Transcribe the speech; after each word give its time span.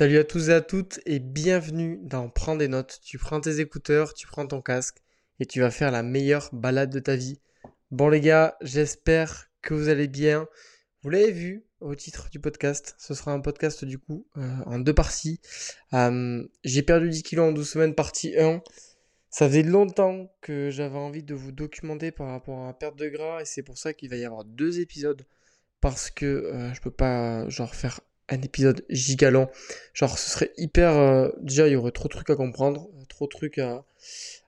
Salut 0.00 0.16
à 0.16 0.24
tous 0.24 0.48
et 0.48 0.54
à 0.54 0.62
toutes 0.62 0.98
et 1.04 1.18
bienvenue 1.18 1.98
dans 2.00 2.30
Prends 2.30 2.56
des 2.56 2.68
notes. 2.68 3.00
Tu 3.02 3.18
prends 3.18 3.38
tes 3.38 3.60
écouteurs, 3.60 4.14
tu 4.14 4.26
prends 4.26 4.46
ton 4.46 4.62
casque 4.62 4.96
et 5.40 5.44
tu 5.44 5.60
vas 5.60 5.70
faire 5.70 5.90
la 5.90 6.02
meilleure 6.02 6.48
balade 6.54 6.88
de 6.88 7.00
ta 7.00 7.16
vie. 7.16 7.38
Bon 7.90 8.08
les 8.08 8.22
gars, 8.22 8.56
j'espère 8.62 9.50
que 9.60 9.74
vous 9.74 9.90
allez 9.90 10.08
bien. 10.08 10.48
Vous 11.02 11.10
l'avez 11.10 11.32
vu 11.32 11.66
au 11.80 11.94
titre 11.94 12.30
du 12.30 12.40
podcast, 12.40 12.94
ce 12.96 13.12
sera 13.12 13.32
un 13.32 13.40
podcast 13.40 13.84
du 13.84 13.98
coup 13.98 14.26
euh, 14.38 14.48
en 14.64 14.78
deux 14.78 14.94
parties. 14.94 15.38
Euh, 15.92 16.48
j'ai 16.64 16.82
perdu 16.82 17.10
10 17.10 17.22
kilos 17.22 17.50
en 17.50 17.52
12 17.52 17.68
semaines, 17.68 17.94
partie 17.94 18.38
1. 18.38 18.62
Ça 19.28 19.48
faisait 19.48 19.62
longtemps 19.62 20.32
que 20.40 20.70
j'avais 20.70 20.96
envie 20.96 21.24
de 21.24 21.34
vous 21.34 21.52
documenter 21.52 22.10
par 22.10 22.28
rapport 22.28 22.62
à 22.62 22.68
la 22.68 22.72
perte 22.72 22.96
de 22.96 23.10
gras 23.10 23.42
et 23.42 23.44
c'est 23.44 23.62
pour 23.62 23.76
ça 23.76 23.92
qu'il 23.92 24.08
va 24.08 24.16
y 24.16 24.24
avoir 24.24 24.46
deux 24.46 24.80
épisodes 24.80 25.26
parce 25.82 26.10
que 26.10 26.24
euh, 26.24 26.72
je 26.72 26.80
peux 26.80 26.90
pas 26.90 27.46
genre 27.50 27.74
faire 27.74 28.00
un 28.30 28.40
épisode 28.42 28.84
gigalent. 28.88 29.50
Genre, 29.92 30.18
ce 30.18 30.30
serait 30.30 30.52
hyper. 30.56 30.96
Euh, 30.96 31.28
déjà, 31.40 31.66
il 31.68 31.72
y 31.72 31.76
aurait 31.76 31.90
trop 31.90 32.08
de 32.08 32.14
trucs 32.14 32.30
à 32.30 32.36
comprendre, 32.36 32.88
trop 33.08 33.26
de 33.26 33.30
trucs 33.30 33.58
à, 33.58 33.84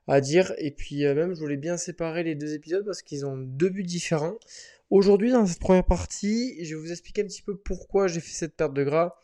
à 0.08 0.20
dire. 0.20 0.54
Et 0.58 0.70
puis, 0.70 1.04
euh, 1.04 1.14
même, 1.14 1.34
je 1.34 1.40
voulais 1.40 1.56
bien 1.56 1.76
séparer 1.76 2.22
les 2.22 2.34
deux 2.34 2.54
épisodes 2.54 2.84
parce 2.84 3.02
qu'ils 3.02 3.26
ont 3.26 3.36
deux 3.36 3.68
buts 3.68 3.82
différents. 3.82 4.36
Aujourd'hui, 4.90 5.32
dans 5.32 5.46
cette 5.46 5.60
première 5.60 5.84
partie, 5.86 6.62
je 6.64 6.74
vais 6.74 6.80
vous 6.80 6.92
expliquer 6.92 7.22
un 7.22 7.26
petit 7.26 7.42
peu 7.42 7.56
pourquoi 7.56 8.08
j'ai 8.08 8.20
fait 8.20 8.32
cette 8.32 8.54
perte 8.54 8.74
de 8.74 8.84
gras, 8.84 9.16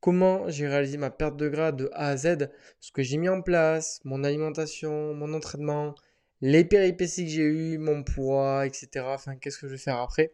comment 0.00 0.48
j'ai 0.48 0.66
réalisé 0.66 0.96
ma 0.98 1.10
perte 1.10 1.36
de 1.36 1.48
gras 1.48 1.70
de 1.70 1.88
A 1.92 2.08
à 2.08 2.16
Z, 2.16 2.50
ce 2.80 2.90
que 2.90 3.02
j'ai 3.02 3.18
mis 3.18 3.28
en 3.28 3.40
place, 3.40 4.00
mon 4.04 4.24
alimentation, 4.24 5.14
mon 5.14 5.32
entraînement, 5.32 5.94
les 6.40 6.64
péripéties 6.64 7.24
que 7.24 7.30
j'ai 7.30 7.42
eues, 7.42 7.78
mon 7.78 8.02
poids, 8.02 8.66
etc. 8.66 8.88
Enfin, 9.06 9.36
qu'est-ce 9.36 9.58
que 9.58 9.68
je 9.68 9.72
vais 9.74 9.78
faire 9.78 9.98
après. 9.98 10.32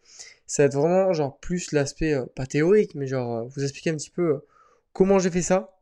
Ça 0.48 0.62
va 0.62 0.66
être 0.66 0.74
vraiment 0.74 1.12
genre 1.12 1.38
plus 1.38 1.70
l'aspect, 1.70 2.14
euh, 2.14 2.26
pas 2.34 2.46
théorique, 2.46 2.96
mais 2.96 3.06
genre 3.06 3.36
euh, 3.36 3.48
vous 3.54 3.62
expliquer 3.62 3.90
un 3.90 3.96
petit 3.96 4.10
peu 4.10 4.22
euh, 4.22 4.46
comment 4.92 5.20
j'ai 5.20 5.30
fait 5.30 5.42
ça. 5.42 5.78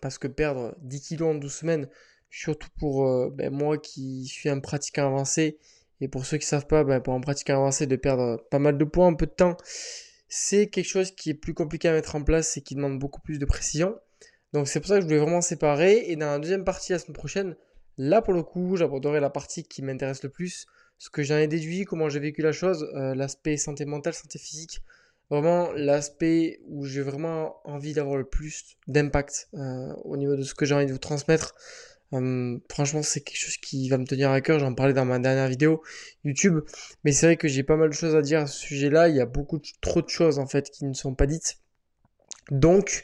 Parce 0.00 0.16
que 0.16 0.28
perdre 0.28 0.74
10 0.80 1.02
kilos 1.02 1.28
en 1.28 1.34
12 1.34 1.52
semaines, 1.52 1.88
surtout 2.30 2.68
pour 2.78 3.30
ben, 3.30 3.50
moi 3.50 3.78
qui 3.78 4.26
suis 4.26 4.48
un 4.50 4.60
pratiquant 4.60 5.06
avancé, 5.06 5.58
et 6.00 6.08
pour 6.08 6.26
ceux 6.26 6.36
qui 6.38 6.46
savent 6.46 6.66
pas, 6.66 6.84
ben, 6.84 7.00
pour 7.00 7.14
un 7.14 7.20
pratiquant 7.20 7.54
avancé, 7.54 7.86
de 7.86 7.96
perdre 7.96 8.36
pas 8.50 8.58
mal 8.58 8.78
de 8.78 8.84
poids 8.84 9.06
en 9.06 9.14
peu 9.14 9.26
de 9.26 9.32
temps, 9.32 9.56
c'est 10.28 10.68
quelque 10.68 10.86
chose 10.86 11.10
qui 11.10 11.30
est 11.30 11.34
plus 11.34 11.54
compliqué 11.54 11.88
à 11.88 11.92
mettre 11.92 12.16
en 12.16 12.22
place 12.22 12.56
et 12.58 12.60
qui 12.60 12.74
demande 12.74 12.98
beaucoup 12.98 13.20
plus 13.22 13.38
de 13.38 13.46
précision. 13.46 13.98
Donc 14.52 14.68
c'est 14.68 14.80
pour 14.80 14.88
ça 14.88 14.96
que 14.96 15.00
je 15.00 15.06
voulais 15.06 15.18
vraiment 15.20 15.40
séparer. 15.40 16.04
Et 16.10 16.16
dans 16.16 16.26
la 16.26 16.38
deuxième 16.38 16.64
partie 16.64 16.92
la 16.92 16.98
semaine 16.98 17.14
prochaine, 17.14 17.56
Là, 17.98 18.22
pour 18.22 18.32
le 18.32 18.44
coup, 18.44 18.76
j'aborderai 18.76 19.18
la 19.18 19.28
partie 19.28 19.64
qui 19.64 19.82
m'intéresse 19.82 20.22
le 20.22 20.28
plus, 20.28 20.66
ce 20.98 21.10
que 21.10 21.22
j'en 21.22 21.36
ai 21.36 21.46
déduit, 21.46 21.84
comment 21.84 22.08
j'ai 22.08 22.20
vécu 22.20 22.42
la 22.42 22.52
chose, 22.52 22.88
euh, 22.94 23.14
l'aspect 23.14 23.56
santé 23.56 23.84
mentale, 23.84 24.14
santé 24.14 24.38
physique, 24.38 24.82
vraiment 25.30 25.72
l'aspect 25.72 26.60
où 26.66 26.84
j'ai 26.84 27.02
vraiment 27.02 27.56
envie 27.64 27.92
d'avoir 27.92 28.16
le 28.16 28.24
plus 28.24 28.76
d'impact 28.86 29.48
euh, 29.54 29.92
au 30.04 30.16
niveau 30.16 30.36
de 30.36 30.42
ce 30.42 30.54
que 30.54 30.64
j'ai 30.64 30.74
envie 30.74 30.86
de 30.86 30.92
vous 30.92 30.98
transmettre. 30.98 31.54
Hum, 32.10 32.60
franchement, 32.70 33.02
c'est 33.02 33.20
quelque 33.20 33.38
chose 33.38 33.58
qui 33.58 33.88
va 33.90 33.98
me 33.98 34.06
tenir 34.06 34.30
à 34.30 34.40
cœur. 34.40 34.58
J'en 34.58 34.74
parlais 34.74 34.94
dans 34.94 35.04
ma 35.04 35.18
dernière 35.18 35.48
vidéo 35.48 35.82
YouTube, 36.24 36.60
mais 37.04 37.12
c'est 37.12 37.26
vrai 37.26 37.36
que 37.36 37.48
j'ai 37.48 37.62
pas 37.62 37.76
mal 37.76 37.90
de 37.90 37.94
choses 37.94 38.16
à 38.16 38.22
dire 38.22 38.40
à 38.40 38.46
ce 38.46 38.58
sujet-là. 38.58 39.08
Il 39.08 39.16
y 39.16 39.20
a 39.20 39.26
beaucoup 39.26 39.60
trop 39.80 40.02
de 40.02 40.08
choses 40.08 40.38
en 40.38 40.46
fait 40.46 40.70
qui 40.70 40.84
ne 40.84 40.94
sont 40.94 41.14
pas 41.14 41.26
dites. 41.26 41.58
Donc, 42.50 43.02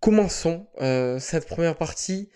commençons 0.00 0.66
euh, 0.80 1.20
cette 1.20 1.46
première 1.46 1.76
partie 1.76 2.30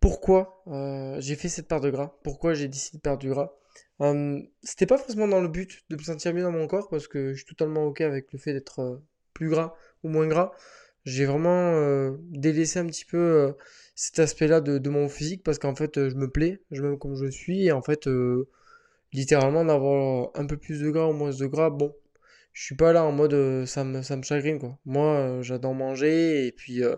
pourquoi 0.00 0.62
euh, 0.68 1.16
j'ai 1.20 1.36
fait 1.36 1.48
cette 1.48 1.68
perte 1.68 1.82
de 1.82 1.90
gras, 1.90 2.16
pourquoi 2.22 2.54
j'ai 2.54 2.68
décidé 2.68 2.98
de 2.98 3.02
perdre 3.02 3.18
du 3.18 3.28
gras? 3.28 3.52
Euh, 4.02 4.40
c'était 4.62 4.86
pas 4.86 4.98
forcément 4.98 5.28
dans 5.28 5.40
le 5.40 5.48
but 5.48 5.84
de 5.88 5.96
me 5.96 6.02
sentir 6.02 6.34
mieux 6.34 6.42
dans 6.42 6.52
mon 6.52 6.66
corps 6.66 6.88
parce 6.88 7.08
que 7.08 7.32
je 7.32 7.36
suis 7.36 7.46
totalement 7.46 7.86
ok 7.86 8.02
avec 8.02 8.32
le 8.32 8.38
fait 8.38 8.52
d'être 8.52 8.80
euh, 8.80 8.96
plus 9.32 9.48
gras 9.48 9.74
ou 10.02 10.08
moins 10.08 10.26
gras. 10.26 10.52
J'ai 11.04 11.24
vraiment 11.24 12.10
délaissé 12.30 12.80
un 12.80 12.86
petit 12.86 13.04
peu 13.04 13.54
cet 13.94 14.18
aspect-là 14.18 14.60
de, 14.60 14.88
mon 14.90 15.08
physique 15.08 15.44
parce 15.44 15.60
qu'en 15.60 15.76
fait 15.76 16.08
je 16.08 16.16
me 16.16 16.28
plais, 16.28 16.60
je 16.72 16.82
m'aime 16.82 16.98
comme 16.98 17.14
je 17.14 17.30
suis 17.30 17.66
et 17.66 17.70
en 17.70 17.80
fait 17.80 18.08
littéralement 19.12 19.64
d'avoir 19.64 20.30
un 20.34 20.46
peu 20.46 20.56
plus 20.56 20.80
de 20.80 20.90
gras 20.90 21.06
ou 21.06 21.12
moins 21.12 21.30
de 21.30 21.46
gras, 21.46 21.70
bon, 21.70 21.94
je 22.56 22.64
suis 22.64 22.74
pas 22.74 22.94
là 22.94 23.04
en 23.04 23.12
mode 23.12 23.34
euh, 23.34 23.66
ça, 23.66 23.84
me, 23.84 24.00
ça 24.00 24.16
me 24.16 24.22
chagrine 24.22 24.58
quoi. 24.58 24.78
Moi 24.86 25.04
euh, 25.04 25.42
j'adore 25.42 25.74
manger 25.74 26.46
et 26.46 26.52
puis 26.52 26.82
euh, 26.82 26.96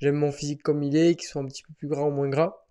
j'aime 0.00 0.16
mon 0.16 0.30
physique 0.30 0.62
comme 0.62 0.82
il 0.82 0.96
est, 0.98 1.14
qu'il 1.14 1.26
soit 1.26 1.40
un 1.40 1.46
petit 1.46 1.62
peu 1.62 1.72
plus 1.72 1.88
gras 1.88 2.02
ou 2.02 2.10
moins 2.10 2.28
gras. 2.28 2.66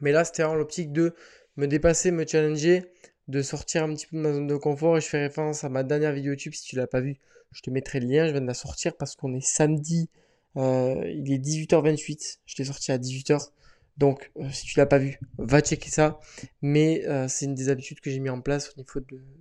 Mais 0.00 0.12
là 0.12 0.24
c'était 0.24 0.44
en 0.44 0.54
l'optique 0.54 0.92
de 0.92 1.14
me 1.58 1.66
dépasser, 1.66 2.10
me 2.10 2.26
challenger, 2.26 2.90
de 3.28 3.42
sortir 3.42 3.84
un 3.84 3.92
petit 3.94 4.06
peu 4.06 4.16
de 4.16 4.22
ma 4.22 4.32
zone 4.32 4.46
de 4.46 4.56
confort 4.56 4.96
et 4.96 5.02
je 5.02 5.06
fais 5.06 5.20
référence 5.20 5.64
à 5.64 5.68
ma 5.68 5.82
dernière 5.82 6.12
vidéo 6.12 6.32
YouTube 6.32 6.54
si 6.54 6.62
tu 6.62 6.76
l'as 6.76 6.86
pas 6.86 7.00
vue. 7.00 7.18
Je 7.52 7.60
te 7.60 7.68
mettrai 7.68 8.00
le 8.00 8.06
lien, 8.06 8.26
je 8.26 8.32
viens 8.32 8.40
de 8.40 8.46
la 8.46 8.54
sortir 8.54 8.96
parce 8.96 9.14
qu'on 9.14 9.34
est 9.34 9.44
samedi, 9.44 10.08
il 10.56 11.32
est 11.32 11.44
18h28, 11.44 12.38
je 12.46 12.54
l'ai 12.56 12.64
sorti 12.64 12.92
à 12.92 12.98
18h. 12.98 13.50
Donc, 13.98 14.30
euh, 14.38 14.48
si 14.52 14.64
tu 14.64 14.78
l'as 14.78 14.86
pas 14.86 14.98
vu, 14.98 15.18
va 15.38 15.60
checker 15.60 15.90
ça. 15.90 16.20
Mais 16.62 17.04
euh, 17.06 17.26
c'est 17.28 17.46
une 17.46 17.54
des 17.54 17.68
habitudes 17.68 18.00
que 18.00 18.10
j'ai 18.10 18.20
mis 18.20 18.30
en 18.30 18.40
place 18.40 18.70
au 18.70 18.78
niveau 18.78 19.00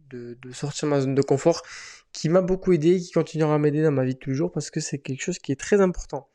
de, 0.10 0.38
sortir 0.52 0.88
ma 0.88 1.00
zone 1.00 1.14
de 1.14 1.22
confort, 1.22 1.62
qui 2.12 2.28
m'a 2.28 2.42
beaucoup 2.42 2.74
aidé, 2.74 3.00
qui 3.00 3.12
continuera 3.12 3.56
à 3.56 3.58
m'aider 3.60 3.84
dans 3.84 3.92
ma 3.92 4.04
vie 4.04 4.16
de 4.16 4.20
tous 4.20 4.50
parce 4.52 4.72
que 4.72 4.80
c'est 4.80 4.98
quelque 4.98 5.22
chose 5.22 5.38
qui 5.38 5.52
est 5.52 5.60
très 5.60 5.80
important. 5.80 6.28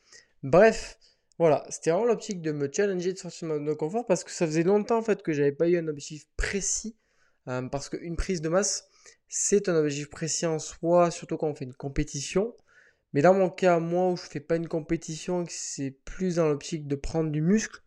Bref, 0.45 0.99
voilà, 1.43 1.65
c'était 1.71 1.91
vraiment 1.91 2.07
l'optique 2.07 2.41
de 2.41 2.53
me 2.53 2.71
challenger 2.73 3.13
de 3.13 3.19
sortir 3.19 3.49
de 3.49 3.55
ma 3.55 3.59
zone 3.59 3.77
confort, 3.77 4.07
parce 4.07 4.23
que 4.23 4.31
ça 4.31 4.47
faisait 4.47 4.63
longtemps 4.63 4.99
en 4.99 5.03
fait 5.03 5.23
que 5.23 5.33
j'avais 5.33 5.51
pas 5.51 5.69
eu 5.69 5.77
un 5.77 5.89
objectif 5.89 6.29
précis, 6.37 6.97
euh, 7.49 7.63
parce 7.69 7.89
qu'une 7.89 8.15
prise 8.15 8.41
de 8.41 8.49
masse, 8.49 8.89
c'est 9.29 9.69
un 9.69 9.75
objectif 9.75 10.09
précis 10.09 10.47
en 10.47 10.61
soi, 10.61 11.11
surtout 11.11 11.37
quand 11.37 11.49
on 11.49 11.55
fait 11.57 11.65
une 11.65 11.75
compétition. 11.75 12.55
Mais 13.13 13.23
dans 13.23 13.35
mon 13.35 13.51
cas, 13.51 13.81
moi, 13.81 14.11
où 14.11 14.17
je 14.17 14.23
fais 14.23 14.39
pas 14.39 14.55
une 14.55 14.69
compétition, 14.69 15.45
c'est 15.49 15.91
plus 16.05 16.37
dans 16.37 16.47
l'optique 16.47 16.87
de 16.87 16.95
prendre 16.95 17.33
du 17.33 17.43
muscle, 17.43 17.83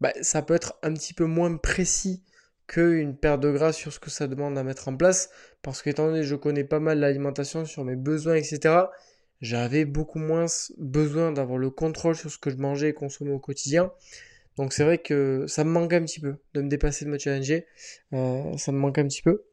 bah, 0.00 0.12
ça 0.22 0.42
peut 0.42 0.54
être 0.54 0.78
un 0.84 0.94
petit 0.94 1.14
peu 1.14 1.24
moins 1.24 1.56
précis 1.56 2.22
qu'une 2.68 3.16
perte 3.16 3.40
de 3.40 3.50
gras 3.50 3.72
sur 3.72 3.92
ce 3.92 3.98
que 3.98 4.08
ça 4.08 4.28
demande 4.28 4.56
à 4.56 4.62
mettre 4.62 4.86
en 4.86 4.96
place. 4.96 5.30
Parce 5.62 5.82
qu'étant 5.82 6.06
donné 6.06 6.20
que 6.20 6.26
je 6.26 6.36
connais 6.36 6.62
pas 6.62 6.78
mal 6.78 7.00
l'alimentation 7.00 7.64
sur 7.64 7.84
mes 7.84 7.96
besoins, 7.96 8.36
etc., 8.36 8.84
j'avais 9.44 9.84
beaucoup 9.84 10.18
moins 10.18 10.46
besoin 10.78 11.30
d'avoir 11.30 11.58
le 11.58 11.70
contrôle 11.70 12.16
sur 12.16 12.30
ce 12.30 12.38
que 12.38 12.50
je 12.50 12.56
mangeais 12.56 12.88
et 12.90 12.94
consommais 12.94 13.32
au 13.32 13.38
quotidien. 13.38 13.92
Donc 14.56 14.72
c'est 14.72 14.84
vrai 14.84 14.98
que 14.98 15.44
ça 15.48 15.64
me 15.64 15.70
manque 15.70 15.92
un 15.92 16.04
petit 16.04 16.20
peu 16.20 16.36
de 16.54 16.62
me 16.62 16.68
dépasser, 16.68 17.04
de 17.04 17.10
me 17.10 17.18
challenger. 17.18 17.66
Euh, 18.12 18.56
ça 18.56 18.72
me 18.72 18.78
manque 18.78 18.98
un 18.98 19.06
petit 19.06 19.22
peu. 19.22 19.44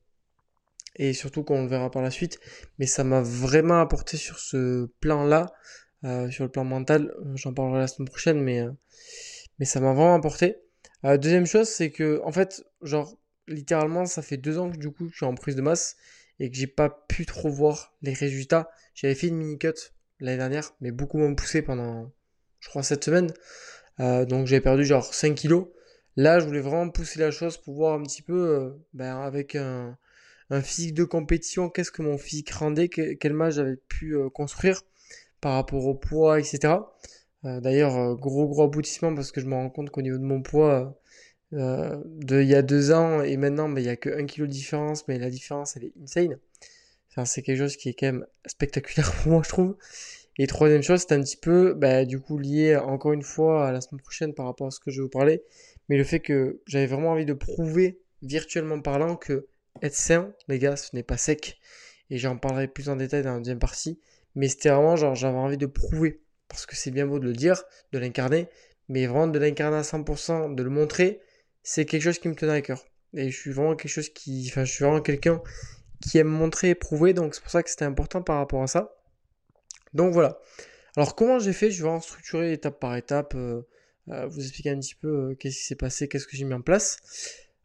Et 0.96 1.13
surtout 1.13 1.44
qu'on 1.44 1.63
le 1.63 1.68
verra 1.68 1.91
par 1.91 2.02
la 2.02 2.12
suite. 2.12 2.40
Mais 2.79 2.85
ça 2.85 3.03
m'a 3.03 3.22
vraiment 3.22 3.81
apporté 3.81 4.18
sur 4.18 4.40
ce 4.40 4.90
plan-là, 5.02 5.53
euh, 6.06 6.29
sur 6.31 6.46
le 6.46 6.52
plan 6.52 6.63
mental. 6.63 7.13
J'en 7.35 7.53
parlerai 7.53 7.79
la 7.79 7.88
semaine 7.88 8.08
prochaine, 8.08 8.41
mais 8.41 8.62
euh, 8.62 8.72
mais 9.59 9.66
ça 9.66 9.79
m'a 9.79 9.94
vraiment 9.94 10.16
apporté. 10.16 10.58
Euh, 11.06 11.18
deuxième 11.18 11.46
chose, 11.46 11.68
c'est 11.68 11.91
que, 11.91 12.22
en 12.23 12.31
fait, 12.31 12.63
genre, 12.81 13.18
littéralement, 13.47 14.06
ça 14.06 14.22
fait 14.22 14.38
deux 14.38 14.58
ans 14.58 14.72
que 14.72 14.78
du 14.78 14.90
coup, 14.90 15.09
je 15.09 15.18
suis 15.18 15.25
en 15.25 15.35
prise 15.35 15.56
de 15.56 15.62
masse 15.62 15.97
et 16.40 16.50
que 16.50 16.58
j'ai 16.58 16.68
pas 16.68 16.90
pu 17.08 17.25
trop 17.25 17.50
voir 17.50 17.94
les 18.02 18.14
résultats. 18.14 18.69
J'avais 18.94 19.16
fait 19.16 19.28
une 19.28 19.38
mini 19.38 19.58
cut 19.58 19.74
l'année 20.19 20.38
dernière, 20.38 20.74
mais 20.81 20.92
beaucoup 20.92 21.18
moins 21.18 21.34
poussé 21.34 21.62
pendant, 21.62 22.12
je 22.59 22.69
crois, 22.69 22.84
cette 22.84 23.03
semaine. 23.03 23.31
Euh, 24.00 24.25
donc 24.25 24.47
j'avais 24.47 24.62
perdu 24.62 24.86
genre 24.86 25.14
5 25.14 25.36
kilos. 25.36 25.68
Là, 26.18 26.40
je 26.40 26.46
voulais 26.46 26.62
vraiment 26.62 26.90
pousser 26.90 27.20
la 27.20 27.31
chose 27.31 27.58
pour 27.58 27.75
voir 27.75 27.94
un 28.00 28.03
petit 28.03 28.22
peu, 28.22 28.50
euh, 28.50 28.70
ben, 28.94 29.18
avec 29.22 29.56
un, 29.56 29.97
physique 30.64 30.94
de 30.94 31.06
compétition, 31.06 31.70
qu'est-ce 31.70 31.91
que 31.91 32.02
mon 32.02 32.18
physique 32.18 32.52
rendait, 32.52 32.90
quel 32.90 33.34
match 33.34 33.53
j'avais 33.53 33.78
pu 33.78 34.18
construire 34.34 34.81
par 35.40 35.53
rapport 35.53 35.86
au 35.86 35.96
poids, 35.96 36.40
etc. 36.40 36.75
Euh, 37.46 37.59
d'ailleurs, 37.59 37.97
euh, 37.97 38.16
gros 38.16 38.47
gros 38.47 38.64
aboutissement 38.64 39.14
parce 39.16 39.31
que 39.31 39.41
je 39.41 39.47
me 39.47 39.56
rends 39.56 39.70
compte 39.70 39.90
qu'au 39.90 40.02
niveau 40.02 40.18
de 40.18 40.24
mon 40.24 40.41
poids, 40.41 40.96
euh, 41.53 41.97
de 42.06 42.41
il 42.41 42.47
y 42.47 42.56
a 42.56 42.62
deux 42.62 42.91
ans 42.91 43.22
et 43.22 43.38
maintenant, 43.38 43.69
bah, 43.69 43.81
il 43.81 43.85
y 43.85 43.89
a 43.89 43.96
que 43.96 44.09
1 44.09 44.26
kg 44.26 44.41
de 44.41 44.46
différence, 44.47 45.08
mais 45.08 45.20
la 45.20 45.29
différence 45.29 45.76
elle 45.78 45.85
est 45.85 45.93
insane. 46.02 46.37
Enfin, 47.09 47.26
c'est 47.26 47.41
quelque 47.41 47.58
chose 47.58 47.76
qui 47.76 47.90
est 47.90 47.93
quand 47.93 48.08
même 48.08 48.26
spectaculaire 48.46 49.11
pour 49.11 49.31
moi, 49.31 49.41
je 49.43 49.49
trouve. 49.49 49.76
Et 50.37 50.47
troisième 50.47 50.81
chose, 50.81 51.02
c'est 51.02 51.14
un 51.14 51.22
petit 51.22 51.37
peu, 51.37 51.73
bah, 51.73 52.05
du 52.05 52.20
coup, 52.20 52.37
lié 52.37 52.78
encore 52.78 53.14
une 53.14 53.22
fois 53.22 53.67
à 53.67 53.72
la 53.72 53.81
semaine 53.81 54.02
prochaine 54.02 54.34
par 54.34 54.46
rapport 54.46 54.67
à 54.67 54.72
ce 54.72 54.79
que 54.79 54.91
je 54.91 54.97
vais 54.97 55.03
vous 55.03 55.09
parler, 55.09 55.43
mais 55.90 55.97
le 55.97 56.03
fait 56.03 56.22
que 56.22 56.61
j'avais 56.67 56.87
vraiment 56.87 57.11
envie 57.11 57.26
de 57.26 57.34
prouver, 57.34 57.99
virtuellement 58.22 58.81
parlant, 58.81 59.16
que 59.17 59.47
être 59.81 59.96
sain, 59.96 60.34
les 60.47 60.59
gars, 60.59 60.76
ce 60.76 60.96
n'est 60.96 61.03
pas 61.03 61.17
sec. 61.17 61.59
Et 62.09 62.17
j'en 62.17 62.37
parlerai 62.37 62.67
plus 62.67 62.90
en 62.90 62.96
détail 62.96 63.23
dans 63.23 63.34
la 63.34 63.40
deuxième 63.40 63.59
partie. 63.59 63.99
Mais 64.35 64.47
c'était 64.47 64.70
vraiment 64.70 64.96
genre, 64.96 65.16
j'avais 65.16 65.37
envie 65.37 65.58
de 65.58 65.66
prouver 65.66 66.22
parce 66.47 66.66
que 66.66 66.76
c'est 66.76 66.91
bien 66.91 67.08
beau 67.08 67.20
de 67.20 67.26
le 67.26 67.34
dire, 67.34 67.64
de 67.93 67.99
l'incarner, 67.99 68.47
mais 68.90 69.05
vraiment 69.05 69.28
de 69.28 69.40
l'incarner 69.40 69.78
à 69.78 69.84
100%, 69.84 70.53
de 70.53 70.64
le 70.64 70.70
montrer, 70.70 71.22
c'est 71.63 71.85
quelque 71.85 72.03
chose 72.03 72.19
qui 72.19 72.28
me 72.28 72.35
tenait 72.35 72.53
à 72.53 72.61
cœur. 72.61 72.85
Et 73.13 73.29
je 73.29 73.37
suis 73.37 73.52
vraiment 73.52 73.75
quelque 73.75 73.91
chose 73.91 74.09
qui, 74.09 74.47
enfin, 74.49 74.63
je 74.63 74.72
suis 74.72 74.84
vraiment 74.85 75.02
quelqu'un 75.02 75.41
qui 76.02 76.17
aime 76.17 76.28
montrer 76.28 76.69
et 76.69 76.75
prouver, 76.75 77.13
donc 77.13 77.35
c'est 77.35 77.41
pour 77.41 77.52
ça 77.52 77.63
que 77.63 77.69
c'était 77.69 77.85
important 77.85 78.22
par 78.22 78.37
rapport 78.37 78.63
à 78.63 78.67
ça. 78.67 78.96
Donc 79.93 80.13
voilà. 80.13 80.40
Alors 80.97 81.16
comment 81.16 81.40
j'ai 81.40 81.53
fait? 81.53 81.72
Je 81.72 81.78
vais 81.78 81.87
vraiment 81.87 82.02
structurer 82.02 82.53
étape 82.53 82.79
par 82.79 82.96
étape, 82.96 83.34
euh, 83.35 83.61
euh, 84.09 84.28
vous 84.28 84.41
expliquer 84.41 84.72
un 84.72 84.79
petit 84.79 84.96
peu 84.96 85.08
euh, 85.08 85.35
qu'est-ce 85.35 85.58
qui 85.58 85.63
s'est 85.63 85.75
passé, 85.75 86.08
qu'est-ce 86.08 86.28
que 86.28 86.35
j'ai 86.35 86.46
mis 86.46 86.53
en 86.53 86.61
place. 86.61 86.97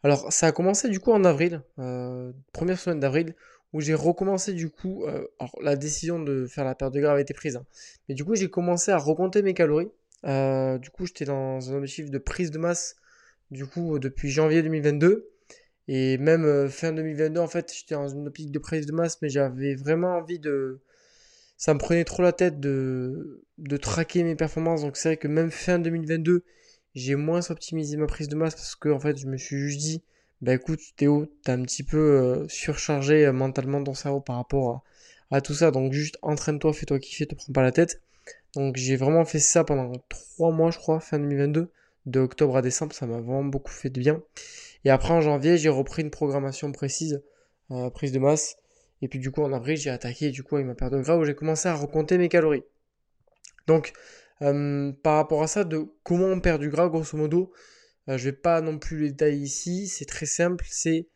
Alors 0.03 0.33
ça 0.33 0.47
a 0.49 0.53
commencé 0.53 0.89
du 0.89 1.01
coup 1.01 1.11
en 1.13 1.25
avril, 1.25 1.63
première 2.53 2.79
semaine 2.79 3.01
d'avril, 3.01 3.35
où 3.73 3.81
j'ai 3.81 3.95
recommencé 3.95 4.53
du 4.53 4.71
coup. 4.71 5.05
Alors, 5.41 5.59
la 5.63 5.75
décision 5.75 6.21
de 6.21 6.47
faire 6.47 6.65
la 6.65 6.75
perte 6.75 6.95
de 6.95 7.01
gras 7.01 7.13
avait 7.13 7.23
été 7.23 7.35
prise. 7.35 7.57
Hein. 7.57 7.67
mais 8.09 8.15
du 8.15 8.25
coup, 8.25 8.37
j'ai 8.37 8.49
commencé 8.49 8.93
à 8.93 8.99
recompter 8.99 9.43
mes 9.43 9.55
calories. 9.55 9.91
Du 10.23 10.91
coup, 10.91 11.07
j'étais 11.07 11.25
dans 11.25 11.73
un 11.73 11.79
objectif 11.79 12.11
de 12.11 12.19
prise 12.19 12.53
de 12.53 12.59
masse, 12.59 12.97
du 13.51 13.67
coup, 13.67 13.99
depuis 13.99 14.31
janvier 14.31 14.63
2022. 14.63 15.31
Et 15.89 16.19
même 16.19 16.45
euh, 16.45 16.69
fin 16.69 16.93
2022, 16.93 17.41
en 17.41 17.47
fait, 17.49 17.73
j'étais 17.75 17.95
dans 17.95 18.09
une 18.09 18.27
optique 18.27 18.51
de 18.51 18.59
prise 18.59 18.87
de 18.87 18.93
masse, 18.93 19.23
mais 19.23 19.29
j'avais 19.29 19.75
vraiment 19.75 20.17
envie 20.17 20.39
de. 20.39 20.81
Ça 21.57 21.75
me 21.75 21.79
prenait 21.79 22.05
trop 22.05 22.23
la 22.23 22.33
tête 22.33 22.61
de, 22.61 23.45
de 23.59 23.77
traquer 23.77 24.25
mes 24.25 24.37
performances. 24.37 24.83
Donc, 24.83 24.97
c'est 24.97 25.11
vrai 25.11 25.17
que 25.17 25.29
même 25.29 25.51
fin 25.51 25.79
2022, 25.79 26.45
j'ai 26.95 27.15
moins 27.15 27.51
optimisé 27.51 27.97
ma 27.97 28.07
prise 28.07 28.29
de 28.29 28.37
masse 28.37 28.55
parce 28.55 28.77
que, 28.77 28.89
en 28.89 29.01
fait, 29.01 29.17
je 29.19 29.27
me 29.27 29.37
suis 29.37 29.59
juste 29.59 29.81
dit 29.81 30.03
bah 30.43 30.53
écoute 30.55 30.81
Théo, 30.97 31.27
t'as 31.45 31.55
un 31.55 31.63
petit 31.63 31.83
peu 31.83 31.97
euh, 31.99 32.49
surchargé 32.49 33.27
euh, 33.27 33.33
mentalement 33.33 33.83
ton 33.83 33.95
cerveau 33.95 34.21
par 34.21 34.37
rapport 34.37 34.85
à, 35.31 35.41
tout 35.41 35.55
ça, 35.55 35.71
donc 35.71 35.93
juste 35.93 36.19
entraîne-toi, 36.23 36.73
fais-toi 36.73 36.99
kiffer, 36.99 37.27
te 37.27 37.35
prends 37.35 37.53
pas 37.53 37.63
la 37.63 37.73
tête. 37.73 38.03
Donc 38.55 38.77
j'ai 38.77 38.97
vraiment 38.97 39.25
fait 39.25 39.39
ça 39.39 39.65
pendant 39.65 39.93
3 40.09 40.53
mois 40.53 40.71
je 40.71 40.79
crois, 40.79 41.01
fin 41.01 41.19
2022, 41.19 41.71
de 42.07 42.21
octobre 42.21 42.57
à 42.57 42.63
décembre, 42.63 42.95
ça 42.95 43.07
m'a 43.07 43.21
vraiment 43.21 43.45
beaucoup 43.45 43.73
fait 43.73 43.91
de 43.91 44.01
bien. 44.01 44.23
Et 44.85 44.91
après 44.91 45.13
en 45.13 45.21
janvier 45.21 45.59
j'ai 45.59 45.69
repris 45.69 46.03
une 46.03 46.11
programmation 46.11 46.73
précise, 46.73 47.23
euh, 47.71 47.91
prise 47.91 48.13
de 48.13 48.19
masse, 48.19 48.57
et 49.03 49.09
puis 49.09 49.19
du 49.19 49.31
coup 49.31 49.43
en 49.43 49.53
avril 49.53 49.77
j'ai 49.77 49.91
attaqué 49.91 50.31
du 50.31 50.43
coup 50.43 50.57
avec 50.57 50.67
ma 50.67 50.75
perte 50.75 50.93
de 50.93 51.01
gras 51.01 51.17
où 51.17 51.25
j'ai 51.25 51.35
commencé 51.35 51.69
à 51.69 51.75
recompter 51.75 52.19
mes 52.19 52.29
calories. 52.29 52.65
Donc 53.67 53.93
par 54.39 55.17
rapport 55.17 55.43
à 55.43 55.47
ça, 55.47 55.65
de 55.65 55.87
comment 56.03 56.27
on 56.27 56.41
perd 56.41 56.61
du 56.61 56.69
gras 56.69 56.89
grosso 56.89 57.17
modo, 57.17 57.53
euh, 58.09 58.19
je 58.19 58.25
vais 58.25 58.37
pas 58.37 58.61
non 58.61 58.79
plus 58.79 59.01
les 59.01 59.11
détailler 59.11 59.39
ici. 59.39 59.89
C'est 59.89 60.05
très 60.05 60.27
simple. 60.27 60.65
C'est 60.69 61.09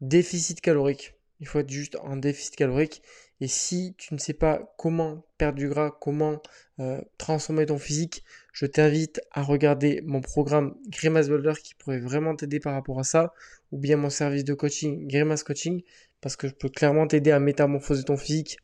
déficit 0.00 0.60
calorique. 0.60 1.14
Il 1.40 1.46
faut 1.46 1.58
être 1.60 1.70
juste 1.70 1.96
en 1.96 2.16
déficit 2.16 2.56
calorique. 2.56 3.02
Et 3.40 3.48
si 3.48 3.94
tu 3.98 4.14
ne 4.14 4.18
sais 4.18 4.34
pas 4.34 4.74
comment 4.78 5.24
perdre 5.38 5.58
du 5.58 5.68
gras, 5.68 5.96
comment 6.00 6.42
euh, 6.80 7.00
transformer 7.18 7.66
ton 7.66 7.78
physique, 7.78 8.24
je 8.58 8.66
t'invite 8.66 9.20
à 9.30 9.44
regarder 9.44 10.02
mon 10.04 10.20
programme 10.20 10.74
Grimace 10.88 11.28
Builder 11.28 11.52
qui 11.62 11.76
pourrait 11.76 12.00
vraiment 12.00 12.34
t'aider 12.34 12.58
par 12.58 12.72
rapport 12.72 12.98
à 12.98 13.04
ça, 13.04 13.32
ou 13.70 13.78
bien 13.78 13.96
mon 13.96 14.10
service 14.10 14.42
de 14.42 14.52
coaching 14.52 15.06
Grimace 15.06 15.44
Coaching, 15.44 15.84
parce 16.20 16.34
que 16.34 16.48
je 16.48 16.54
peux 16.54 16.68
clairement 16.68 17.06
t'aider 17.06 17.30
à 17.30 17.38
métamorphoser 17.38 18.02
ton 18.02 18.16
physique 18.16 18.58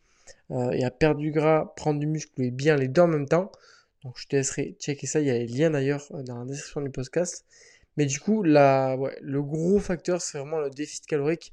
euh, 0.51 0.73
et 0.73 0.83
à 0.85 0.91
perdre 0.91 1.21
du 1.21 1.31
gras, 1.31 1.73
prendre 1.77 2.01
du 2.01 2.09
muscle 2.09 2.43
et 2.43 2.51
bien 2.51 2.75
les 2.75 2.89
deux 2.89 3.03
en 3.03 3.07
même 3.07 3.29
temps. 3.29 3.53
Donc 4.03 4.19
je 4.19 4.27
te 4.27 4.35
laisserai 4.35 4.75
checker 4.81 5.07
ça, 5.07 5.21
il 5.21 5.27
y 5.29 5.31
a 5.31 5.35
les 5.35 5.47
liens 5.47 5.71
d'ailleurs 5.71 6.05
dans 6.25 6.41
la 6.41 6.45
description 6.45 6.81
du 6.81 6.91
podcast. 6.91 7.45
Mais 7.97 8.07
du 8.07 8.19
coup, 8.19 8.43
le 8.43 9.41
gros 9.43 9.79
facteur, 9.79 10.21
c'est 10.21 10.39
vraiment 10.39 10.59
le 10.59 10.71
déficit 10.71 11.07
calorique. 11.07 11.53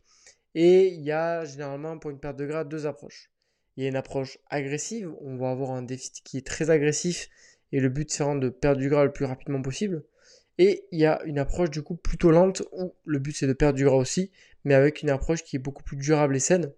Et 0.55 0.88
il 0.88 1.01
y 1.01 1.11
a 1.11 1.45
généralement 1.45 1.99
pour 1.99 2.09
une 2.09 2.19
perte 2.19 2.38
de 2.38 2.47
gras 2.47 2.63
deux 2.63 2.88
approches. 2.88 3.29
Il 3.77 3.83
y 3.83 3.85
a 3.85 3.89
une 3.89 3.95
approche 3.95 4.39
agressive, 4.49 5.13
on 5.21 5.38
va 5.38 5.51
avoir 5.51 5.69
un 5.71 5.83
déficit 5.83 6.23
qui 6.23 6.39
est 6.39 6.45
très 6.45 6.71
agressif 6.71 7.29
et 7.71 7.79
le 7.79 7.89
but 7.89 8.12
c'est 8.12 8.23
vraiment 8.23 8.39
de 8.39 8.50
perdre 8.50 8.79
du 8.79 8.89
gras 8.89 9.03
le 9.06 9.12
plus 9.12 9.25
rapidement 9.25 9.62
possible. 9.62 10.03
Et 10.57 10.85
il 10.91 11.00
y 11.00 11.06
a 11.06 11.21
une 11.23 11.39
approche 11.39 11.69
du 11.69 11.81
coup 11.81 11.95
plutôt 11.95 12.31
lente 12.31 12.63
où 12.71 12.94
le 13.06 13.19
but 13.19 13.35
c'est 13.35 13.47
de 13.47 13.53
perdre 13.53 13.77
du 13.77 13.85
gras 13.85 13.95
aussi, 13.95 14.31
mais 14.63 14.73
avec 14.73 15.01
une 15.01 15.09
approche 15.09 15.44
qui 15.44 15.56
est 15.56 15.59
beaucoup 15.59 15.83
plus 15.83 15.97
durable 15.97 16.35
et 16.35 16.39
saine 16.39 16.71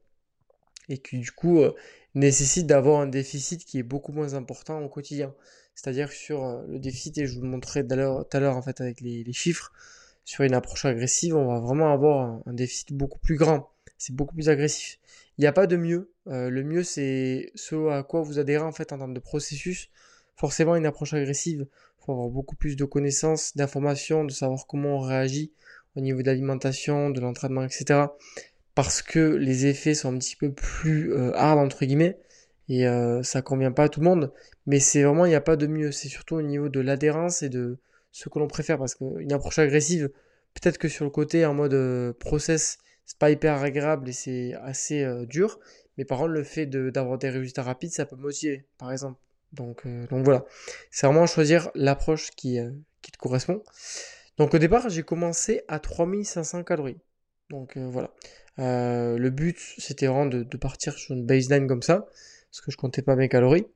et 0.90 0.98
qui 0.98 1.18
du 1.20 1.32
coup 1.32 1.62
euh, 1.62 1.74
nécessite 2.16 2.68
d'avoir 2.68 3.02
un 3.02 3.08
déficit 3.08 3.66
qui 3.66 3.80
est 3.80 3.84
beaucoup 3.84 4.12
moins 4.12 4.34
important 4.34 4.82
au 4.82 4.90
quotidien. 4.90 5.34
C'est-à-dire 5.76 6.12
sur 6.12 6.46
euh, 6.46 6.64
le 6.68 6.80
déficit, 6.80 7.18
et 7.18 7.26
je 7.26 7.36
vous 7.36 7.42
le 7.42 7.50
montrerai 7.50 7.86
tout 7.86 7.94
à 7.94 8.40
l'heure 8.40 8.58
en 8.58 8.62
fait 8.62 8.80
avec 8.82 9.02
les, 9.02 9.34
chiffres, 9.34 9.72
sur 10.26 10.44
une 10.44 10.54
approche 10.54 10.86
agressive, 10.86 11.36
on 11.36 11.48
va 11.48 11.60
vraiment 11.60 11.92
avoir 11.92 12.42
un, 12.46 12.54
déficit 12.54 12.94
beaucoup 12.94 13.20
plus 13.20 13.36
grand. 13.36 13.70
C'est 13.98 14.16
beaucoup 14.16 14.36
plus 14.36 14.50
agressif. 14.50 15.00
Il 15.38 15.42
n'y 15.42 15.48
a 15.48 15.54
pas 15.54 15.68
de 15.68 15.78
mieux. 15.78 16.12
Euh, 16.28 16.50
le 16.50 16.64
mieux, 16.64 16.84
c'est 16.84 17.52
ce 17.56 17.90
à 17.90 18.04
quoi 18.04 18.22
vous 18.22 18.40
adhérez 18.40 18.64
en 18.64 18.72
fait 18.72 18.94
en 18.94 18.98
termes 18.98 19.14
de 19.14 19.20
processus. 19.20 19.90
Forcément, 20.36 20.76
une 20.76 20.86
approche 20.86 21.14
agressive, 21.14 21.68
il 21.70 22.06
faut 22.06 22.12
avoir 22.14 22.30
beaucoup 22.30 22.56
plus 22.56 22.76
de 22.76 22.86
connaissances, 22.86 23.56
d'informations, 23.56 24.26
de 24.26 24.32
savoir 24.32 24.66
comment 24.68 24.98
on 24.98 25.00
réagit 25.00 25.52
au 25.96 26.02
niveau 26.02 26.22
de 26.22 26.28
l'alimentation, 26.28 27.10
de 27.10 27.22
l'entraînement, 27.22 27.64
etc. 27.64 28.06
Parce 28.76 29.02
que 29.02 29.20
les 29.20 29.68
effets 29.68 29.94
sont 29.94 30.14
un 30.14 30.18
petit 30.18 30.36
peu 30.36 30.52
plus 30.52 31.14
euh, 31.14 31.32
hard 31.36 31.60
entre 31.60 31.86
guillemets 31.86 32.18
et 32.70 32.88
euh, 32.88 33.22
ça 33.24 33.42
convient 33.42 33.72
pas 33.72 33.84
à 33.84 33.90
tout 33.90 34.00
le 34.00 34.06
monde. 34.06 34.32
Mais 34.66 34.80
c'est 34.80 35.04
vraiment, 35.04 35.26
il 35.26 35.30
n'y 35.30 35.36
a 35.36 35.42
pas 35.42 35.56
de 35.56 35.68
mieux. 35.68 35.92
C'est 35.92 36.08
surtout 36.08 36.36
au 36.36 36.42
niveau 36.42 36.70
de 36.70 36.80
l'adhérence 36.80 37.44
et 37.44 37.50
de 37.50 37.78
ce 38.12 38.30
que 38.30 38.40
l'on 38.40 38.48
préfère. 38.48 38.78
Parce 38.78 38.96
qu'une 38.96 39.32
approche 39.34 39.60
agressive, 39.60 40.10
peut-être 40.54 40.78
que 40.78 40.88
sur 40.88 41.06
le 41.06 41.12
côté 41.12 41.46
en 41.46 41.54
mode 41.54 41.74
euh, 41.74 42.14
process, 42.14 42.78
c'est 43.06 43.18
pas 43.18 43.32
hyper 43.32 43.62
agréable 43.62 44.10
et 44.10 44.14
c'est 44.14 44.54
assez 44.62 45.04
euh, 45.04 45.26
dur. 45.26 45.60
Mais 45.98 46.06
par 46.06 46.20
contre, 46.20 46.32
le 46.32 46.44
fait 46.44 46.66
d'avoir 46.66 47.18
des 47.18 47.30
résultats 47.30 47.64
rapides, 47.64 47.92
ça 47.92 48.06
peut 48.06 48.16
motiver, 48.16 48.66
par 48.78 48.92
exemple. 48.92 49.20
Donc, 49.54 49.88
donc 50.10 50.26
voilà. 50.26 50.46
C'est 50.92 51.08
vraiment 51.08 51.28
choisir 51.28 51.70
l'approche 51.76 52.32
qui, 52.32 52.58
qui 53.02 53.12
te 53.12 53.18
correspond. 53.18 53.64
Donc 54.38 54.54
au 54.54 54.58
départ, 54.58 54.90
j'ai 54.90 55.04
commencé 55.04 55.62
à 55.68 55.80
3500 55.80 56.64
calories. 56.64 57.00
Donc 57.50 57.78
voilà. 57.78 58.12
le 58.58 59.30
but, 59.30 59.60
c'était 59.78 60.08
vraiment 60.08 60.26
de, 60.26 60.58
partir 60.58 60.98
sur 60.98 61.16
une 61.16 61.26
baseline 61.26 61.68
comme 61.68 61.84
ça 61.84 62.08
parce 62.52 62.62
que 62.62 62.72
je 62.72 62.78
comptais 62.78 63.02
pas 63.02 63.16
mes 63.16 63.30
calories. 63.30 63.68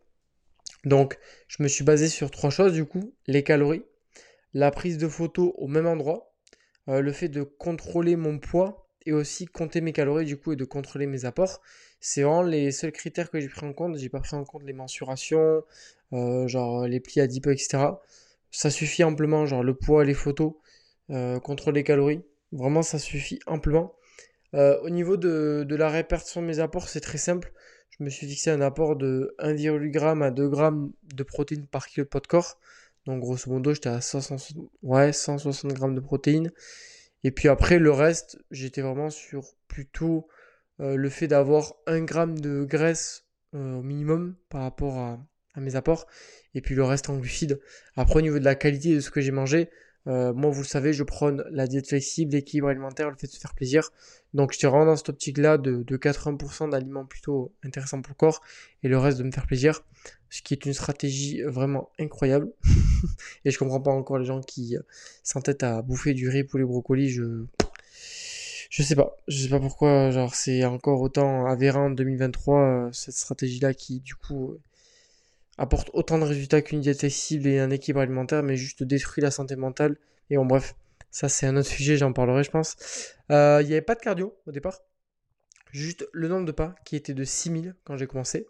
Donc, 0.86 1.18
je 1.48 1.62
me 1.64 1.68
suis 1.68 1.84
basé 1.84 2.08
sur 2.08 2.32
trois 2.32 2.50
choses 2.50 2.74
du 2.74 2.86
coup 2.86 3.14
les 3.26 3.44
calories, 3.44 3.84
la 4.54 4.72
prise 4.72 4.98
de 4.98 5.08
photos 5.08 5.52
au 5.58 5.68
même 5.68 5.88
endroit, 5.88 6.34
euh, 6.88 7.02
le 7.02 7.12
fait 7.12 7.28
de 7.28 7.44
contrôler 7.44 8.16
mon 8.16 8.40
poids 8.40 8.87
et 9.08 9.14
aussi 9.14 9.46
compter 9.46 9.82
mes 9.82 9.94
calories 9.94 10.26
du 10.26 10.38
coup 10.38 10.54
et 10.54 10.56
de 10.56 10.66
contrôler 10.66 11.08
mes 11.08 11.26
apports. 11.26 11.62
C'est 12.00 12.22
vraiment 12.24 12.44
les 12.44 12.72
seuls 12.72 12.92
critères 12.92 13.32
que 13.32 13.40
j'ai 13.40 13.48
pris 13.50 13.66
en 13.66 13.74
compte. 13.74 13.98
J'ai 13.98 14.10
pas 14.10 14.20
pris 14.20 14.36
en 14.36 14.44
compte 14.44 14.64
les 14.64 14.74
mensurations, 14.74 15.64
euh, 16.14 16.48
genre 16.48 16.88
les 16.88 17.00
plis 17.00 17.22
adipeux, 17.22 17.52
etc. 17.52 17.80
Ça 18.52 18.70
suffit 18.70 19.04
amplement, 19.04 19.46
genre 19.46 19.64
le 19.64 19.74
poids, 19.74 20.06
les 20.06 20.14
photos, 20.14 20.54
euh, 21.10 21.40
contrôler 21.40 21.80
les 21.82 21.84
calories. 21.84 22.22
Vraiment, 22.52 22.82
ça 22.84 23.00
suffit 23.00 23.40
amplement. 23.48 23.94
au 24.54 24.90
niveau 24.90 25.18
de, 25.18 25.66
de 25.68 25.76
la 25.76 25.90
répartition 25.90 26.42
de 26.42 26.48
mes 26.48 26.60
apports, 26.60 26.90
c'est 26.90 27.02
très 27.02 27.18
simple 27.18 27.52
je 28.00 28.04
me 28.04 28.10
suis 28.10 28.28
fixé 28.28 28.52
un 28.52 28.62
apport 28.62 28.96
de 28.96 29.36
1,8 29.40 29.94
g 29.94 30.24
à 30.24 30.32
2 30.32 30.52
g 30.54 30.70
de 31.16 31.24
protéines 31.24 31.66
par 31.68 31.88
kilo 31.88 32.04
de 32.04 32.10
poids 32.10 32.22
de 32.22 32.28
corps. 32.28 32.60
Donc 33.06 33.22
grosso 33.22 33.50
modo, 33.50 33.74
j'étais 33.74 33.90
à 33.90 34.02
160, 34.02 34.70
ouais, 34.84 35.14
160 35.14 35.72
g 35.76 35.94
de 35.94 36.00
protéines. 36.00 36.52
Et 37.24 37.32
puis 37.32 37.48
après, 37.48 37.80
le 37.80 37.92
reste, 37.92 38.40
j'étais 38.52 38.82
vraiment 38.82 39.10
sur 39.10 39.54
plutôt 39.68 40.28
euh, 40.80 40.96
le 40.96 41.10
fait 41.10 41.28
d'avoir 41.28 41.74
1 41.88 42.06
g 42.06 42.42
de 42.42 42.64
graisse 42.64 43.26
euh, 43.56 43.76
au 43.76 43.82
minimum 43.82 44.36
par 44.50 44.62
rapport 44.62 44.98
à, 44.98 45.20
à, 45.56 45.60
mes 45.60 45.76
apports. 45.76 46.06
Et 46.54 46.62
puis 46.62 46.76
le 46.76 46.84
reste 46.84 47.10
en 47.10 47.18
glucides. 47.18 47.60
Après, 47.96 48.18
au 48.18 48.22
niveau 48.22 48.40
de 48.40 48.46
la 48.46 48.56
qualité 48.56 48.96
de 48.96 49.00
ce 49.00 49.10
que 49.10 49.22
j'ai 49.22 49.32
mangé, 49.32 49.70
euh, 50.08 50.34
moi, 50.34 50.52
vous 50.52 50.62
le 50.62 50.68
savez, 50.68 50.94
je 50.94 51.04
prône 51.04 51.44
la 51.52 51.68
diète 51.68 51.88
flexible, 51.88 52.34
l'équilibre 52.34 52.70
alimentaire, 52.70 53.10
le 53.10 53.16
fait 53.18 53.28
de 53.28 53.32
se 53.32 53.40
faire 53.40 53.54
plaisir. 53.54 53.92
Donc, 54.34 54.54
je 54.54 54.58
suis 54.58 54.68
vraiment 54.68 54.86
dans 54.86 54.96
cette 54.96 55.10
optique-là 55.10 55.58
de, 55.58 55.84
80% 55.84 56.70
d'aliments 56.70 57.06
plutôt 57.06 57.52
intéressants 57.64 58.02
pour 58.02 58.12
le 58.12 58.18
corps 58.18 58.42
et 58.84 58.88
le 58.88 58.98
reste 58.98 59.18
de 59.18 59.24
me 59.24 59.32
faire 59.32 59.46
plaisir. 59.46 59.84
Ce 60.30 60.42
qui 60.42 60.54
est 60.54 60.66
une 60.66 60.74
stratégie 60.74 61.42
vraiment 61.44 61.90
incroyable. 62.00 62.52
et 63.46 63.52
je 63.52 63.58
comprends 63.60 63.82
pas 63.82 63.92
encore 63.92 64.18
les 64.18 64.26
gens 64.26 64.42
qui 64.42 64.78
s'entêtent 65.24 65.64
à 65.64 65.82
bouffer 65.82 66.14
du 66.14 66.30
riz 66.30 66.44
pour 66.44 66.60
les 66.60 66.66
brocolis. 66.66 67.10
Je, 67.10 67.46
je 68.70 68.84
sais 68.84 68.96
pas. 68.96 69.18
Je 69.28 69.44
sais 69.44 69.50
pas 69.50 69.60
pourquoi. 69.60 70.12
Genre, 70.12 70.34
c'est 70.36 70.64
encore 70.66 71.02
autant 71.02 71.46
avérant 71.46 71.88
en 71.88 71.90
2023, 71.90 72.60
euh, 72.60 72.90
cette 72.92 73.16
stratégie-là 73.16 73.74
qui, 73.74 74.00
du 74.00 74.16
coup, 74.16 74.58
apporte 75.58 75.90
autant 75.94 76.20
de 76.20 76.24
résultats 76.24 76.62
qu'une 76.62 76.82
diète 76.82 77.00
flexible 77.00 77.48
et 77.48 77.60
un 77.60 77.70
équilibre 77.70 78.02
alimentaire, 78.02 78.44
mais 78.44 78.58
juste 78.58 78.84
détruit 78.84 79.22
la 79.22 79.32
santé 79.32 79.56
mentale. 79.56 79.98
Et 80.30 80.38
en 80.38 80.46
bref, 80.46 80.76
ça 81.12 81.30
c'est 81.30 81.46
un 81.48 81.58
autre 81.58 81.70
sujet, 81.70 81.98
j'en 81.98 82.14
parlerai 82.14 82.44
je 82.44 82.52
pense. 82.52 82.76
Euh, 83.32 83.60
il 83.62 83.68
n'y 83.68 83.74
avait 83.74 83.82
pas 83.82 83.96
de 83.96 84.02
cardio 84.02 84.36
au 84.46 84.52
départ, 84.52 84.82
juste 85.72 86.08
le 86.14 86.28
nombre 86.28 86.46
de 86.46 86.52
pas 86.52 86.76
qui 86.86 86.96
était 86.96 87.14
de 87.14 87.24
6000 87.24 87.76
quand 87.84 87.98
j'ai 87.98 88.08
commencé. 88.08 88.48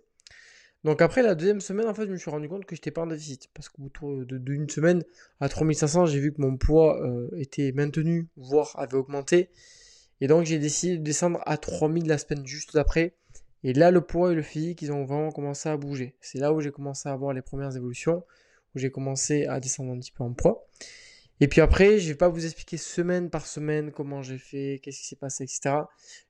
Donc 0.84 1.02
après 1.02 1.22
la 1.22 1.36
deuxième 1.36 1.60
semaine, 1.60 1.88
en 1.88 1.94
fait, 1.94 2.06
je 2.06 2.12
me 2.12 2.18
suis 2.18 2.30
rendu 2.30 2.48
compte 2.48 2.66
que 2.66 2.76
j'étais 2.76 2.92
pas 2.92 3.02
en 3.02 3.08
déficit. 3.08 3.50
Parce 3.54 3.68
qu'au 3.68 3.82
bout 3.82 4.26
d'une 4.26 4.70
semaine, 4.70 5.04
à 5.42 5.50
3500, 5.50 6.06
j'ai 6.06 6.20
vu 6.20 6.32
que 6.32 6.42
mon 6.42 6.56
poids 6.56 7.02
euh, 7.02 7.30
était 7.36 7.72
maintenu, 7.74 8.28
voire 8.38 8.74
avait 8.78 8.96
augmenté. 8.96 9.50
Et 10.22 10.28
donc 10.28 10.46
j'ai 10.46 10.60
décidé 10.60 10.98
de 10.98 11.04
descendre 11.04 11.42
à 11.46 11.58
3000 11.58 12.08
la 12.08 12.18
semaine 12.18 12.46
juste 12.46 12.74
d'après. 12.74 13.16
Et 13.64 13.74
là, 13.74 13.92
le 13.92 14.02
poids 14.02 14.32
et 14.32 14.36
le 14.36 14.42
physique, 14.42 14.82
ils 14.82 14.92
ont 14.92 15.06
vraiment 15.06 15.32
commencé 15.32 15.68
à 15.70 15.78
bouger. 15.78 16.16
C'est 16.22 16.40
là 16.40 16.54
où 16.54 16.62
j'ai 16.62 16.72
commencé 16.72 17.10
à 17.10 17.14
avoir 17.14 17.34
les 17.34 17.42
premières 17.42 17.76
évolutions, 17.76 18.24
où 18.76 18.80
j'ai 18.80 18.92
commencé 18.92 19.46
à 19.46 19.60
descendre 19.60 19.92
un 19.94 20.00
petit 20.00 20.12
peu 20.12 20.24
en 20.24 20.34
poids. 20.34 20.68
Et 21.40 21.48
puis 21.48 21.62
après, 21.62 22.00
je 22.00 22.10
vais 22.10 22.16
pas 22.16 22.30
vous 22.30 22.46
expliquer 22.46 22.78
semaine 22.78 23.30
par 23.30 23.46
semaine 23.46 23.92
comment 23.92 24.24
j'ai 24.24 24.40
fait, 24.40 24.80
qu'est-ce 24.82 25.00
qui 25.00 25.06
s'est 25.08 25.16
passé, 25.16 25.44
etc. 25.44 25.76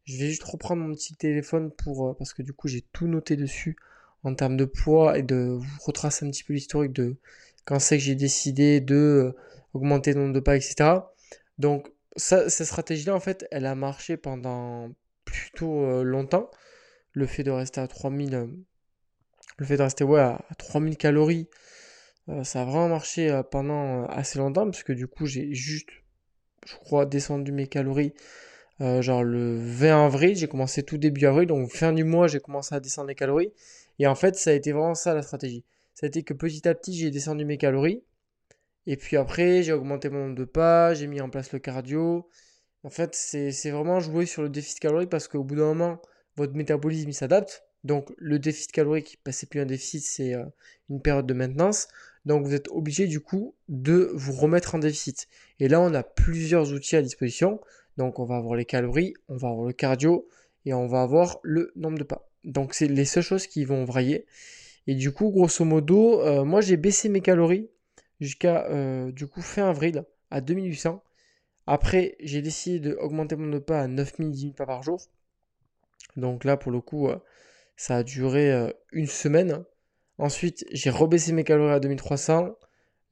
Je 0.03 0.17
vais 0.17 0.27
juste 0.27 0.43
reprendre 0.43 0.83
mon 0.83 0.93
petit 0.93 1.15
téléphone 1.15 1.71
pour, 1.71 2.09
euh, 2.09 2.13
parce 2.13 2.33
que 2.33 2.41
du 2.41 2.53
coup, 2.53 2.67
j'ai 2.67 2.81
tout 2.93 3.07
noté 3.07 3.37
dessus 3.37 3.77
en 4.23 4.35
termes 4.35 4.57
de 4.57 4.65
poids 4.65 5.17
et 5.17 5.23
de 5.23 5.57
vous 5.57 5.81
retracer 5.81 6.25
un 6.25 6.31
petit 6.31 6.43
peu 6.43 6.53
l'historique 6.53 6.91
de 6.91 7.15
quand 7.63 7.79
c'est 7.79 7.97
que 7.97 8.03
j'ai 8.03 8.15
décidé 8.15 8.81
de 8.81 8.95
euh, 8.95 9.35
augmenter 9.73 10.13
le 10.13 10.21
nombre 10.21 10.33
de 10.33 10.39
pas, 10.41 10.57
etc. 10.57 10.75
Donc, 11.57 11.89
cette 12.17 12.49
stratégie-là, 12.49 13.15
en 13.15 13.19
fait, 13.19 13.45
elle 13.51 13.65
a 13.65 13.75
marché 13.75 14.17
pendant 14.17 14.89
plutôt 15.23 16.03
longtemps. 16.03 16.49
Le 17.17 17.25
fait 17.25 17.41
de 17.41 17.49
rester 17.49 17.81
à 17.81 17.87
3000, 17.87 18.47
le 19.57 19.65
fait 19.65 19.75
de 19.75 19.81
rester 19.81 20.03
ouais, 20.03 20.19
à 20.19 20.39
3000 20.59 20.97
calories, 20.97 21.47
ça 22.43 22.61
a 22.61 22.65
vraiment 22.65 22.89
marché 22.89 23.41
pendant 23.49 24.05
assez 24.05 24.37
longtemps, 24.37 24.65
parce 24.65 24.83
que 24.83 24.93
du 24.93 25.07
coup, 25.07 25.25
j'ai 25.25 25.51
juste, 25.51 25.89
je 26.67 26.75
crois, 26.75 27.07
descendu 27.07 27.51
mes 27.51 27.65
calories. 27.65 28.13
genre 28.79 29.23
le 29.23 29.57
20 29.57 30.05
avril, 30.05 30.35
j'ai 30.35 30.47
commencé 30.47 30.83
tout 30.83 30.99
début 30.99 31.25
avril, 31.25 31.47
donc 31.47 31.71
fin 31.71 31.91
du 31.91 32.03
mois, 32.03 32.27
j'ai 32.27 32.39
commencé 32.39 32.75
à 32.75 32.79
descendre 32.79 33.07
les 33.07 33.15
calories. 33.15 33.51
Et 33.97 34.05
en 34.05 34.13
fait, 34.13 34.35
ça 34.35 34.51
a 34.51 34.53
été 34.53 34.71
vraiment 34.71 34.93
ça 34.93 35.15
la 35.15 35.23
stratégie. 35.23 35.63
Ça 35.95 36.05
a 36.05 36.09
été 36.09 36.21
que 36.21 36.35
petit 36.35 36.67
à 36.67 36.75
petit, 36.75 36.95
j'ai 36.95 37.09
descendu 37.09 37.45
mes 37.45 37.57
calories. 37.57 38.03
Et 38.85 38.95
puis 38.95 39.17
après, 39.17 39.63
j'ai 39.63 39.73
augmenté 39.73 40.09
mon 40.09 40.19
nombre 40.27 40.35
de 40.35 40.45
pas, 40.45 40.93
j'ai 40.93 41.07
mis 41.07 41.19
en 41.19 41.31
place 41.31 41.51
le 41.51 41.57
cardio. 41.57 42.29
En 42.83 42.91
fait, 42.91 43.15
c'est 43.15 43.71
vraiment 43.71 43.99
jouer 43.99 44.27
sur 44.27 44.43
le 44.43 44.49
déficit 44.49 44.79
calorique 44.79 45.09
parce 45.09 45.27
qu'au 45.27 45.43
bout 45.43 45.55
d'un 45.55 45.73
moment, 45.73 45.99
votre 46.37 46.53
métabolisme 46.53 47.11
s'adapte. 47.11 47.63
Donc 47.83 48.13
le 48.17 48.39
déficit 48.39 48.71
calorique, 48.71 49.19
bah, 49.25 49.31
plus 49.49 49.59
un 49.59 49.65
déficit, 49.65 50.03
c'est 50.03 50.33
euh, 50.33 50.45
une 50.89 51.01
période 51.01 51.25
de 51.25 51.33
maintenance. 51.33 51.87
Donc 52.25 52.45
vous 52.45 52.53
êtes 52.53 52.67
obligé 52.69 53.07
du 53.07 53.19
coup 53.19 53.55
de 53.67 54.11
vous 54.13 54.33
remettre 54.33 54.75
en 54.75 54.79
déficit. 54.79 55.27
Et 55.59 55.67
là, 55.67 55.81
on 55.81 55.93
a 55.93 56.03
plusieurs 56.03 56.73
outils 56.73 56.95
à 56.95 57.01
disposition. 57.01 57.59
Donc 57.97 58.19
on 58.19 58.25
va 58.25 58.35
avoir 58.37 58.55
les 58.55 58.65
calories, 58.65 59.13
on 59.27 59.37
va 59.37 59.49
avoir 59.49 59.67
le 59.67 59.73
cardio 59.73 60.27
et 60.65 60.73
on 60.73 60.87
va 60.87 61.01
avoir 61.01 61.39
le 61.43 61.71
nombre 61.75 61.97
de 61.97 62.03
pas. 62.03 62.29
Donc 62.43 62.73
c'est 62.73 62.87
les 62.87 63.05
seules 63.05 63.23
choses 63.23 63.47
qui 63.47 63.65
vont 63.65 63.85
varier. 63.85 64.25
Et 64.85 64.95
du 64.95 65.11
coup, 65.11 65.31
grosso 65.31 65.65
modo, 65.65 66.21
euh, 66.21 66.43
moi 66.45 66.61
j'ai 66.61 66.77
baissé 66.77 67.09
mes 67.09 67.21
calories 67.21 67.69
jusqu'à 68.19 68.67
euh, 68.67 69.11
du 69.11 69.27
coup 69.27 69.41
fin 69.41 69.69
avril 69.69 70.05
à 70.29 70.41
2800. 70.41 71.03
Après, 71.65 72.15
j'ai 72.21 72.41
décidé 72.41 72.79
d'augmenter 72.79 73.35
mon 73.35 73.43
nombre 73.43 73.55
de 73.55 73.59
pas 73.59 73.81
à 73.81 73.87
9000 73.87 74.31
10 74.31 74.53
pas 74.53 74.65
par 74.65 74.83
jour. 74.83 75.01
Donc 76.15 76.43
là, 76.43 76.57
pour 76.57 76.71
le 76.71 76.81
coup, 76.81 77.09
ça 77.75 77.97
a 77.97 78.03
duré 78.03 78.73
une 78.91 79.07
semaine. 79.07 79.63
Ensuite, 80.17 80.65
j'ai 80.71 80.89
rebaissé 80.89 81.31
mes 81.31 81.43
calories 81.43 81.73
à 81.73 81.79
2300. 81.79 82.55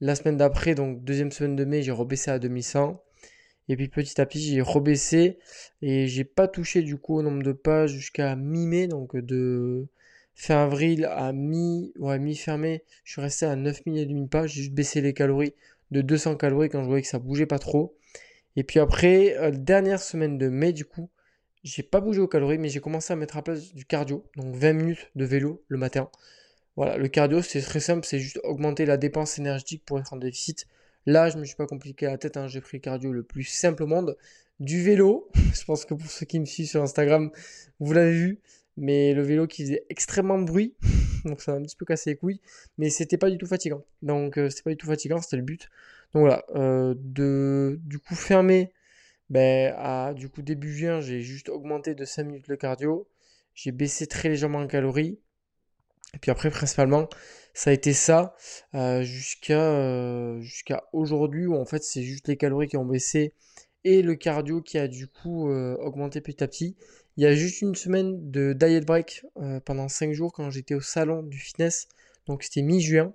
La 0.00 0.14
semaine 0.14 0.36
d'après, 0.36 0.74
donc 0.74 1.04
deuxième 1.04 1.30
semaine 1.30 1.56
de 1.56 1.64
mai, 1.64 1.82
j'ai 1.82 1.92
rebaissé 1.92 2.30
à 2.30 2.38
2100. 2.38 3.02
Et 3.68 3.76
puis 3.76 3.88
petit 3.88 4.20
à 4.20 4.26
petit, 4.26 4.40
j'ai 4.40 4.60
rebaissé 4.60 5.38
et 5.82 6.06
j'ai 6.06 6.24
pas 6.24 6.48
touché 6.48 6.82
du 6.82 6.96
coup 6.96 7.16
au 7.16 7.22
nombre 7.22 7.42
de 7.42 7.52
pas 7.52 7.86
jusqu'à 7.86 8.36
mi-mai, 8.36 8.86
donc 8.86 9.16
de 9.16 9.86
fin 10.34 10.64
avril 10.64 11.06
à 11.06 11.32
mi, 11.32 11.92
ouais, 11.98 12.18
mi-fermé, 12.18 12.84
je 13.04 13.12
suis 13.12 13.22
resté 13.22 13.46
à 13.46 13.56
9000 13.56 13.98
et 13.98 14.06
demi 14.06 14.28
pas. 14.28 14.46
J'ai 14.46 14.62
juste 14.62 14.74
baissé 14.74 15.00
les 15.00 15.14
calories 15.14 15.54
de 15.90 16.00
200 16.02 16.36
calories 16.36 16.68
quand 16.68 16.82
je 16.82 16.86
voyais 16.86 17.02
que 17.02 17.08
ça 17.08 17.18
bougeait 17.18 17.46
pas 17.46 17.58
trop. 17.58 17.96
Et 18.56 18.64
puis 18.64 18.80
après, 18.80 19.36
euh, 19.38 19.50
dernière 19.50 20.00
semaine 20.00 20.38
de 20.38 20.48
mai, 20.48 20.72
du 20.72 20.84
coup, 20.84 21.10
j'ai 21.66 21.82
pas 21.82 22.00
bougé 22.00 22.20
aux 22.20 22.28
calories, 22.28 22.58
mais 22.58 22.68
j'ai 22.68 22.78
commencé 22.78 23.12
à 23.12 23.16
mettre 23.16 23.36
à 23.36 23.42
place 23.42 23.74
du 23.74 23.84
cardio, 23.84 24.24
donc 24.36 24.54
20 24.54 24.72
minutes 24.72 25.10
de 25.16 25.24
vélo 25.24 25.64
le 25.66 25.78
matin. 25.78 26.08
Voilà, 26.76 26.96
le 26.96 27.08
cardio, 27.08 27.42
c'est 27.42 27.60
très 27.60 27.80
simple, 27.80 28.06
c'est 28.06 28.20
juste 28.20 28.38
augmenter 28.44 28.86
la 28.86 28.96
dépense 28.96 29.38
énergétique 29.38 29.82
pour 29.84 29.98
être 29.98 30.12
en 30.12 30.16
déficit. 30.16 30.68
Là, 31.06 31.28
je 31.28 31.38
me 31.38 31.44
suis 31.44 31.56
pas 31.56 31.66
compliqué 31.66 32.06
la 32.06 32.18
tête, 32.18 32.36
hein, 32.36 32.46
j'ai 32.46 32.60
pris 32.60 32.76
le 32.76 32.82
cardio 32.82 33.12
le 33.12 33.24
plus 33.24 33.42
simple 33.42 33.82
au 33.82 33.88
monde. 33.88 34.16
Du 34.60 34.80
vélo, 34.80 35.28
je 35.54 35.64
pense 35.64 35.84
que 35.84 35.94
pour 35.94 36.08
ceux 36.08 36.24
qui 36.24 36.38
me 36.38 36.44
suivent 36.44 36.68
sur 36.68 36.82
Instagram, 36.82 37.32
vous 37.80 37.92
l'avez 37.92 38.12
vu, 38.12 38.38
mais 38.76 39.12
le 39.12 39.22
vélo 39.22 39.48
qui 39.48 39.62
faisait 39.62 39.84
extrêmement 39.88 40.38
de 40.38 40.44
bruit, 40.44 40.76
donc 41.24 41.40
ça 41.40 41.52
a 41.52 41.56
un 41.56 41.62
petit 41.62 41.76
peu 41.76 41.84
cassé 41.84 42.10
les 42.10 42.16
couilles, 42.16 42.40
mais 42.78 42.90
c'était 42.90 43.18
pas 43.18 43.28
du 43.28 43.38
tout 43.38 43.46
fatigant. 43.46 43.84
Donc 44.02 44.38
euh, 44.38 44.50
c'était 44.50 44.62
pas 44.62 44.70
du 44.70 44.76
tout 44.76 44.86
fatigant, 44.86 45.20
c'était 45.20 45.36
le 45.36 45.42
but. 45.42 45.68
Donc 46.14 46.20
voilà, 46.20 46.44
euh, 46.54 46.94
de, 46.96 47.80
du 47.82 47.98
coup 47.98 48.14
fermé 48.14 48.72
ben, 49.30 50.12
du 50.14 50.28
coup, 50.28 50.42
début 50.42 50.72
juin, 50.72 51.00
j'ai 51.00 51.20
juste 51.20 51.48
augmenté 51.48 51.94
de 51.94 52.04
5 52.04 52.24
minutes 52.24 52.48
le 52.48 52.56
cardio. 52.56 53.08
J'ai 53.54 53.72
baissé 53.72 54.06
très 54.06 54.28
légèrement 54.28 54.58
en 54.58 54.66
calories. 54.66 55.18
Et 56.14 56.18
puis 56.18 56.30
après, 56.30 56.50
principalement, 56.50 57.08
ça 57.56 57.70
a 57.70 57.72
été 57.72 57.94
ça 57.94 58.36
euh, 58.74 59.02
jusqu'à 59.02 59.58
euh, 59.58 60.40
jusqu'à 60.40 60.84
aujourd'hui 60.92 61.46
où 61.46 61.56
en 61.56 61.64
fait 61.64 61.82
c'est 61.82 62.02
juste 62.02 62.28
les 62.28 62.36
calories 62.36 62.68
qui 62.68 62.76
ont 62.76 62.84
baissé 62.84 63.32
et 63.84 64.02
le 64.02 64.14
cardio 64.14 64.60
qui 64.60 64.76
a 64.76 64.88
du 64.88 65.08
coup 65.08 65.50
euh, 65.50 65.74
augmenté 65.78 66.20
petit 66.20 66.44
à 66.44 66.48
petit. 66.48 66.76
Il 67.16 67.24
y 67.24 67.26
a 67.26 67.34
juste 67.34 67.62
une 67.62 67.74
semaine 67.74 68.30
de 68.30 68.52
diet 68.52 68.84
break 68.84 69.24
pendant 69.64 69.88
5 69.88 70.12
jours 70.12 70.32
quand 70.34 70.50
j'étais 70.50 70.74
au 70.74 70.82
salon 70.82 71.22
du 71.22 71.38
fitness. 71.38 71.88
Donc 72.26 72.42
c'était 72.42 72.60
mi-juin. 72.60 73.14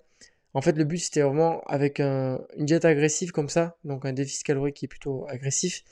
En 0.53 0.61
fait, 0.61 0.73
le 0.77 0.83
but, 0.83 0.97
c'était 0.97 1.21
vraiment 1.21 1.61
avec 1.61 1.99
une 1.99 2.39
diète 2.57 2.85
agressive 2.85 3.31
comme 3.31 3.49
ça, 3.49 3.77
donc 3.83 4.05
un 4.05 4.13
déficit 4.13 4.43
calorique 4.43 4.75
qui 4.75 4.85
est 4.85 4.89
plutôt 4.89 5.25
agressif. 5.29 5.83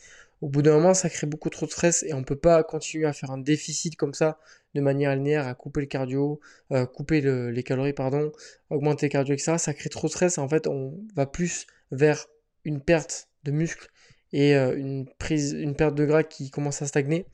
Au 0.42 0.48
bout 0.48 0.62
d'un 0.62 0.74
moment, 0.74 0.94
ça 0.94 1.10
crée 1.10 1.28
beaucoup 1.28 1.50
trop 1.50 1.66
de 1.66 1.72
stress 1.72 2.04
et 2.04 2.13
on 2.13 2.20
ne 2.20 2.24
peut 2.24 2.38
pas 2.38 2.63
continuer 2.63 3.06
à 3.06 3.13
faire 3.13 3.32
un 3.32 3.38
déficit 3.38 3.96
comme 3.98 4.13
ça 4.13 4.39
de 4.74 4.82
manière 4.82 5.13
linéaire, 5.16 5.48
à 5.48 5.54
couper 5.54 5.82
le 5.82 5.88
cardio, 5.88 6.39
euh, 6.72 6.86
couper 6.86 7.22
les 7.22 7.63
calories, 7.63 7.94
pardon, 7.94 8.32
augmenter 8.70 9.08
le 9.08 9.12
cardio, 9.12 9.34
etc. 9.34 9.58
Ça 9.58 9.74
crée 9.74 9.89
trop 9.89 10.08
de 10.08 10.12
stress. 10.12 10.38
En 10.38 10.48
fait, 10.48 10.68
on 10.68 10.98
va 11.16 11.25
plus 11.25 11.68
vers 11.92 12.28
une 12.63 12.82
perte 12.82 13.28
de 13.44 13.51
muscle 13.51 13.89
et 14.32 14.56
euh, 14.56 14.78
une 14.78 15.08
prise, 15.18 15.54
une 15.54 15.75
perte 15.75 15.96
de 15.96 16.06
gras 16.06 16.24
qui 16.24 16.51
commence 16.51 16.82
à 16.82 16.88
stagner. 16.88 17.25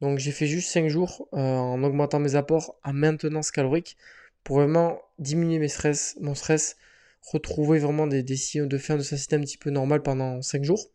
Donc 0.00 0.18
j'ai 0.18 0.32
fait 0.32 0.46
juste 0.46 0.70
5 0.70 0.88
jours 0.88 1.28
euh, 1.34 1.38
en 1.38 1.82
augmentant 1.84 2.18
mes 2.18 2.34
apports 2.34 2.76
à 2.82 2.92
maintenance 2.92 3.50
calorique 3.50 3.96
pour 4.44 4.56
vraiment 4.56 5.00
diminuer 5.18 5.58
mes 5.58 5.68
stress, 5.68 6.16
mon 6.20 6.34
stress, 6.34 6.76
retrouver 7.22 7.78
vraiment 7.78 8.06
des, 8.06 8.24
signaux 8.36 8.66
de 8.66 8.78
fin 8.78 8.96
de 8.96 9.02
satiété 9.02 9.36
un 9.36 9.40
petit 9.40 9.58
peu 9.58 9.70
normal 9.70 10.02
pendant 10.02 10.42
5 10.42 10.64
jours. 10.64 10.90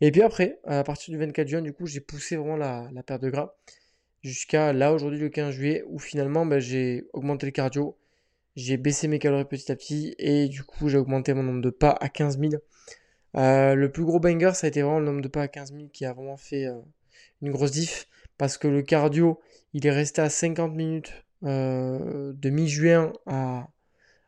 Et 0.00 0.10
puis 0.10 0.22
après, 0.22 0.58
à 0.64 0.82
partir 0.84 1.12
du 1.12 1.18
24 1.18 1.48
juin, 1.48 1.62
du 1.62 1.72
coup, 1.72 1.86
j'ai 1.86 2.00
poussé 2.00 2.36
vraiment 2.36 2.56
la, 2.56 2.90
perte 3.06 3.22
de 3.22 3.30
gras 3.30 3.54
jusqu'à 4.22 4.72
là, 4.72 4.92
aujourd'hui, 4.92 5.20
le 5.20 5.28
15 5.28 5.54
juillet, 5.54 5.84
où 5.86 5.98
finalement, 5.98 6.44
bah, 6.44 6.58
j'ai 6.58 7.06
augmenté 7.12 7.46
le 7.46 7.52
cardio, 7.52 7.96
j'ai 8.56 8.76
baissé 8.76 9.08
mes 9.08 9.18
calories 9.18 9.44
petit 9.44 9.70
à 9.70 9.76
petit, 9.76 10.14
et 10.18 10.48
du 10.48 10.64
coup, 10.64 10.88
j'ai 10.88 10.98
augmenté 10.98 11.34
mon 11.34 11.42
nombre 11.42 11.62
de 11.62 11.70
pas 11.70 11.96
à 12.00 12.08
15 12.08 12.38
000. 12.38 12.54
Euh, 13.36 13.74
le 13.74 13.92
plus 13.92 14.04
gros 14.04 14.20
banger, 14.20 14.52
ça 14.54 14.66
a 14.66 14.68
été 14.68 14.82
vraiment 14.82 14.98
le 14.98 15.06
nombre 15.06 15.20
de 15.20 15.28
pas 15.28 15.42
à 15.42 15.48
15 15.48 15.72
000 15.72 15.88
qui 15.92 16.04
a 16.04 16.12
vraiment 16.12 16.36
fait 16.36 16.66
euh, 16.66 16.80
une 17.42 17.50
grosse 17.52 17.70
diff, 17.70 18.08
parce 18.38 18.58
que 18.58 18.68
le 18.68 18.82
cardio, 18.82 19.40
il 19.74 19.86
est 19.86 19.92
resté 19.92 20.20
à 20.20 20.30
50 20.30 20.74
minutes 20.74 21.12
euh, 21.44 22.32
de 22.34 22.50
mi-juin 22.50 23.12
à, 23.26 23.68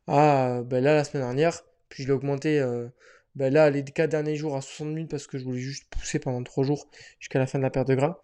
à 0.07 0.63
ben 0.63 0.83
là 0.83 0.95
la 0.95 1.05
semaine 1.05 1.25
dernière. 1.25 1.63
Puis 1.89 2.03
je 2.03 2.09
l'ai 2.09 2.15
augmenté 2.15 2.61
euh, 2.61 2.89
ben 3.35 3.53
là 3.53 3.71
les 3.71 3.85
4 3.85 4.11
derniers 4.11 4.37
jours 4.37 4.57
à 4.57 4.61
60 4.61 4.89
minutes 4.89 5.11
parce 5.11 5.27
que 5.27 5.39
je 5.39 5.45
voulais 5.45 5.61
juste 5.61 5.85
pousser 5.91 6.19
pendant 6.19 6.43
3 6.43 6.65
jours 6.65 6.89
jusqu'à 7.19 7.39
la 7.39 7.47
fin 7.47 7.59
de 7.59 7.65
la 7.65 7.71
perte 7.71 7.89
de 7.89 7.95
gras. 7.95 8.23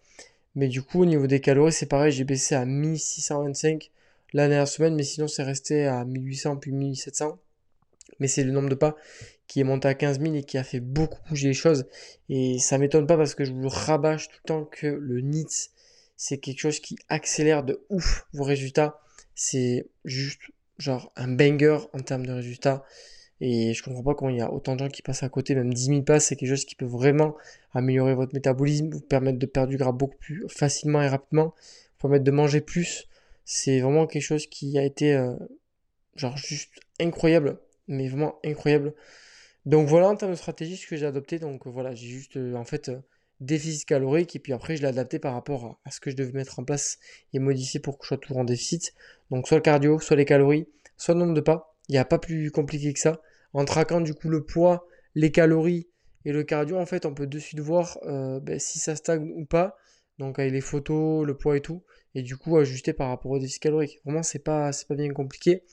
Mais 0.55 0.67
du 0.67 0.81
coup 0.81 1.01
au 1.01 1.05
niveau 1.05 1.27
des 1.27 1.41
calories 1.41 1.73
c'est 1.73 1.85
pareil, 1.87 2.11
j'ai 2.11 2.23
baissé 2.23 2.55
à 2.55 2.65
1625 2.65 3.91
la 4.33 4.47
dernière 4.47 4.67
semaine, 4.67 4.95
mais 4.95 5.03
sinon 5.03 5.27
c'est 5.27 5.43
resté 5.43 5.85
à 5.85 6.05
1800 6.05 6.57
puis 6.57 6.71
1700. 6.71 7.39
Mais 8.19 8.27
c'est 8.27 8.43
le 8.43 8.51
nombre 8.51 8.69
de 8.69 8.75
pas 8.75 8.95
qui 9.47 9.61
est 9.61 9.63
monté 9.63 9.87
à 9.87 9.93
15 9.93 10.19
000 10.21 10.35
et 10.35 10.43
qui 10.43 10.57
a 10.57 10.63
fait 10.63 10.79
beaucoup 10.79 11.19
bouger 11.29 11.49
les 11.49 11.53
choses. 11.53 11.85
Et 12.29 12.59
ça 12.59 12.77
m'étonne 12.77 13.07
pas 13.07 13.17
parce 13.17 13.33
que 13.33 13.45
je 13.45 13.53
vous 13.53 13.69
rabâche 13.69 14.27
tout 14.27 14.37
le 14.43 14.47
temps 14.47 14.65
que 14.65 14.87
le 14.87 15.21
NITS 15.21 15.71
c'est 16.17 16.39
quelque 16.39 16.59
chose 16.59 16.79
qui 16.79 16.97
accélère 17.09 17.63
de 17.63 17.85
ouf 17.89 18.27
vos 18.33 18.43
résultats. 18.43 18.99
C'est 19.35 19.87
juste 20.03 20.41
genre 20.79 21.11
un 21.15 21.27
banger 21.27 21.77
en 21.93 21.99
termes 21.99 22.25
de 22.25 22.33
résultats. 22.33 22.83
Et 23.39 23.73
je 23.75 23.83
comprends 23.83 24.03
pas 24.03 24.15
comment 24.15 24.31
il 24.31 24.37
y 24.37 24.41
a 24.41 24.51
autant 24.51 24.75
de 24.75 24.79
gens 24.79 24.89
qui 24.89 25.03
passent 25.03 25.21
à 25.21 25.29
côté, 25.29 25.53
même 25.53 25.71
10 25.71 25.85
000 25.85 26.01
passes, 26.01 26.25
c'est 26.25 26.35
quelque 26.35 26.49
chose 26.49 26.65
qui 26.65 26.73
peut 26.73 26.85
vraiment 26.85 27.35
améliorer 27.73 28.15
votre 28.15 28.33
métabolisme, 28.33 28.89
vous 28.89 29.01
permettre 29.01 29.37
de 29.37 29.45
perdre 29.45 29.69
du 29.69 29.77
gras 29.77 29.91
beaucoup 29.91 30.17
plus 30.17 30.45
facilement 30.49 31.03
et 31.03 31.07
rapidement, 31.07 31.53
vous 31.53 32.01
permettre 32.01 32.23
de 32.23 32.31
manger 32.31 32.61
plus. 32.61 33.07
C'est 33.45 33.79
vraiment 33.79 34.07
quelque 34.07 34.23
chose 34.23 34.47
qui 34.47 34.77
a 34.79 34.83
été 34.83 35.13
euh, 35.13 35.35
genre 36.15 36.35
juste 36.35 36.71
incroyable, 36.99 37.59
mais 37.87 38.09
vraiment 38.09 38.39
incroyable. 38.43 38.95
Donc 39.67 39.87
voilà 39.87 40.09
en 40.09 40.15
termes 40.15 40.31
de 40.31 40.37
stratégie 40.37 40.77
ce 40.77 40.87
que 40.87 40.97
j'ai 40.97 41.05
adopté. 41.05 41.37
Donc 41.37 41.67
voilà, 41.67 41.93
j'ai 41.93 42.07
juste 42.07 42.37
euh, 42.37 42.55
en 42.55 42.65
fait 42.65 42.89
euh, 42.89 42.99
déficit 43.39 43.85
calorique 43.85 44.35
et 44.35 44.39
puis 44.39 44.53
après 44.53 44.75
je 44.75 44.81
l'ai 44.81 44.87
adapté 44.87 45.19
par 45.19 45.33
rapport 45.33 45.79
à, 45.85 45.91
ce 45.91 45.99
que 45.99 46.09
je 46.09 46.15
devais 46.15 46.31
mettre 46.31 46.59
en 46.59 46.63
place 46.63 46.97
et 47.33 47.39
modifier 47.39 47.79
pour 47.79 47.97
que 47.97 48.05
je 48.05 48.09
sois 48.09 48.17
toujours 48.17 48.37
en 48.37 48.43
déficit. 48.43 48.93
Donc 49.31 49.47
soit 49.47 49.57
le 49.57 49.63
cardio, 49.63 49.99
soit 49.99 50.15
les 50.15 50.25
calories, 50.25 50.67
soit 50.97 51.13
le 51.13 51.19
nombre 51.21 51.33
de 51.33 51.41
pas. 51.41 51.75
Il 51.89 51.93
n'y 51.93 51.99
a 51.99 52.05
pas 52.05 52.19
plus 52.19 52.51
compliqué 52.51 52.93
que 52.93 52.99
ça. 52.99 53.21
En 53.53 53.65
traquant 53.65 54.01
du 54.01 54.13
coup 54.13 54.29
le 54.29 54.43
poids, 54.43 54.87
les 55.15 55.31
calories 55.31 55.87
et 56.25 56.31
le 56.33 56.43
cardio, 56.43 56.77
en 56.77 56.85
fait, 56.85 57.05
on 57.05 57.13
peut 57.13 57.25
de 57.25 57.39
suite 57.39 57.61
voir 57.61 57.97
euh, 58.03 58.39
ben, 58.41 58.59
si 58.59 58.79
ça 58.79 58.95
stagne 58.95 59.31
ou 59.35 59.45
pas. 59.45 59.77
Donc 60.19 60.39
avec 60.39 60.51
les 60.51 60.61
photos, 60.61 61.25
le 61.25 61.37
poids 61.37 61.55
et 61.57 61.61
tout. 61.61 61.83
Et 62.15 62.21
du 62.21 62.35
coup 62.37 62.57
ajuster 62.57 62.93
par 62.93 63.09
rapport 63.09 63.31
au 63.31 63.39
déficit 63.39 63.61
calorique. 63.61 64.01
Vraiment 64.03 64.23
c'est 64.23 64.39
pas, 64.39 64.71
c'est 64.71 64.87
pas 64.87 64.95
bien 64.95 65.11
compliqué. 65.13 65.63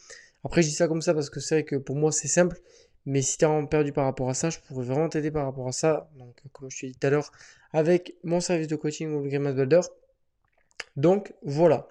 Après 0.45 0.63
je 0.63 0.69
dis 0.69 0.75
ça 0.75 0.87
comme 0.87 1.03
ça 1.03 1.15
parce 1.15 1.31
que 1.31 1.41
c'est 1.41 1.57
vrai 1.57 1.65
que 1.65 1.77
pour 1.77 1.97
moi 1.97 2.13
c'est 2.13 2.29
simple. 2.29 2.61
Mais 3.07 3.23
si 3.23 3.37
tu 3.39 3.45
vraiment 3.45 3.67
perdu 3.67 3.93
par 3.93 4.05
rapport 4.05 4.29
à 4.29 4.35
ça, 4.35 4.51
je 4.51 4.59
pourrais 4.61 4.85
vraiment 4.85 5.09
t'aider 5.09 5.31
par 5.31 5.45
rapport 5.45 5.69
à 5.69 5.73
ça. 5.73 6.11
Donc, 6.17 6.37
comme 6.53 6.71
je 6.71 6.81
t'ai 6.81 6.87
dit 6.89 6.97
tout 6.99 7.07
à 7.07 7.11
l'heure, 7.11 7.31
avec 7.73 8.15
mon 8.25 8.41
service 8.41 8.69
de 8.69 8.77
coaching 8.77 9.13
ou 9.13 9.23
le 9.23 9.29
Game 9.29 9.51
Builder. 9.53 9.81
Donc, 10.97 11.35
voilà. 11.43 11.89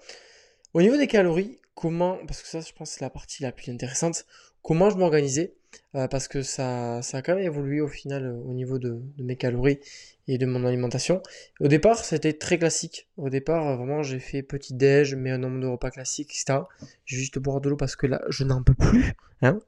Au 0.74 0.82
niveau 0.82 0.98
des 0.98 1.08
calories, 1.08 1.60
comment, 1.76 2.18
parce 2.26 2.42
que 2.42 2.48
ça, 2.48 2.62
je 2.62 2.74
pense, 2.74 2.92
c'est 2.92 3.02
la 3.02 3.10
partie 3.10 3.44
la 3.44 3.52
plus 3.52 3.72
intéressante, 3.72 4.26
comment 4.62 4.90
je 4.90 4.98
m'organisais 4.98 5.54
euh, 5.96 6.08
parce 6.08 6.28
que 6.28 6.42
ça, 6.42 7.02
ça 7.02 7.18
a 7.18 7.22
quand 7.22 7.36
même 7.36 7.44
évolué 7.44 7.82
au 7.82 7.88
final 7.88 8.26
euh, 8.26 8.34
au 8.46 8.54
niveau 8.54 8.80
de, 8.80 9.02
de 9.18 9.24
mes 9.24 9.36
calories 9.36 9.80
et 10.28 10.38
de 10.38 10.46
mon 10.46 10.66
alimentation. 10.66 11.22
Au 11.60 11.68
départ, 11.68 12.04
c'était 12.04 12.34
très 12.34 12.58
classique. 12.58 13.08
Au 13.18 13.30
départ, 13.30 13.68
euh, 13.68 13.76
vraiment, 13.76 14.04
j'ai 14.04 14.20
fait 14.20 14.44
petit 14.44 14.74
déj, 14.74 15.16
mais 15.16 15.32
un 15.32 15.38
nombre 15.38 15.60
de 15.60 15.68
repas 15.68 15.92
classiques, 15.92 16.30
etc. 16.30 16.62
J'ai 17.06 17.18
juste 17.18 17.40
boire 17.40 17.62
de 17.62 17.70
l'eau 17.70 17.78
parce 17.78 17.96
que 17.96 18.08
là, 18.08 18.22
je 18.30 18.44
n'en 18.44 18.64
peux 18.64 18.74
plus. 18.74 19.14
Hein 19.42 19.60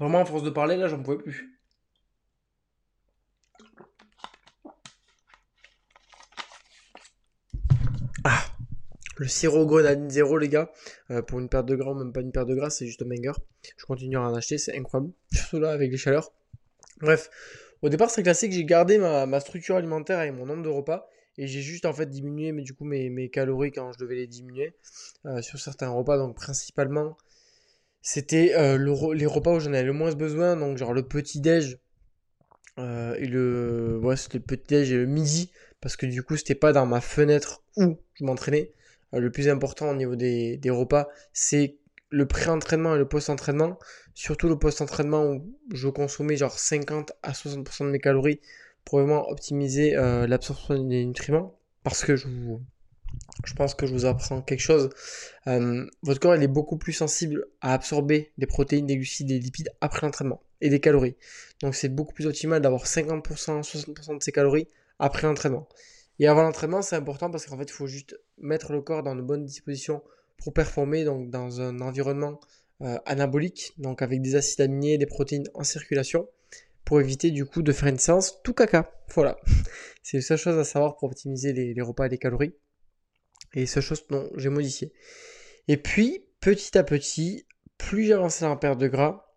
Vraiment, 0.00 0.20
à 0.20 0.24
force 0.24 0.42
de 0.42 0.50
parler, 0.50 0.76
là, 0.76 0.88
j'en 0.88 1.02
pouvais 1.02 1.18
plus. 1.18 1.58
Ah, 8.24 8.44
le 9.18 9.28
sirop 9.28 9.66
grenadine 9.66 10.10
zéro, 10.10 10.38
les 10.38 10.48
gars, 10.48 10.72
euh, 11.10 11.22
pour 11.22 11.38
une 11.38 11.48
perte 11.48 11.66
de 11.66 11.76
gras, 11.76 11.94
même 11.94 12.12
pas 12.12 12.20
une 12.20 12.32
perte 12.32 12.48
de 12.48 12.54
gras, 12.54 12.70
c'est 12.70 12.86
juste 12.86 13.02
un 13.02 13.06
banger. 13.06 13.32
Je 13.76 13.84
continue 13.84 14.16
à 14.16 14.22
en 14.22 14.34
acheter, 14.34 14.58
c'est 14.58 14.76
incroyable, 14.76 15.12
surtout 15.32 15.60
là 15.60 15.70
avec 15.70 15.90
les 15.90 15.96
chaleurs. 15.96 16.32
Bref, 17.00 17.30
au 17.82 17.88
départ, 17.88 18.10
c'est 18.10 18.22
classique, 18.22 18.52
j'ai 18.52 18.64
gardé 18.64 18.98
ma, 18.98 19.40
structure 19.40 19.76
alimentaire 19.76 20.22
et 20.22 20.30
mon 20.30 20.46
nombre 20.46 20.62
de 20.62 20.68
repas. 20.68 21.08
Et 21.36 21.48
j'ai 21.48 21.62
juste 21.62 21.84
en 21.84 21.92
fait 21.92 22.08
diminué 22.08 22.52
mais 22.52 22.62
du 22.62 22.74
coup 22.74 22.84
mes, 22.84 23.28
calories 23.28 23.72
quand 23.72 23.92
je 23.92 23.98
devais 23.98 24.14
les 24.14 24.28
diminuer 24.28 24.76
euh, 25.26 25.42
sur 25.42 25.58
certains 25.58 25.90
repas. 25.90 26.16
Donc 26.16 26.36
principalement 26.36 27.16
c'était 28.06 28.52
euh, 28.54 29.14
les 29.14 29.24
repas 29.24 29.54
où 29.54 29.60
j'en 29.60 29.72
avais 29.72 29.82
le 29.82 29.94
moins 29.94 30.12
besoin, 30.12 30.56
donc 30.56 30.76
genre 30.76 30.92
le 30.92 31.08
petit-déj 31.08 31.78
euh, 32.78 33.14
et 33.14 33.24
le, 33.24 33.98
ouais, 34.02 34.14
le 34.34 34.40
petit-déj 34.40 34.92
et 34.92 34.96
le 34.98 35.06
midi, 35.06 35.50
parce 35.80 35.96
que 35.96 36.04
du 36.04 36.22
coup, 36.22 36.36
c'était 36.36 36.54
pas 36.54 36.74
dans 36.74 36.84
ma 36.84 37.00
fenêtre 37.00 37.64
où 37.78 37.96
je 38.12 38.24
m'entraînais. 38.24 38.72
Euh, 39.14 39.20
le 39.20 39.30
plus 39.30 39.48
important 39.48 39.88
au 39.88 39.94
niveau 39.94 40.16
des, 40.16 40.58
des 40.58 40.68
repas, 40.68 41.08
c'est 41.32 41.78
le 42.10 42.26
pré-entraînement 42.26 42.94
et 42.94 42.98
le 42.98 43.08
post-entraînement. 43.08 43.78
Surtout 44.12 44.50
le 44.50 44.58
post-entraînement 44.58 45.24
où 45.24 45.56
je 45.72 45.88
consommais 45.88 46.36
genre 46.36 46.58
50 46.58 47.12
à 47.22 47.32
60% 47.32 47.86
de 47.86 47.90
mes 47.90 48.00
calories 48.00 48.40
pour 48.84 48.98
vraiment 48.98 49.30
optimiser 49.30 49.94
l'absorption 49.94 50.84
des 50.84 51.06
nutriments. 51.06 51.58
Parce 51.82 52.04
que 52.04 52.16
je 52.16 52.28
vous, 52.28 52.60
je 53.46 53.54
pense 53.54 53.74
que 53.74 53.86
je 53.86 53.92
vous 53.92 54.04
apprends 54.04 54.42
quelque 54.42 54.60
chose. 54.60 54.90
Euh, 55.46 55.86
votre 56.02 56.20
corps 56.20 56.34
est 56.34 56.48
beaucoup 56.48 56.76
plus 56.76 56.92
sensible 56.92 57.46
à 57.60 57.74
absorber 57.74 58.32
des 58.38 58.46
protéines, 58.46 58.86
des 58.86 58.96
glucides, 58.96 59.28
des 59.28 59.38
lipides 59.38 59.70
après 59.80 60.06
l'entraînement 60.06 60.42
et 60.60 60.70
des 60.70 60.80
calories. 60.80 61.16
Donc 61.60 61.74
c'est 61.74 61.88
beaucoup 61.88 62.14
plus 62.14 62.26
optimal 62.26 62.62
d'avoir 62.62 62.84
50%, 62.84 63.62
60% 63.62 64.18
de 64.18 64.22
ses 64.22 64.32
calories 64.32 64.68
après 64.98 65.26
l'entraînement. 65.26 65.68
Et 66.18 66.28
avant 66.28 66.42
l'entraînement, 66.42 66.82
c'est 66.82 66.96
important 66.96 67.30
parce 67.30 67.46
qu'en 67.46 67.58
fait, 67.58 67.64
il 67.64 67.72
faut 67.72 67.86
juste 67.86 68.18
mettre 68.38 68.72
le 68.72 68.80
corps 68.80 69.02
dans 69.02 69.16
de 69.16 69.22
bonnes 69.22 69.44
dispositions 69.44 70.02
pour 70.38 70.52
performer 70.52 71.04
donc 71.04 71.30
dans 71.30 71.60
un 71.60 71.80
environnement 71.80 72.40
euh, 72.82 72.98
anabolique, 73.06 73.72
donc 73.78 74.02
avec 74.02 74.22
des 74.22 74.36
acides 74.36 74.60
aminés, 74.60 74.98
des 74.98 75.06
protéines 75.06 75.48
en 75.54 75.64
circulation, 75.64 76.28
pour 76.84 77.00
éviter 77.00 77.30
du 77.30 77.44
coup 77.44 77.62
de 77.62 77.72
faire 77.72 77.88
une 77.88 77.98
séance 77.98 78.42
tout 78.42 78.54
caca. 78.54 78.92
Voilà. 79.14 79.38
C'est 80.02 80.18
la 80.18 80.22
seule 80.22 80.38
chose 80.38 80.58
à 80.58 80.64
savoir 80.64 80.96
pour 80.96 81.10
optimiser 81.10 81.52
les 81.52 81.80
repas 81.82 82.06
et 82.06 82.08
les 82.10 82.18
calories. 82.18 82.54
Et 83.54 83.66
seule 83.66 83.82
chose, 83.82 84.04
non, 84.10 84.28
j'ai 84.36 84.48
modifié. 84.48 84.92
Et 85.68 85.76
puis, 85.76 86.26
petit 86.40 86.76
à 86.76 86.84
petit, 86.84 87.46
plus 87.78 88.12
avancé 88.12 88.44
dans 88.44 88.50
la 88.50 88.56
perte 88.56 88.78
de 88.78 88.88
gras, 88.88 89.34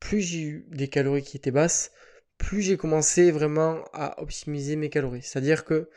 plus 0.00 0.20
j'ai 0.20 0.40
eu 0.40 0.66
des 0.70 0.88
calories 0.88 1.22
qui 1.22 1.36
étaient 1.36 1.50
basses, 1.50 1.90
plus 2.36 2.62
j'ai 2.62 2.76
commencé 2.76 3.30
vraiment 3.30 3.82
à 3.92 4.20
optimiser 4.20 4.76
mes 4.76 4.90
calories. 4.90 5.22
C'est-à-dire 5.22 5.64
que 5.64 5.88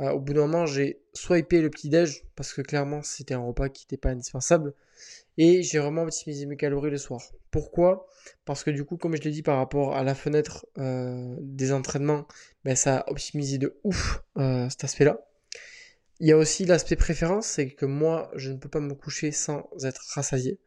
euh, 0.00 0.10
au 0.10 0.20
bout 0.20 0.34
d'un 0.34 0.42
moment, 0.42 0.66
j'ai 0.66 1.00
swipé 1.14 1.62
le 1.62 1.70
petit-déj, 1.70 2.24
parce 2.36 2.52
que 2.52 2.60
clairement, 2.60 3.02
c'était 3.02 3.34
un 3.34 3.40
repas 3.40 3.68
qui 3.70 3.84
n'était 3.84 3.96
pas 3.96 4.10
indispensable, 4.10 4.74
et 5.38 5.62
j'ai 5.62 5.78
vraiment 5.78 6.02
optimisé 6.02 6.46
mes 6.46 6.56
calories 6.56 6.90
le 6.90 6.98
soir. 6.98 7.22
Pourquoi? 7.50 8.06
Parce 8.44 8.62
que 8.62 8.70
du 8.70 8.84
coup, 8.84 8.96
comme 8.96 9.16
je 9.16 9.22
l'ai 9.22 9.30
dit 9.30 9.42
par 9.42 9.56
rapport 9.56 9.96
à 9.96 10.02
la 10.02 10.14
fenêtre 10.14 10.66
euh, 10.78 11.34
des 11.40 11.72
entraînements, 11.72 12.26
ben, 12.64 12.76
ça 12.76 12.98
a 12.98 13.10
optimisé 13.10 13.58
de 13.58 13.78
ouf 13.84 14.22
euh, 14.36 14.68
cet 14.68 14.84
aspect-là. 14.84 15.26
Il 16.18 16.28
y 16.28 16.32
a 16.32 16.36
aussi 16.36 16.64
l'aspect 16.64 16.96
préférence, 16.96 17.46
c'est 17.46 17.70
que 17.70 17.84
moi, 17.84 18.30
je 18.36 18.50
ne 18.50 18.56
peux 18.56 18.68
pas 18.68 18.80
me 18.80 18.94
coucher 18.94 19.32
sans 19.32 19.68
être 19.84 20.02
rassasié. 20.14 20.58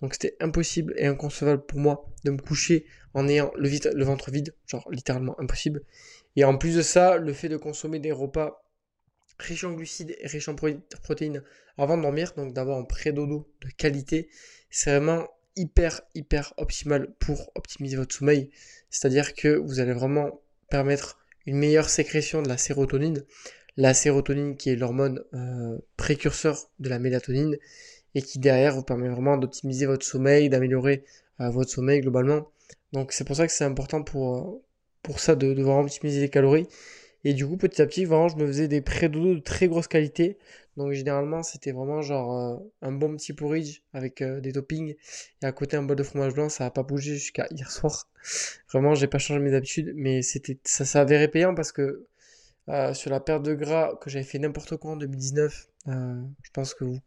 Donc 0.00 0.14
c'était 0.14 0.36
impossible 0.40 0.94
et 0.96 1.06
inconcevable 1.06 1.64
pour 1.64 1.78
moi 1.78 2.06
de 2.24 2.30
me 2.30 2.38
coucher 2.38 2.86
en 3.14 3.28
ayant 3.28 3.50
le, 3.56 4.04
ventre 4.04 4.30
vide, 4.30 4.54
genre 4.66 4.86
littéralement 4.90 5.38
impossible. 5.40 5.82
Et 6.36 6.44
en 6.44 6.58
plus 6.58 6.76
de 6.76 6.82
ça, 6.82 7.16
le 7.16 7.32
fait 7.32 7.48
de 7.48 7.56
consommer 7.56 7.98
des 7.98 8.12
repas 8.12 8.62
riches 9.38 9.64
en 9.64 9.72
glucides 9.72 10.16
et 10.18 10.26
riches 10.26 10.48
en 10.48 10.54
protéines 10.54 11.42
avant 11.78 11.96
de 11.96 12.02
dormir, 12.02 12.32
donc 12.36 12.52
d'avoir 12.54 12.78
un 12.78 12.84
pré-dodo 12.84 13.50
de 13.62 13.68
qualité, 13.68 14.28
c'est 14.70 14.90
vraiment 14.90 15.28
hyper 15.56 16.02
hyper 16.14 16.52
optimal 16.58 17.14
pour 17.18 17.50
optimiser 17.54 17.96
votre 17.96 18.14
sommeil. 18.14 18.50
C'est-à-dire 18.90 19.34
que 19.34 19.48
vous 19.48 19.80
allez 19.80 19.92
vraiment 19.92 20.42
permettre 20.68 21.18
une 21.46 21.56
meilleure 21.56 21.88
sécrétion 21.88 22.42
de 22.42 22.48
la 22.48 22.58
sérotonine, 22.58 23.24
la 23.76 23.94
sérotonine 23.94 24.56
qui 24.56 24.70
est 24.70 24.76
l'hormone 24.76 25.22
euh, 25.34 25.78
précurseur 25.96 26.70
de 26.78 26.88
la 26.88 26.98
mélatonine 26.98 27.56
et 28.14 28.22
qui 28.22 28.38
derrière 28.38 28.74
vous 28.74 28.82
permet 28.82 29.08
vraiment 29.08 29.36
d'optimiser 29.36 29.86
votre 29.86 30.06
sommeil, 30.06 30.48
d'améliorer 30.48 31.04
euh, 31.40 31.50
votre 31.50 31.70
sommeil 31.70 32.00
globalement. 32.00 32.50
Donc 32.92 33.12
c'est 33.12 33.24
pour 33.24 33.36
ça 33.36 33.46
que 33.46 33.52
c'est 33.52 33.64
important 33.64 34.02
pour, 34.02 34.62
euh, 35.08 35.12
ça 35.18 35.36
de 35.36 35.52
devoir 35.52 35.78
optimiser 35.78 36.20
les 36.20 36.30
calories. 36.30 36.66
Et 37.24 37.34
du 37.34 37.46
coup 37.46 37.56
petit 37.56 37.82
à 37.82 37.86
petit 37.86 38.04
vraiment 38.04 38.28
je 38.28 38.36
me 38.36 38.46
faisais 38.46 38.68
des 38.68 38.80
pré-dodo 38.80 39.34
de 39.34 39.40
très 39.40 39.68
grosse 39.68 39.88
qualité. 39.88 40.38
Donc 40.76 40.92
généralement 40.92 41.42
c'était 41.42 41.72
vraiment 41.72 42.02
genre 42.02 42.62
un 42.82 42.92
bon 42.92 43.16
petit 43.16 43.32
porridge 43.32 43.82
avec 43.92 44.22
des 44.22 44.52
toppings 44.52 44.94
et 45.42 45.46
à 45.46 45.52
côté 45.52 45.76
un 45.76 45.82
bol 45.82 45.96
de 45.96 46.02
fromage 46.02 46.34
blanc. 46.34 46.48
Ça 46.48 46.64
n'a 46.64 46.70
pas 46.70 46.82
bougé 46.82 47.14
jusqu'à 47.14 47.46
hier 47.50 47.70
soir. 47.70 48.08
Vraiment 48.72 48.94
j'ai 48.94 49.06
pas 49.08 49.18
changé 49.18 49.40
mes 49.40 49.54
habitudes 49.54 49.92
mais 49.96 50.22
c'était 50.22 50.58
ça 50.64 50.84
s'avérait 50.84 51.28
payant 51.28 51.54
parce 51.54 51.72
que 51.72 52.06
euh, 52.68 52.94
sur 52.94 53.10
la 53.10 53.20
perte 53.20 53.44
de 53.44 53.54
gras 53.54 53.94
que 54.00 54.10
j'avais 54.10 54.24
fait 54.24 54.40
n'importe 54.40 54.76
quoi 54.76 54.92
en 54.92 54.96
2019. 54.96 55.68
Euh, 55.86 56.20
je 56.42 56.50
pense 56.50 56.74
que 56.74 56.84
vous 56.84 56.98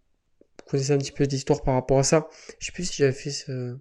connaissez 0.66 0.94
un 0.94 0.98
petit 0.98 1.12
peu 1.12 1.28
d'histoire 1.28 1.64
par 1.64 1.74
rapport 1.74 2.00
à 2.00 2.04
ça. 2.04 2.30
Je 2.60 2.68
sais 2.68 2.72
plus 2.72 2.86
si 2.86 2.98
j'avais 2.98 3.12
fait 3.12 3.32
ce... 3.32 3.78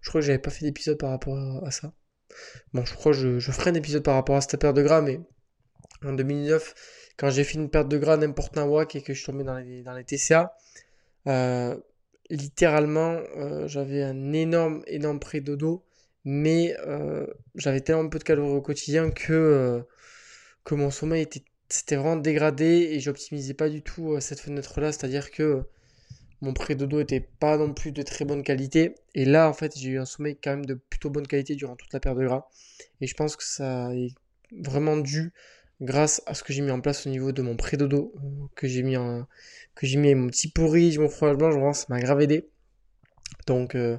Je 0.00 0.08
crois 0.08 0.20
que 0.20 0.26
j'avais 0.26 0.38
pas 0.38 0.50
fait 0.50 0.64
d'épisode 0.64 0.96
par 0.96 1.10
rapport 1.10 1.64
à 1.64 1.70
ça. 1.72 1.92
Bon, 2.72 2.84
je 2.84 2.94
crois 2.94 3.12
que 3.12 3.38
je, 3.38 3.50
ferai 3.50 3.70
un 3.70 3.74
épisode 3.74 4.04
par 4.04 4.14
rapport 4.14 4.36
à 4.36 4.40
cette 4.40 4.60
perte 4.60 4.76
de 4.76 4.82
gras, 4.82 5.00
mais 5.00 5.20
en 6.04 6.12
2009, 6.12 6.74
quand 7.16 7.30
j'ai 7.30 7.42
fait 7.42 7.54
une 7.54 7.70
perte 7.70 7.88
de 7.88 7.98
gras 7.98 8.16
n'importe 8.16 8.56
où 8.56 8.80
et 8.80 9.02
que 9.02 9.14
je 9.14 9.24
tombé 9.24 9.42
dans 9.42 9.56
les, 9.56 9.82
dans 9.82 9.94
les 9.94 10.04
TCA, 10.04 10.56
euh, 11.26 11.76
littéralement, 12.30 13.20
j'avais 13.66 14.02
un 14.02 14.32
énorme, 14.32 14.82
énorme 14.86 15.18
pré-dodo, 15.18 15.84
mais 16.24 16.76
j'avais 17.56 17.80
tellement 17.80 18.08
peu 18.08 18.18
de 18.18 18.24
calories 18.24 18.56
au 18.56 18.62
quotidien 18.62 19.10
que 19.10 19.84
mon 20.74 20.90
sommeil 20.90 21.22
était, 21.22 21.42
c'était 21.68 21.96
vraiment 21.96 22.16
dégradé 22.16 22.90
et 22.92 23.00
j'optimisais 23.00 23.54
pas 23.54 23.68
du 23.68 23.82
tout 23.82 24.12
euh, 24.12 24.20
cette 24.20 24.40
fenêtre-là, 24.40 24.92
c'est-à-dire 24.92 25.30
que 25.30 25.64
mon 26.40 26.52
pré-dodo 26.52 27.00
était 27.00 27.20
pas 27.20 27.56
non 27.56 27.74
plus 27.74 27.92
de 27.92 28.02
très 28.02 28.24
bonne 28.24 28.42
qualité. 28.42 28.94
Et 29.14 29.24
là, 29.24 29.48
en 29.48 29.52
fait, 29.52 29.76
j'ai 29.76 29.90
eu 29.90 29.98
un 29.98 30.04
sommeil 30.04 30.38
quand 30.42 30.50
même 30.50 30.66
de 30.66 30.74
plutôt 30.74 31.10
bonne 31.10 31.26
qualité 31.26 31.54
durant 31.56 31.76
toute 31.76 31.92
la 31.92 32.00
perte 32.00 32.16
de 32.16 32.24
gras. 32.24 32.48
Et 33.00 33.06
je 33.06 33.14
pense 33.14 33.36
que 33.36 33.44
ça 33.44 33.92
est 33.94 34.14
vraiment 34.52 34.96
dû 34.96 35.32
grâce 35.80 36.22
à 36.26 36.34
ce 36.34 36.42
que 36.42 36.52
j'ai 36.52 36.62
mis 36.62 36.70
en 36.70 36.80
place 36.80 37.06
au 37.06 37.10
niveau 37.10 37.32
de 37.32 37.42
mon 37.42 37.56
pré-dodo, 37.56 38.12
euh, 38.16 38.46
que 38.54 38.66
j'ai 38.66 38.82
mis 38.82 38.96
en, 38.96 39.26
que 39.74 39.86
j'ai 39.86 39.98
mis 39.98 40.14
mon 40.14 40.28
petit 40.28 40.48
pourri, 40.48 40.96
mon 40.98 41.08
fromage 41.08 41.36
blanc, 41.36 41.50
pense, 41.50 41.80
ça 41.80 41.86
m'a 41.88 42.00
grave 42.00 42.20
aidé. 42.20 42.48
Donc, 43.46 43.74
euh, 43.74 43.98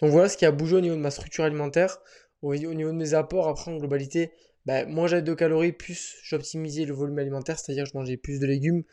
donc 0.00 0.10
voilà 0.10 0.28
ce 0.28 0.36
qui 0.36 0.44
a 0.46 0.52
bougé 0.52 0.76
au 0.76 0.80
niveau 0.80 0.96
de 0.96 1.00
ma 1.00 1.10
structure 1.10 1.44
alimentaire. 1.44 1.98
Au 2.42 2.54
niveau 2.54 2.90
de 2.90 2.96
mes 2.96 3.14
apports, 3.14 3.48
après 3.48 3.70
en 3.70 3.76
globalité, 3.76 4.30
bah, 4.66 4.86
moi 4.86 5.08
j'avais 5.08 5.22
de 5.22 5.34
calories, 5.34 5.72
plus 5.72 6.16
j'optimisais 6.22 6.84
le 6.84 6.94
volume 6.94 7.18
alimentaire, 7.18 7.58
c'est-à-dire 7.58 7.86
je 7.86 7.92
mangeais 7.94 8.16
plus 8.16 8.40
de 8.40 8.46
légumes. 8.46 8.84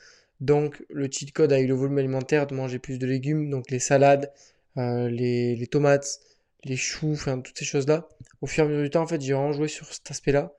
Donc 0.42 0.84
le 0.90 1.08
cheat 1.10 1.32
code 1.34 1.54
avec 1.54 1.68
le 1.68 1.76
volume 1.76 1.98
alimentaire 2.00 2.48
de 2.48 2.56
manger 2.56 2.80
plus 2.80 2.98
de 2.98 3.06
légumes, 3.06 3.50
donc 3.50 3.70
les 3.70 3.80
salades, 3.80 4.32
euh, 4.78 5.10
les, 5.10 5.68
tomates, 5.68 6.20
les 6.64 6.76
choux, 6.76 7.14
enfin 7.14 7.40
toutes 7.40 7.58
ces 7.58 7.66
choses-là. 7.66 8.10
Au 8.42 8.48
fur 8.48 8.64
et 8.64 8.68
à 8.68 8.70
mesure 8.70 8.84
du 8.84 8.90
temps, 8.90 9.04
en 9.04 9.08
fait, 9.08 9.22
j'ai 9.22 9.34
vraiment 9.34 9.54
joué 9.54 9.68
sur 9.68 9.94
cet 9.94 10.10
aspect-là 10.10 10.54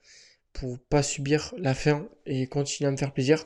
pour 0.52 0.78
pas 0.78 1.02
subir 1.02 1.52
la 1.58 1.74
faim 1.74 2.08
et 2.26 2.46
continuer 2.46 2.88
à 2.88 2.92
me 2.92 2.96
faire 2.96 3.12
plaisir. 3.12 3.44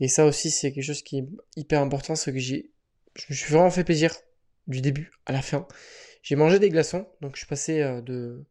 Et 0.00 0.08
ça 0.08 0.26
aussi, 0.26 0.50
c'est 0.50 0.72
quelque 0.72 0.84
chose 0.84 1.02
qui 1.02 1.18
est 1.18 1.28
hyper 1.56 1.80
important, 1.80 2.16
c'est 2.16 2.32
que 2.32 2.38
j'ai, 2.38 2.70
je 3.14 3.26
me 3.30 3.34
suis 3.34 3.52
vraiment 3.52 3.70
fait 3.70 3.84
plaisir 3.84 4.14
du 4.66 4.80
début 4.80 5.12
à 5.26 5.32
la 5.32 5.42
fin. 5.42 5.66
J'ai 6.22 6.36
mangé 6.36 6.58
des 6.58 6.70
glaçons, 6.70 7.06
donc 7.20 7.34
je 7.34 7.40
suis 7.40 7.46
passé 7.46 7.80
euh, 7.80 8.00
de 8.00 8.44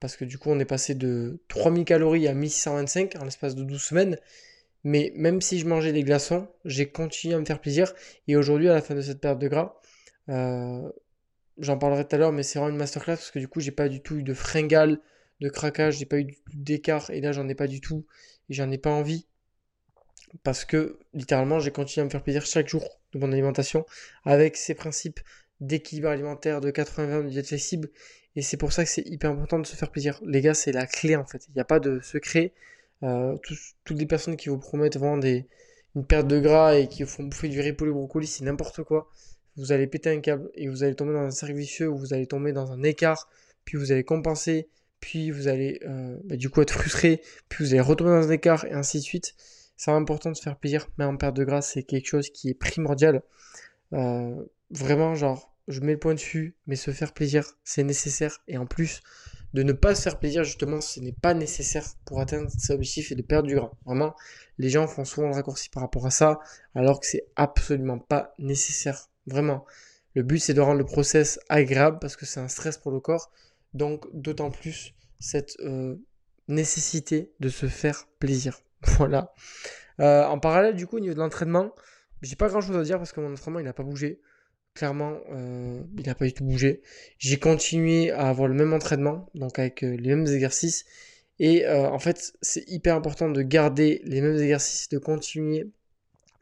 parce 0.00 0.16
que 0.16 0.24
du 0.24 0.38
coup 0.38 0.50
on 0.50 0.58
est 0.58 0.64
passé 0.64 0.94
de 0.94 1.40
3000 1.48 1.84
calories 1.84 2.28
à 2.28 2.34
1625 2.34 3.16
en 3.16 3.24
l'espace 3.24 3.54
de 3.54 3.64
12 3.64 3.80
semaines. 3.82 4.18
Mais 4.84 5.12
même 5.16 5.40
si 5.40 5.58
je 5.58 5.66
mangeais 5.66 5.92
des 5.92 6.04
glaçons, 6.04 6.48
j'ai 6.64 6.88
continué 6.90 7.34
à 7.34 7.40
me 7.40 7.44
faire 7.46 7.60
plaisir. 7.60 7.92
Et 8.28 8.36
aujourd'hui, 8.36 8.68
à 8.68 8.74
la 8.74 8.82
fin 8.82 8.94
de 8.94 9.00
cette 9.00 9.20
période 9.20 9.38
de 9.38 9.48
gras, 9.48 9.80
euh, 10.28 10.90
j'en 11.58 11.78
parlerai 11.78 12.06
tout 12.06 12.16
à 12.16 12.18
l'heure, 12.18 12.32
mais 12.32 12.42
c'est 12.42 12.58
vraiment 12.58 12.72
une 12.72 12.78
masterclass 12.78 13.16
parce 13.16 13.30
que 13.30 13.38
du 13.38 13.48
coup, 13.48 13.60
j'ai 13.60 13.70
pas 13.72 13.88
du 13.88 14.02
tout 14.02 14.16
eu 14.16 14.22
de 14.22 14.34
fringale, 14.34 15.00
de 15.40 15.48
craquage, 15.48 15.98
j'ai 15.98 16.06
pas 16.06 16.18
eu 16.20 16.26
d'écart. 16.54 17.10
Et 17.10 17.20
là, 17.22 17.32
j'en 17.32 17.48
ai 17.48 17.54
pas 17.54 17.66
du 17.66 17.80
tout. 17.80 18.06
Et 18.50 18.54
j'en 18.54 18.70
ai 18.70 18.78
pas 18.78 18.90
envie. 18.90 19.26
parce 20.42 20.64
que 20.64 20.98
littéralement 21.12 21.60
j'ai 21.60 21.70
continué 21.70 22.02
à 22.02 22.04
me 22.06 22.10
faire 22.10 22.22
plaisir 22.22 22.44
chaque 22.46 22.68
jour 22.68 23.00
de 23.12 23.18
mon 23.18 23.30
alimentation 23.32 23.86
avec 24.24 24.56
ces 24.56 24.74
principes 24.74 25.20
d'équilibre 25.60 26.08
alimentaire, 26.08 26.60
de 26.60 26.70
80-20, 26.70 27.24
de 27.24 27.28
diète 27.30 27.46
flexible. 27.46 27.90
Et 28.36 28.42
c'est 28.42 28.56
pour 28.56 28.72
ça 28.72 28.84
que 28.84 28.90
c'est 28.90 29.06
hyper 29.06 29.30
important 29.30 29.58
de 29.58 29.66
se 29.66 29.76
faire 29.76 29.90
plaisir. 29.90 30.20
Les 30.26 30.40
gars, 30.40 30.54
c'est 30.54 30.72
la 30.72 30.86
clé 30.86 31.16
en 31.16 31.24
fait. 31.24 31.46
Il 31.48 31.54
n'y 31.54 31.60
a 31.60 31.64
pas 31.64 31.80
de 31.80 32.00
secret. 32.00 32.52
Euh, 33.02 33.36
toutes 33.84 33.98
les 33.98 34.06
personnes 34.06 34.36
qui 34.36 34.48
vous 34.48 34.58
promettent 34.58 34.96
vraiment 34.96 35.18
des, 35.18 35.46
une 35.94 36.04
perte 36.04 36.26
de 36.26 36.40
gras 36.40 36.74
et 36.76 36.88
qui 36.88 37.02
vous 37.02 37.08
font 37.08 37.24
bouffer 37.24 37.48
du 37.48 37.60
riz 37.60 37.72
pour 37.72 37.86
brocoli, 37.86 38.26
c'est 38.26 38.44
n'importe 38.44 38.82
quoi. 38.82 39.10
Vous 39.56 39.72
allez 39.72 39.86
péter 39.86 40.10
un 40.10 40.20
câble 40.20 40.50
et 40.54 40.68
vous 40.68 40.82
allez 40.82 40.94
tomber 40.94 41.12
dans 41.12 41.20
un 41.20 41.30
cercle 41.30 41.54
vicieux 41.54 41.88
où 41.88 41.96
vous 41.96 42.12
allez 42.12 42.26
tomber 42.26 42.52
dans 42.52 42.72
un 42.72 42.82
écart, 42.82 43.28
puis 43.64 43.78
vous 43.78 43.92
allez 43.92 44.02
compenser, 44.04 44.68
puis 45.00 45.30
vous 45.30 45.46
allez 45.46 45.80
euh, 45.86 46.16
bah, 46.24 46.36
du 46.36 46.50
coup 46.50 46.60
être 46.62 46.72
frustré, 46.72 47.20
puis 47.48 47.64
vous 47.64 47.72
allez 47.72 47.80
retomber 47.80 48.10
dans 48.10 48.26
un 48.28 48.30
écart 48.30 48.64
et 48.64 48.72
ainsi 48.72 48.98
de 48.98 49.02
suite. 49.02 49.34
C'est 49.76 49.90
important 49.90 50.30
de 50.30 50.36
se 50.36 50.42
faire 50.42 50.56
plaisir, 50.56 50.88
mais 50.98 51.04
en 51.04 51.16
perte 51.16 51.36
de 51.36 51.44
gras, 51.44 51.62
c'est 51.62 51.82
quelque 51.82 52.06
chose 52.06 52.30
qui 52.30 52.48
est 52.48 52.54
primordial. 52.54 53.22
Euh, 53.92 54.44
vraiment, 54.70 55.14
genre, 55.14 55.53
je 55.68 55.80
mets 55.80 55.92
le 55.92 55.98
point 55.98 56.14
dessus, 56.14 56.56
mais 56.66 56.76
se 56.76 56.90
faire 56.90 57.12
plaisir, 57.12 57.44
c'est 57.64 57.82
nécessaire. 57.82 58.38
Et 58.48 58.58
en 58.58 58.66
plus, 58.66 59.02
de 59.54 59.62
ne 59.62 59.72
pas 59.72 59.94
se 59.94 60.02
faire 60.02 60.18
plaisir, 60.18 60.44
justement, 60.44 60.80
ce 60.80 61.00
n'est 61.00 61.12
pas 61.12 61.32
nécessaire 61.32 61.86
pour 62.04 62.20
atteindre 62.20 62.50
ses 62.58 62.72
objectifs 62.72 63.12
et 63.12 63.14
de 63.14 63.22
perdre 63.22 63.48
du. 63.48 63.56
Vraiment, 63.86 64.14
les 64.58 64.68
gens 64.68 64.86
font 64.86 65.04
souvent 65.04 65.28
le 65.28 65.34
raccourci 65.34 65.70
par 65.70 65.82
rapport 65.82 66.06
à 66.06 66.10
ça, 66.10 66.40
alors 66.74 67.00
que 67.00 67.06
c'est 67.06 67.26
absolument 67.36 67.98
pas 67.98 68.34
nécessaire. 68.38 69.08
Vraiment. 69.26 69.64
Le 70.14 70.22
but, 70.22 70.38
c'est 70.38 70.54
de 70.54 70.60
rendre 70.60 70.78
le 70.78 70.84
process 70.84 71.40
agréable 71.48 71.98
parce 72.00 72.16
que 72.16 72.26
c'est 72.26 72.40
un 72.40 72.48
stress 72.48 72.78
pour 72.78 72.92
le 72.92 73.00
corps. 73.00 73.30
Donc, 73.74 74.06
d'autant 74.12 74.50
plus 74.50 74.94
cette 75.18 75.56
euh, 75.60 75.96
nécessité 76.48 77.32
de 77.40 77.48
se 77.48 77.66
faire 77.66 78.06
plaisir. 78.18 78.60
Voilà. 78.98 79.32
Euh, 80.00 80.24
en 80.24 80.38
parallèle, 80.38 80.74
du 80.74 80.86
coup, 80.86 80.96
au 80.96 81.00
niveau 81.00 81.14
de 81.14 81.20
l'entraînement, 81.20 81.72
j'ai 82.22 82.36
pas 82.36 82.48
grand 82.48 82.60
chose 82.60 82.76
à 82.76 82.82
dire 82.82 82.98
parce 82.98 83.12
que 83.12 83.20
mon 83.20 83.32
entraînement, 83.32 83.60
il 83.60 83.64
n'a 83.64 83.72
pas 83.72 83.82
bougé. 83.82 84.20
Clairement, 84.74 85.18
euh, 85.30 85.80
il 85.96 86.06
n'a 86.06 86.14
pas 86.14 86.24
du 86.24 86.32
tout 86.32 86.44
bougé. 86.44 86.82
J'ai 87.18 87.38
continué 87.38 88.10
à 88.10 88.28
avoir 88.28 88.48
le 88.48 88.54
même 88.54 88.72
entraînement, 88.72 89.28
donc 89.34 89.58
avec 89.58 89.82
les 89.82 89.96
mêmes 89.96 90.26
exercices. 90.26 90.84
Et 91.40 91.66
en 91.66 91.98
fait, 91.98 92.32
c'est 92.42 92.62
hyper 92.68 92.94
important 92.94 93.28
de 93.28 93.42
garder 93.42 94.00
les 94.04 94.20
mêmes 94.20 94.36
exercices, 94.36 94.88
de 94.88 94.98
continuer 94.98 95.68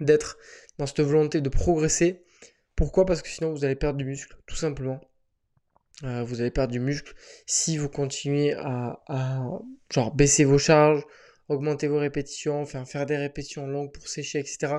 d'être 0.00 0.36
dans 0.78 0.86
cette 0.86 1.00
volonté 1.00 1.40
de 1.40 1.48
progresser. 1.48 2.22
Pourquoi? 2.76 3.06
Parce 3.06 3.22
que 3.22 3.28
sinon, 3.28 3.52
vous 3.52 3.64
allez 3.64 3.76
perdre 3.76 3.98
du 3.98 4.04
muscle, 4.04 4.36
tout 4.46 4.56
simplement. 4.56 5.00
Euh, 6.04 6.24
vous 6.24 6.40
allez 6.40 6.50
perdre 6.50 6.72
du 6.72 6.80
muscle 6.80 7.14
si 7.46 7.76
vous 7.76 7.88
continuez 7.88 8.54
à, 8.54 8.98
genre 9.90 10.14
baisser 10.14 10.44
vos 10.44 10.58
charges, 10.58 11.04
augmenter 11.48 11.86
vos 11.86 11.98
répétitions, 11.98 12.64
faire, 12.66 12.88
faire 12.88 13.06
des 13.06 13.16
répétitions 13.16 13.66
longues 13.66 13.92
pour 13.92 14.08
sécher, 14.08 14.40
etc. 14.40 14.78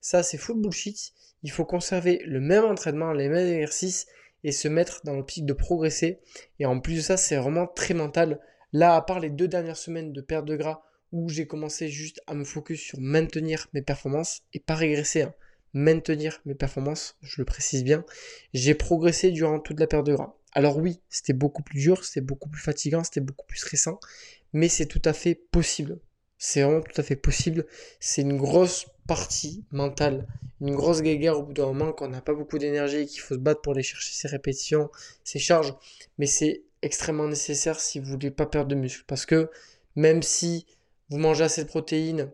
Ça, 0.00 0.22
c'est 0.22 0.38
full 0.38 0.60
bullshit. 0.60 1.12
Il 1.44 1.52
faut 1.52 1.64
conserver 1.64 2.22
le 2.26 2.40
même 2.40 2.64
entraînement, 2.64 3.12
les 3.12 3.28
mêmes 3.28 3.46
exercices 3.46 4.06
et 4.42 4.50
se 4.50 4.66
mettre 4.66 5.02
dans 5.04 5.14
l'optique 5.14 5.46
de 5.46 5.52
progresser. 5.52 6.18
Et 6.58 6.66
en 6.66 6.80
plus 6.80 6.96
de 6.96 7.00
ça, 7.00 7.16
c'est 7.16 7.36
vraiment 7.36 7.66
très 7.66 7.94
mental. 7.94 8.40
Là, 8.72 8.96
à 8.96 9.02
part 9.02 9.20
les 9.20 9.30
deux 9.30 9.46
dernières 9.46 9.76
semaines 9.76 10.12
de 10.12 10.20
perte 10.20 10.46
de 10.46 10.56
gras 10.56 10.82
où 11.12 11.28
j'ai 11.28 11.46
commencé 11.46 11.88
juste 11.88 12.20
à 12.26 12.34
me 12.34 12.44
focus 12.44 12.80
sur 12.80 13.00
maintenir 13.00 13.68
mes 13.72 13.82
performances 13.82 14.42
et 14.52 14.58
pas 14.58 14.74
régresser, 14.74 15.22
hein. 15.22 15.34
maintenir 15.72 16.40
mes 16.44 16.56
performances, 16.56 17.16
je 17.22 17.36
le 17.40 17.44
précise 17.44 17.84
bien, 17.84 18.04
j'ai 18.52 18.74
progressé 18.74 19.30
durant 19.30 19.60
toute 19.60 19.78
la 19.78 19.86
perte 19.86 20.06
de 20.06 20.14
gras. 20.14 20.36
Alors 20.52 20.78
oui, 20.78 21.00
c'était 21.08 21.32
beaucoup 21.32 21.62
plus 21.62 21.78
dur, 21.78 22.04
c'était 22.04 22.20
beaucoup 22.20 22.48
plus 22.48 22.60
fatigant, 22.60 23.04
c'était 23.04 23.20
beaucoup 23.20 23.46
plus 23.46 23.58
stressant, 23.58 24.00
mais 24.52 24.68
c'est 24.68 24.86
tout 24.86 25.02
à 25.04 25.12
fait 25.12 25.36
possible. 25.36 26.00
C'est 26.46 26.60
vraiment 26.60 26.82
tout 26.82 27.00
à 27.00 27.02
fait 27.02 27.16
possible. 27.16 27.64
C'est 28.00 28.20
une 28.20 28.36
grosse 28.36 28.84
partie 29.08 29.64
mentale, 29.72 30.26
une 30.60 30.74
grosse 30.74 31.00
guéguerre 31.00 31.38
au 31.38 31.42
bout 31.42 31.54
d'un 31.54 31.64
moment 31.64 31.92
quand 31.92 32.04
on 32.04 32.10
n'a 32.10 32.20
pas 32.20 32.34
beaucoup 32.34 32.58
d'énergie 32.58 32.98
et 32.98 33.06
qu'il 33.06 33.20
faut 33.20 33.32
se 33.32 33.38
battre 33.38 33.62
pour 33.62 33.72
aller 33.72 33.82
chercher 33.82 34.12
ses 34.12 34.28
répétitions, 34.28 34.90
ses 35.24 35.38
charges. 35.38 35.74
Mais 36.18 36.26
c'est 36.26 36.64
extrêmement 36.82 37.28
nécessaire 37.28 37.80
si 37.80 37.98
vous 37.98 38.10
voulez 38.10 38.30
pas 38.30 38.44
perdre 38.44 38.68
de 38.68 38.74
muscle. 38.74 39.04
Parce 39.06 39.24
que 39.24 39.48
même 39.96 40.22
si 40.22 40.66
vous 41.08 41.16
mangez 41.16 41.44
assez 41.44 41.64
de 41.64 41.68
protéines 41.68 42.30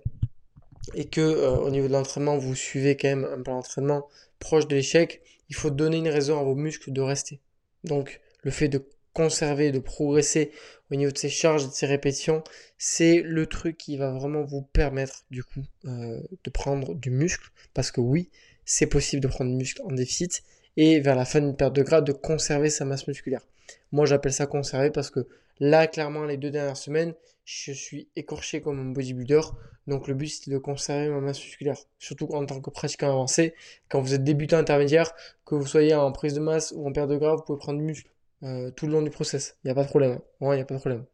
et 0.95 1.05
que 1.05 1.21
euh, 1.21 1.53
au 1.59 1.71
niveau 1.71 1.87
de 1.87 1.93
l'entraînement 1.93 2.37
vous 2.37 2.57
suivez 2.57 2.97
quand 2.97 3.11
même 3.11 3.29
un 3.33 3.41
plan 3.41 3.55
d'entraînement 3.55 4.09
proche 4.41 4.67
de 4.67 4.75
l'échec, 4.75 5.23
il 5.51 5.55
faut 5.55 5.71
donner 5.71 5.99
une 5.99 6.09
raison 6.09 6.41
à 6.41 6.43
vos 6.43 6.57
muscles 6.57 6.93
de 6.93 7.01
rester. 7.01 7.39
Donc 7.85 8.21
le 8.43 8.51
fait 8.51 8.67
de 8.67 8.85
conserver, 9.13 9.73
de 9.73 9.79
progresser 9.79 10.53
au 10.91 10.97
niveau 10.97 11.13
de 11.13 11.19
ses 11.19 11.29
charges 11.29 11.65
et 11.65 11.69
de 11.69 11.73
ses 11.73 11.87
répétitions, 11.87 12.43
c'est 12.79 13.23
le 13.23 13.47
truc 13.47 13.77
qui 13.79 13.97
va 13.97 14.11
vraiment 14.11 14.43
vous 14.43 14.63
permettre 14.63 15.25
du 15.31 15.45
coup 15.45 15.63
euh, 15.85 16.21
de 16.45 16.51
prendre 16.51 16.95
du 16.95 17.11
muscle. 17.11 17.51
Parce 17.75 17.91
que 17.91 18.01
oui, 18.01 18.31
c'est 18.65 18.87
possible 18.87 19.23
de 19.23 19.29
prendre 19.29 19.51
du 19.51 19.57
muscle 19.57 19.83
en 19.83 19.93
déficit 19.93 20.43
et 20.77 21.01
vers 21.01 21.17
la 21.17 21.25
fin 21.25 21.41
d'une 21.41 21.57
perte 21.57 21.75
de 21.75 21.83
gras 21.83 22.01
de 22.01 22.13
conserver 22.13 22.71
sa 22.71 22.85
masse 22.85 23.07
musculaire. 23.07 23.47
Moi 23.93 24.07
j'appelle 24.07 24.33
ça 24.33 24.47
conserver 24.47 24.91
parce 24.91 25.11
que 25.11 25.27
là 25.59 25.87
clairement 25.87 26.25
les 26.25 26.37
deux 26.37 26.51
dernières 26.51 26.77
semaines, 26.77 27.15
je 27.45 27.73
suis 27.73 28.09
écorché 28.17 28.61
comme 28.61 28.79
un 28.79 28.93
bodybuilder. 28.93 29.41
Donc 29.87 30.09
le 30.09 30.15
but 30.15 30.29
c'est 30.29 30.51
de 30.51 30.59
conserver 30.59 31.09
ma 31.09 31.21
masse 31.21 31.43
musculaire. 31.43 31.79
Surtout 31.99 32.29
en 32.33 32.47
tant 32.47 32.61
que 32.61 32.71
pratiquant 32.71 33.09
avancé, 33.09 33.55
quand 33.89 34.01
vous 34.01 34.15
êtes 34.15 34.25
débutant 34.25 34.59
intermédiaire, 34.59 35.13
que 35.45 35.55
vous 35.55 35.67
soyez 35.67 35.95
en 35.95 36.13
prise 36.13 36.35
de 36.35 36.41
masse 36.41 36.73
ou 36.77 36.87
en 36.87 36.93
perte 36.93 37.11
de 37.11 37.17
gras, 37.17 37.37
vous 37.37 37.43
pouvez 37.43 37.59
prendre 37.59 37.79
du 37.79 37.85
muscle 37.85 38.11
euh, 38.43 38.71
tout 38.71 38.87
le 38.87 38.93
long 38.93 39.03
du 39.03 39.11
process. 39.11 39.57
Il 39.65 39.69
n'y 39.69 39.71
a 39.71 39.75
pas 39.75 39.85
de 39.85 39.89
problème. 39.89 40.19
Ouais, 40.41 40.57
il 40.57 40.59
n'y 40.59 40.63
a 40.63 40.65
pas 40.65 40.75
de 40.75 40.81
problème. 40.81 41.05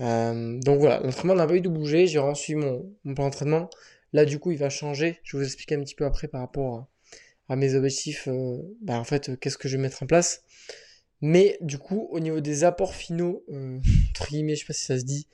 Euh, 0.00 0.58
donc 0.60 0.80
voilà, 0.80 1.00
l'entraînement 1.00 1.34
n'a 1.34 1.46
pas 1.46 1.54
eu 1.54 1.60
de 1.60 1.68
bouger. 1.68 2.06
J'ai 2.06 2.18
reçu 2.18 2.56
mon, 2.56 2.80
plan 3.04 3.24
d'entraînement. 3.24 3.70
Là 4.12 4.24
du 4.24 4.38
coup 4.38 4.50
il 4.50 4.58
va 4.58 4.70
changer. 4.70 5.20
Je 5.22 5.36
vais 5.36 5.42
vous 5.42 5.48
expliquer 5.48 5.74
un 5.74 5.82
petit 5.82 5.94
peu 5.94 6.04
après 6.04 6.28
par 6.28 6.40
rapport 6.40 6.86
à, 7.48 7.56
mes 7.56 7.74
objectifs. 7.74 8.28
Euh, 8.28 8.58
bah, 8.82 8.98
en 8.98 9.04
fait, 9.04 9.38
qu'est-ce 9.40 9.58
que 9.58 9.68
je 9.68 9.76
vais 9.76 9.82
mettre 9.82 10.02
en 10.02 10.06
place. 10.06 10.42
Mais 11.20 11.56
du 11.60 11.78
coup, 11.78 12.08
au 12.10 12.20
niveau 12.20 12.40
des 12.40 12.64
apports 12.64 12.94
finaux, 12.94 13.44
entre 14.10 14.28
guillemets, 14.28 14.56
je 14.56 14.60
sais 14.60 14.66
pas 14.66 14.74
si 14.74 14.84
ça 14.84 14.98
se 14.98 15.04
dit, 15.04 15.26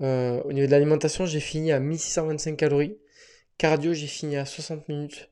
au 0.00 0.52
niveau 0.52 0.66
de 0.66 0.70
l'alimentation, 0.70 1.26
j'ai 1.26 1.40
fini 1.40 1.72
à 1.72 1.80
1625 1.80 2.56
calories. 2.56 2.96
Cardio, 3.58 3.92
j'ai 3.92 4.06
fini 4.06 4.36
à 4.36 4.44
60 4.44 4.88
minutes. 4.88 5.28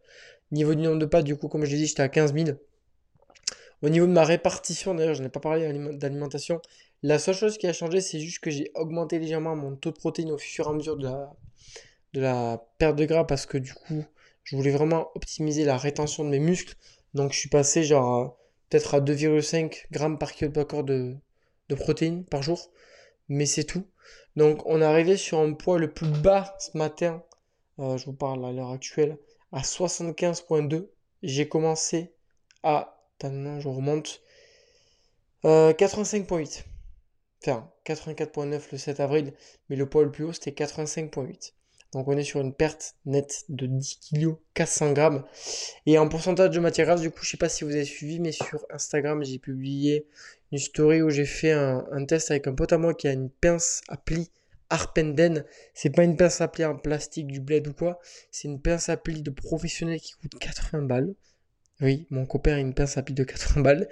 Niveau 0.53 0.75
du 0.75 0.83
nombre 0.83 0.99
de 0.99 1.07
pas, 1.07 1.23
du 1.23 1.37
coup, 1.37 1.49
comme 1.49 1.65
je 1.65 1.73
l'ai 1.73 1.79
dit, 1.79 1.87
j'étais 1.87 2.03
à 2.03 2.09
15 2.09 2.35
000. 2.35 2.59
Au 3.83 3.89
niveau 3.89 4.07
de 4.07 4.13
ma 4.13 4.25
répartition, 4.25 4.95
d'ailleurs, 4.95 5.15
je 5.15 5.23
n'ai 5.23 5.29
pas 5.29 5.41
parlé 5.41 5.71
d'alimentation. 5.95 6.61
La 7.03 7.19
seule 7.19 7.35
chose 7.35 7.59
qui 7.59 7.67
a 7.67 7.73
changé, 7.73 8.01
c'est 8.01 8.21
juste 8.21 8.41
que 8.41 8.51
j'ai 8.51 8.71
augmenté 8.75 9.19
légèrement 9.19 9.55
mon 9.55 9.77
taux 9.77 9.91
de 9.91 9.97
protéines 9.97 10.31
au 10.33 10.39
fur 10.39 10.67
et 10.67 10.71
à 10.71 10.73
mesure 10.73 10.97
de 10.97 11.05
la, 11.05 11.33
de 12.15 12.21
la 12.21 12.67
perte 12.79 12.97
de 12.97 13.05
gras 13.05 13.25
parce 13.25 13.47
que 13.47 13.59
du 13.59 13.75
coup, 13.75 14.05
je 14.45 14.57
voulais 14.57 14.71
vraiment 14.71 15.09
optimiser 15.15 15.65
la 15.65 15.77
rétention 15.77 16.25
de 16.25 16.31
mes 16.31 16.39
muscles. 16.39 16.75
Donc, 17.15 17.33
je 17.33 17.39
suis 17.39 17.49
passé 17.51 17.85
genre 17.85 18.39
peut-être 18.71 18.95
à 18.95 19.01
2,5 19.01 19.87
grammes 19.91 20.19
par 20.19 20.33
kilo 20.33 20.51
de, 20.51 21.17
de 21.69 21.75
protéines 21.75 22.25
par 22.25 22.43
jour. 22.43 22.71
Mais 23.29 23.47
c'est 23.47 23.65
tout. 23.65 23.85
Donc 24.37 24.63
on 24.67 24.83
est 24.83 24.85
arrivé 24.85 25.17
sur 25.17 25.39
un 25.39 25.55
poids 25.55 25.79
le 25.79 25.91
plus 25.91 26.09
bas 26.09 26.55
ce 26.59 26.77
matin, 26.77 27.23
euh, 27.79 27.97
je 27.97 28.05
vous 28.07 28.13
parle 28.13 28.45
à 28.45 28.53
l'heure 28.53 28.71
actuelle, 28.71 29.19
à 29.51 29.63
75.2. 29.63 30.89
J'ai 31.23 31.49
commencé 31.49 32.13
à, 32.63 32.96
je 33.23 33.69
remonte, 33.69 34.23
85.8. 35.45 36.65
Euh, 37.49 37.53
enfin, 37.53 37.71
84.9 37.87 38.63
le 38.73 38.79
7 38.79 39.01
avril, 39.01 39.33
mais 39.69 39.77
le 39.77 39.89
poids 39.89 40.05
le 40.05 40.11
plus 40.11 40.25
haut 40.25 40.33
c'était 40.33 40.51
85.8. 40.65 41.53
Donc 41.93 42.09
on 42.09 42.17
est 42.17 42.25
sur 42.25 42.41
une 42.41 42.53
perte 42.53 42.95
nette 43.07 43.45
de 43.49 43.67
10 43.67 44.01
kg 44.11 44.35
400 44.55 44.93
grammes. 44.93 45.25
Et 45.87 45.99
en 45.99 46.09
pourcentage 46.09 46.51
de 46.51 46.61
matière 46.61 46.87
grasse, 46.87 47.01
du 47.01 47.11
coup, 47.11 47.21
je 47.23 47.31
sais 47.31 47.37
pas 47.37 47.49
si 47.49 47.65
vous 47.65 47.71
avez 47.71 47.85
suivi, 47.85 48.21
mais 48.21 48.33
sur 48.33 48.67
Instagram, 48.71 49.25
j'ai 49.25 49.39
publié 49.39 50.07
une 50.53 50.59
story 50.59 51.03
où 51.03 51.11
j'ai 51.11 51.25
fait 51.25 51.53
un, 51.53 52.05
test 52.07 52.31
avec 52.31 52.47
un 52.49 52.55
pote 52.55 52.73
à 52.73 52.79
moi 52.79 52.93
qui 52.93 53.09
a 53.09 53.13
une 53.13 53.31
pince 53.31 53.81
à 53.89 53.97
pli 53.97 54.31
Arpenden. 54.69 55.45
C'est 55.75 55.91
pas 55.91 56.03
une 56.03 56.17
pince 56.17 56.41
à 56.41 56.49
pli 56.49 56.65
en 56.65 56.77
plastique 56.77 57.29
du 57.29 57.41
bled 57.41 57.69
ou 57.69 57.73
quoi. 57.73 58.01
C'est 58.31 58.49
une 58.49 58.61
pince 58.61 58.89
à 58.89 58.97
pli 58.97 59.23
de 59.23 59.31
professionnel 59.31 60.01
qui 60.01 60.13
coûte 60.15 60.39
80 60.39 60.83
balles. 60.83 61.15
Oui, 61.81 62.07
mon 62.11 62.25
copain 62.25 62.55
a 62.55 62.59
une 62.59 62.75
pince 62.75 62.97
à 62.97 63.03
pli 63.03 63.15
de 63.15 63.25
80 63.25 63.61
balles. 63.61 63.89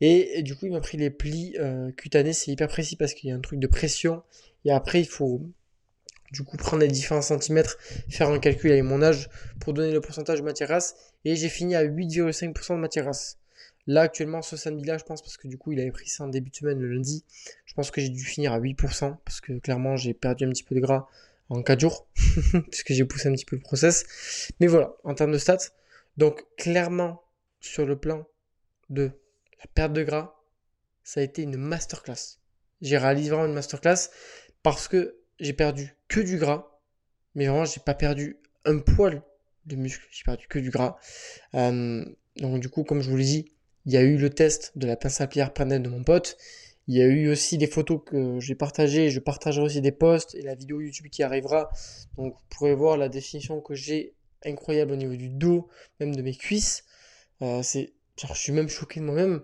Et, 0.00 0.42
du 0.42 0.54
coup, 0.54 0.66
il 0.66 0.72
m'a 0.72 0.80
pris 0.80 0.98
les 0.98 1.10
plis 1.10 1.56
euh, 1.58 1.90
cutanés. 1.92 2.32
C'est 2.32 2.50
hyper 2.50 2.68
précis 2.68 2.96
parce 2.96 3.14
qu'il 3.14 3.30
y 3.30 3.32
a 3.32 3.36
un 3.36 3.40
truc 3.40 3.58
de 3.58 3.66
pression. 3.66 4.22
Et 4.64 4.72
après, 4.72 5.00
il 5.00 5.08
faut 5.08 5.42
du 6.32 6.42
coup 6.42 6.56
prendre 6.56 6.82
les 6.82 6.88
différents 6.88 7.22
centimètres, 7.22 7.78
faire 8.08 8.28
un 8.28 8.38
calcul 8.38 8.72
avec 8.72 8.82
mon 8.82 9.00
âge 9.00 9.30
pour 9.60 9.72
donner 9.72 9.92
le 9.92 10.00
pourcentage 10.00 10.40
de 10.40 10.44
matière 10.44 10.68
grasse. 10.68 10.94
Et 11.24 11.36
j'ai 11.36 11.48
fini 11.48 11.74
à 11.74 11.84
8,5% 11.84 12.74
de 12.74 12.80
matière 12.80 13.04
grasse. 13.04 13.38
Là, 13.88 14.02
actuellement, 14.02 14.42
ce 14.42 14.56
samedi-là, 14.56 14.98
je 14.98 15.04
pense, 15.04 15.22
parce 15.22 15.36
que 15.36 15.46
du 15.46 15.58
coup, 15.58 15.72
il 15.72 15.80
avait 15.80 15.92
pris 15.92 16.08
ça 16.08 16.24
en 16.24 16.28
début 16.28 16.50
de 16.50 16.56
semaine 16.56 16.80
le 16.80 16.92
lundi, 16.92 17.24
je 17.66 17.74
pense 17.74 17.92
que 17.92 18.00
j'ai 18.00 18.08
dû 18.08 18.24
finir 18.24 18.52
à 18.52 18.58
8%, 18.58 19.16
parce 19.24 19.40
que 19.40 19.58
clairement, 19.60 19.96
j'ai 19.96 20.12
perdu 20.12 20.44
un 20.44 20.50
petit 20.50 20.64
peu 20.64 20.74
de 20.74 20.80
gras 20.80 21.06
en 21.50 21.62
4 21.62 21.78
jours, 21.78 22.08
puisque 22.70 22.92
j'ai 22.92 23.04
poussé 23.04 23.28
un 23.28 23.32
petit 23.32 23.44
peu 23.44 23.54
le 23.54 23.62
process. 23.62 24.50
Mais 24.58 24.66
voilà, 24.66 24.96
en 25.04 25.14
termes 25.14 25.30
de 25.30 25.38
stats, 25.38 25.58
donc 26.16 26.44
clairement, 26.56 27.22
sur 27.60 27.86
le 27.86 27.98
plan 27.98 28.26
de 28.90 29.10
la 29.58 29.66
perte 29.74 29.92
de 29.92 30.02
gras, 30.02 30.36
ça 31.02 31.20
a 31.20 31.22
été 31.22 31.42
une 31.42 31.56
masterclass. 31.56 32.38
J'ai 32.80 32.98
réalisé 32.98 33.30
vraiment 33.30 33.46
une 33.46 33.54
masterclass 33.54 34.10
parce 34.62 34.88
que 34.88 35.18
j'ai 35.38 35.52
perdu 35.52 35.96
que 36.08 36.20
du 36.20 36.38
gras, 36.38 36.80
mais 37.34 37.46
vraiment, 37.46 37.64
j'ai 37.64 37.80
pas 37.80 37.94
perdu 37.94 38.40
un 38.64 38.78
poil 38.78 39.22
de 39.66 39.76
muscle, 39.76 40.06
j'ai 40.10 40.24
perdu 40.24 40.46
que 40.48 40.58
du 40.58 40.70
gras. 40.70 40.96
Euh, 41.54 42.04
donc 42.36 42.60
du 42.60 42.68
coup, 42.68 42.84
comme 42.84 43.02
je 43.02 43.10
vous 43.10 43.16
l'ai 43.16 43.24
dit, 43.24 43.52
il 43.84 43.92
y 43.92 43.96
a 43.96 44.02
eu 44.02 44.16
le 44.16 44.30
test 44.30 44.76
de 44.76 44.86
la 44.86 44.96
pince 44.96 45.20
à 45.20 45.26
plier 45.26 45.46
panel 45.54 45.82
de 45.82 45.88
mon 45.88 46.02
pote. 46.02 46.36
Il 46.88 46.96
y 46.96 47.02
a 47.02 47.06
eu 47.06 47.30
aussi 47.30 47.58
des 47.58 47.66
photos 47.66 48.00
que 48.04 48.40
j'ai 48.40 48.54
partagées. 48.54 49.10
Je 49.10 49.20
partagerai 49.20 49.64
aussi 49.64 49.80
des 49.80 49.92
posts 49.92 50.34
et 50.34 50.42
la 50.42 50.54
vidéo 50.54 50.80
YouTube 50.80 51.06
qui 51.10 51.22
arrivera. 51.22 51.70
Donc 52.16 52.34
vous 52.34 52.46
pourrez 52.48 52.74
voir 52.74 52.96
la 52.96 53.08
définition 53.08 53.60
que 53.60 53.74
j'ai 53.74 54.15
incroyable 54.44 54.92
au 54.92 54.96
niveau 54.96 55.16
du 55.16 55.28
dos, 55.28 55.68
même 56.00 56.14
de 56.14 56.22
mes 56.22 56.34
cuisses. 56.34 56.84
Euh, 57.42 57.62
c'est, 57.62 57.92
je 58.20 58.34
suis 58.34 58.52
même 58.52 58.68
choqué 58.68 59.00
de 59.00 59.04
moi-même. 59.04 59.42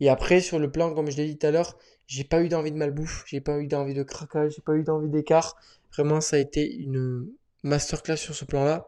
Et 0.00 0.08
après, 0.08 0.40
sur 0.40 0.58
le 0.58 0.70
plan, 0.70 0.94
comme 0.94 1.10
je 1.10 1.16
l'ai 1.16 1.26
dit 1.26 1.38
tout 1.38 1.46
à 1.46 1.50
l'heure, 1.50 1.78
j'ai 2.06 2.24
pas 2.24 2.42
eu 2.42 2.48
d'envie 2.48 2.72
de 2.72 2.76
malbouffe, 2.76 3.24
j'ai 3.26 3.40
pas 3.40 3.58
eu 3.58 3.66
d'envie 3.66 3.94
de 3.94 4.02
craquage, 4.02 4.54
j'ai 4.56 4.62
pas 4.62 4.74
eu 4.74 4.82
d'envie 4.82 5.08
d'écart. 5.08 5.56
Vraiment, 5.94 6.20
ça 6.20 6.36
a 6.36 6.38
été 6.38 6.74
une 6.74 7.28
masterclass 7.62 8.16
sur 8.16 8.34
ce 8.34 8.44
plan-là. 8.44 8.86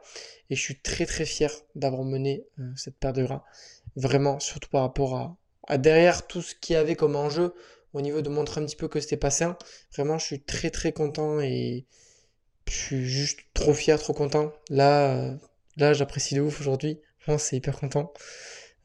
Et 0.50 0.56
je 0.56 0.60
suis 0.60 0.80
très 0.80 1.06
très 1.06 1.24
fier 1.24 1.50
d'avoir 1.74 2.04
mené 2.04 2.44
euh, 2.58 2.70
cette 2.76 2.96
paire 2.96 3.12
de 3.12 3.22
gras. 3.24 3.44
Vraiment, 3.96 4.40
surtout 4.40 4.68
par 4.68 4.82
rapport 4.82 5.16
à, 5.16 5.36
à 5.68 5.78
derrière 5.78 6.26
tout 6.26 6.42
ce 6.42 6.54
qu'il 6.54 6.74
y 6.74 6.76
avait 6.76 6.96
comme 6.96 7.16
enjeu 7.16 7.54
au 7.92 8.00
niveau 8.00 8.20
de 8.22 8.28
montrer 8.28 8.60
un 8.60 8.66
petit 8.66 8.76
peu 8.76 8.88
que 8.88 9.00
c'était 9.00 9.16
pas 9.16 9.30
sain. 9.30 9.56
Vraiment, 9.94 10.18
je 10.18 10.26
suis 10.26 10.42
très 10.42 10.70
très 10.70 10.92
content 10.92 11.40
et 11.40 11.86
je 12.68 12.74
suis 12.74 13.06
juste 13.06 13.40
trop 13.54 13.74
fier, 13.74 13.98
trop 13.98 14.12
content. 14.12 14.52
Là, 14.70 15.14
euh, 15.14 15.34
là, 15.76 15.92
j'apprécie 15.92 16.34
de 16.34 16.40
ouf 16.40 16.60
aujourd'hui. 16.60 17.00
Vraiment, 17.24 17.38
c'est 17.38 17.56
hyper 17.56 17.78
content. 17.78 18.12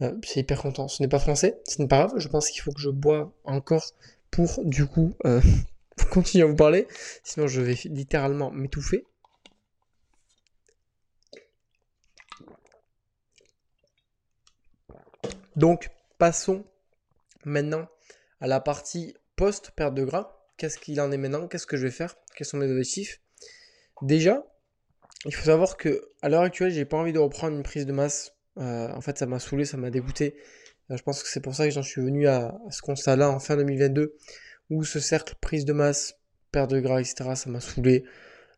Euh, 0.01 0.15
c'est 0.23 0.41
hyper 0.41 0.61
content. 0.61 0.87
Ce 0.87 1.01
n'est 1.01 1.09
pas 1.09 1.19
français, 1.19 1.59
ce 1.67 1.81
n'est 1.81 1.87
pas 1.87 2.05
grave. 2.05 2.13
Je 2.17 2.27
pense 2.27 2.49
qu'il 2.49 2.61
faut 2.61 2.71
que 2.71 2.79
je 2.79 2.89
bois 2.89 3.33
encore 3.43 3.85
pour, 4.31 4.63
du 4.63 4.85
coup, 4.85 5.15
euh, 5.25 5.41
continuer 6.11 6.43
à 6.45 6.47
vous 6.47 6.55
parler. 6.55 6.87
Sinon, 7.23 7.47
je 7.47 7.61
vais 7.61 7.77
littéralement 7.85 8.51
m'étouffer. 8.51 9.05
Donc, 15.55 15.89
passons 16.17 16.65
maintenant 17.43 17.87
à 18.39 18.47
la 18.47 18.61
partie 18.61 19.15
post-perte 19.35 19.93
de 19.93 20.05
gras. 20.05 20.45
Qu'est-ce 20.57 20.77
qu'il 20.77 21.01
en 21.01 21.11
est 21.11 21.17
maintenant? 21.17 21.47
Qu'est-ce 21.47 21.67
que 21.67 21.75
je 21.75 21.85
vais 21.85 21.91
faire? 21.91 22.15
Quels 22.35 22.47
sont 22.47 22.57
mes 22.57 22.69
objectifs? 22.69 23.19
Déjà, 24.01 24.45
il 25.25 25.33
faut 25.33 25.45
savoir 25.45 25.77
que 25.77 26.09
à 26.21 26.29
l'heure 26.29 26.41
actuelle, 26.41 26.71
j'ai 26.71 26.85
pas 26.85 26.97
envie 26.97 27.13
de 27.13 27.19
reprendre 27.19 27.55
une 27.55 27.63
prise 27.63 27.85
de 27.85 27.91
masse. 27.91 28.35
Euh, 28.57 28.89
en 28.93 29.01
fait, 29.01 29.17
ça 29.17 29.25
m'a 29.25 29.39
saoulé, 29.39 29.65
ça 29.65 29.77
m'a 29.77 29.89
dégoûté. 29.89 30.35
Euh, 30.91 30.97
je 30.97 31.03
pense 31.03 31.21
que 31.23 31.29
c'est 31.29 31.41
pour 31.41 31.55
ça 31.55 31.65
que 31.65 31.71
j'en 31.71 31.83
suis 31.83 32.01
venu 32.01 32.27
à, 32.27 32.57
ce 32.69 32.81
constat-là 32.81 33.29
en 33.29 33.39
fin 33.39 33.57
2022, 33.57 34.15
où 34.69 34.83
ce 34.83 34.99
cercle 34.99 35.35
prise 35.41 35.65
de 35.65 35.73
masse, 35.73 36.15
perte 36.51 36.71
de 36.71 36.79
gras, 36.79 36.99
etc., 37.01 37.31
ça 37.35 37.49
m'a 37.49 37.59
saoulé. 37.59 38.05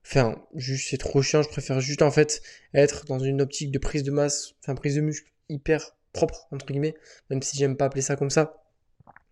Enfin, 0.05 0.43
juste, 0.55 0.89
c'est 0.89 0.97
trop 0.97 1.21
chiant. 1.21 1.43
Je 1.43 1.49
préfère 1.49 1.79
juste 1.79 2.01
en 2.01 2.11
fait 2.11 2.41
être 2.73 3.05
dans 3.05 3.19
une 3.19 3.41
optique 3.41 3.71
de 3.71 3.79
prise 3.79 4.03
de 4.03 4.11
masse, 4.11 4.53
enfin 4.61 4.75
prise 4.75 4.95
de 4.95 5.01
muscle 5.01 5.31
hyper 5.49 5.95
propre 6.13 6.47
entre 6.51 6.65
guillemets, 6.65 6.95
même 7.29 7.41
si 7.41 7.57
j'aime 7.57 7.77
pas 7.77 7.85
appeler 7.85 8.01
ça 8.01 8.15
comme 8.15 8.29
ça, 8.29 8.63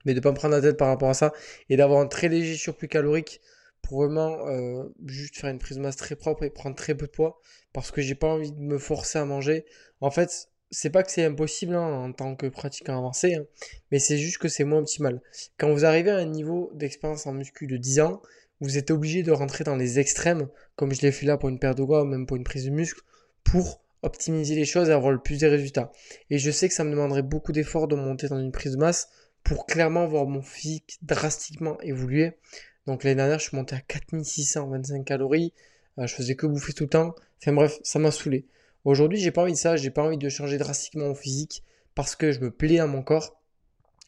mais 0.06 0.14
de 0.14 0.20
pas 0.20 0.32
me 0.32 0.36
prendre 0.36 0.56
la 0.56 0.62
tête 0.62 0.78
par 0.78 0.88
rapport 0.88 1.10
à 1.10 1.14
ça 1.14 1.34
et 1.70 1.78
d'avoir 1.78 2.00
un 2.00 2.08
très 2.08 2.30
léger 2.30 2.56
surplus 2.56 2.88
calorique 2.88 3.42
pour 3.82 4.04
vraiment 4.04 4.48
euh, 4.48 4.84
juste 5.06 5.38
faire 5.38 5.50
une 5.50 5.60
prise 5.60 5.78
de 5.78 5.82
masse 5.82 5.96
très 5.96 6.16
propre 6.16 6.44
et 6.44 6.50
prendre 6.50 6.76
très 6.76 6.96
peu 6.96 7.06
de 7.06 7.12
poids 7.12 7.40
parce 7.74 7.92
que 7.92 8.02
j'ai 8.02 8.16
pas 8.16 8.28
envie 8.28 8.52
de 8.52 8.60
me 8.60 8.78
forcer 8.78 9.20
à 9.20 9.26
manger. 9.26 9.66
En 10.02 10.12
fait, 10.12 10.50
c'est 10.72 10.90
pas 10.90 11.04
que 11.04 11.12
c'est 11.12 11.26
impossible 11.26 11.76
hein, 11.76 12.04
en 12.04 12.12
tant 12.12 12.36
que 12.36 12.48
pratiquant 12.48 12.98
avancé, 12.98 13.36
hein, 13.36 13.46
mais 13.92 14.00
c'est 14.00 14.18
juste 14.18 14.38
que 14.38 14.48
c'est 14.48 14.64
moins 14.64 14.80
optimal. 14.80 15.22
Quand 15.58 15.72
vous 15.72 15.86
arrivez 15.86 16.12
à 16.12 16.18
un 16.18 16.26
niveau 16.26 16.72
d'expérience 16.74 17.26
en 17.26 17.34
muscu 17.34 17.68
de 17.68 17.78
10 17.78 18.02
ans, 18.02 18.22
vous 18.62 18.78
êtes 18.78 18.92
obligé 18.92 19.24
de 19.24 19.32
rentrer 19.32 19.64
dans 19.64 19.76
les 19.76 20.00
extrêmes, 20.00 20.48
comme 20.76 20.94
je 20.94 21.02
l'ai 21.02 21.12
fait 21.12 21.26
là 21.26 21.38
pour 21.38 21.50
une 21.50 21.60
paire 21.60 21.76
de 21.76 21.84
gras 21.84 22.02
ou 22.02 22.06
même 22.06 22.26
pour 22.26 22.38
une 22.38 22.44
prise 22.44 22.66
de 22.66 22.72
muscle, 22.72 23.02
pour 23.44 23.82
optimiser 24.02 24.56
les 24.56 24.66
choses 24.66 24.90
et 24.90 24.94
avoir 24.94 25.12
le 25.12 25.20
plus 25.20 25.40
de 25.40 25.48
résultats. 25.48 25.92
Et 26.30 26.38
je 26.38 26.52
sais 26.52 26.68
que 26.68 26.74
ça 26.74 26.84
me 26.84 26.92
demanderait 26.92 27.24
beaucoup 27.24 27.52
d'efforts 27.52 27.88
de 27.88 27.96
monter 27.96 28.28
dans 28.28 28.40
une 28.40 28.52
prise 28.52 28.74
de 28.74 28.78
masse 28.78 29.10
pour 29.44 29.66
clairement 29.66 30.08
voir 30.08 30.26
mon 30.26 30.42
physique 30.42 31.00
drastiquement 31.02 31.80
évoluer. 31.82 32.34
Donc 32.90 33.04
l'année 33.04 33.18
dernière, 33.18 33.38
je 33.38 33.48
suis 33.50 33.56
monté 33.56 33.76
à 33.76 33.82
4625 33.82 35.06
calories. 35.06 35.54
Euh, 36.00 36.08
je 36.08 36.16
faisais 36.16 36.34
que 36.34 36.48
bouffer 36.48 36.74
tout 36.74 36.86
le 36.86 36.90
temps. 36.90 37.14
Enfin 37.40 37.54
bref, 37.54 37.78
ça 37.84 38.00
m'a 38.00 38.10
saoulé. 38.10 38.48
Aujourd'hui, 38.84 39.20
j'ai 39.20 39.30
pas 39.30 39.44
envie 39.44 39.52
de 39.52 39.58
ça. 39.60 39.78
J'ai 39.78 39.92
pas 39.92 40.02
envie 40.02 40.18
de 40.18 40.28
changer 40.28 40.58
drastiquement 40.58 41.10
mon 41.10 41.14
physique 41.14 41.64
parce 41.94 42.16
que 42.16 42.32
je 42.32 42.40
me 42.40 42.50
plais 42.50 42.78
dans 42.78 42.88
mon 42.88 43.04
corps. 43.04 43.40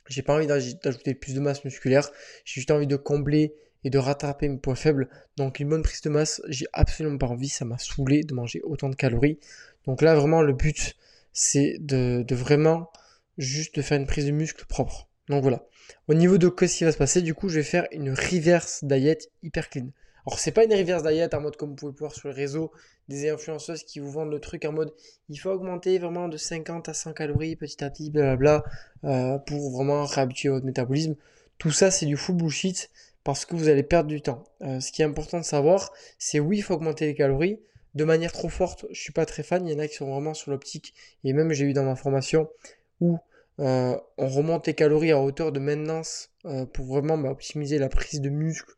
J'ai 0.09 0.23
pas 0.23 0.33
envie 0.33 0.47
d'ajouter 0.47 1.13
plus 1.13 1.35
de 1.35 1.39
masse 1.39 1.63
musculaire. 1.63 2.09
J'ai 2.43 2.55
juste 2.55 2.71
envie 2.71 2.87
de 2.87 2.95
combler 2.95 3.53
et 3.83 3.91
de 3.91 3.99
rattraper 3.99 4.49
mes 4.49 4.57
points 4.57 4.73
faibles. 4.73 5.09
Donc 5.37 5.59
une 5.59 5.69
bonne 5.69 5.83
prise 5.83 6.01
de 6.01 6.09
masse, 6.09 6.41
j'ai 6.47 6.65
absolument 6.73 7.19
pas 7.19 7.27
envie. 7.27 7.49
Ça 7.49 7.65
m'a 7.65 7.77
saoulé 7.77 8.23
de 8.23 8.33
manger 8.33 8.61
autant 8.63 8.89
de 8.89 8.95
calories. 8.95 9.37
Donc 9.85 10.01
là, 10.01 10.15
vraiment, 10.15 10.41
le 10.41 10.53
but, 10.53 10.97
c'est 11.33 11.77
de, 11.81 12.23
de 12.27 12.35
vraiment 12.35 12.91
juste 13.37 13.75
de 13.75 13.83
faire 13.83 13.99
une 13.99 14.07
prise 14.07 14.25
de 14.25 14.31
muscle 14.31 14.65
propre. 14.65 15.07
Donc 15.31 15.43
voilà. 15.43 15.65
Au 16.09 16.13
niveau 16.13 16.37
de 16.37 16.51
ce 16.59 16.77
qui 16.77 16.83
va 16.83 16.91
se 16.91 16.97
passer, 16.97 17.21
du 17.21 17.33
coup, 17.33 17.47
je 17.47 17.55
vais 17.55 17.63
faire 17.63 17.87
une 17.91 18.11
reverse 18.11 18.83
diet 18.83 19.29
hyper 19.43 19.69
clean. 19.69 19.87
Alors, 20.27 20.39
c'est 20.39 20.51
pas 20.51 20.65
une 20.65 20.73
reverse 20.73 21.03
diet 21.03 21.33
en 21.33 21.41
mode 21.41 21.55
comme 21.55 21.69
vous 21.69 21.75
pouvez 21.75 21.93
voir 21.97 22.13
sur 22.13 22.27
le 22.27 22.35
réseau, 22.35 22.71
des 23.07 23.29
influenceuses 23.29 23.83
qui 23.83 23.99
vous 23.99 24.11
vendent 24.11 24.31
le 24.31 24.39
truc 24.39 24.65
en 24.65 24.73
mode 24.73 24.93
il 25.29 25.37
faut 25.37 25.49
augmenter 25.49 25.97
vraiment 25.99 26.27
de 26.27 26.37
50 26.37 26.89
à 26.89 26.93
100 26.93 27.13
calories 27.13 27.55
petit 27.55 27.83
à 27.83 27.89
petit, 27.89 28.11
blablabla, 28.11 28.63
euh, 29.05 29.37
pour 29.39 29.71
vraiment 29.71 30.05
réhabituer 30.05 30.49
votre 30.49 30.65
métabolisme. 30.65 31.15
Tout 31.57 31.71
ça, 31.71 31.91
c'est 31.91 32.05
du 32.05 32.17
full 32.17 32.35
bullshit 32.35 32.89
parce 33.23 33.45
que 33.45 33.55
vous 33.55 33.69
allez 33.69 33.83
perdre 33.83 34.09
du 34.09 34.21
temps. 34.21 34.43
Euh, 34.61 34.81
ce 34.81 34.91
qui 34.91 35.01
est 35.01 35.05
important 35.05 35.39
de 35.39 35.45
savoir, 35.45 35.93
c'est 36.19 36.41
oui, 36.41 36.57
il 36.57 36.61
faut 36.61 36.73
augmenter 36.73 37.05
les 37.05 37.15
calories. 37.15 37.59
De 37.95 38.03
manière 38.03 38.33
trop 38.33 38.49
forte, 38.49 38.85
je 38.91 38.99
suis 38.99 39.13
pas 39.13 39.25
très 39.25 39.43
fan. 39.43 39.65
Il 39.65 39.71
y 39.71 39.75
en 39.75 39.79
a 39.79 39.87
qui 39.87 39.95
sont 39.95 40.11
vraiment 40.11 40.33
sur 40.33 40.51
l'optique, 40.51 40.93
et 41.23 41.31
même 41.31 41.53
j'ai 41.53 41.65
eu 41.65 41.73
dans 41.73 41.83
ma 41.83 41.95
formation 41.95 42.49
où 42.99 43.17
euh, 43.59 43.97
on 44.17 44.27
remonte 44.27 44.67
les 44.67 44.73
calories 44.73 45.11
à 45.11 45.19
hauteur 45.19 45.51
de 45.51 45.59
maintenance 45.59 46.29
euh, 46.45 46.65
pour 46.65 46.85
vraiment 46.85 47.17
bah, 47.17 47.29
optimiser 47.29 47.77
la 47.77 47.89
prise 47.89 48.21
de 48.21 48.29
muscle, 48.29 48.71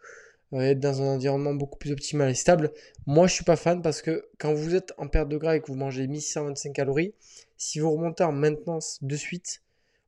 euh, 0.54 0.62
être 0.62 0.80
dans 0.80 1.02
un 1.02 1.16
environnement 1.16 1.54
beaucoup 1.54 1.78
plus 1.78 1.92
optimal 1.92 2.30
et 2.30 2.36
stable. 2.36 2.72
Moi, 3.06 3.28
je 3.28 3.34
suis 3.34 3.44
pas 3.44 3.56
fan 3.56 3.82
parce 3.82 4.02
que 4.02 4.28
quand 4.40 4.54
vous 4.54 4.76
êtes 4.76 4.94
en 4.98 5.08
perte 5.08 5.30
de 5.30 5.38
gras 5.38 5.56
et 5.56 5.62
que 5.62 5.68
vous 5.68 5.78
mangez 5.78 6.08
1625 6.08 6.74
calories, 6.74 7.14
si 7.58 7.80
vous 7.80 7.92
remontez 7.92 8.24
en 8.24 8.32
maintenance 8.32 9.00
de 9.02 9.16
suite, 9.16 9.62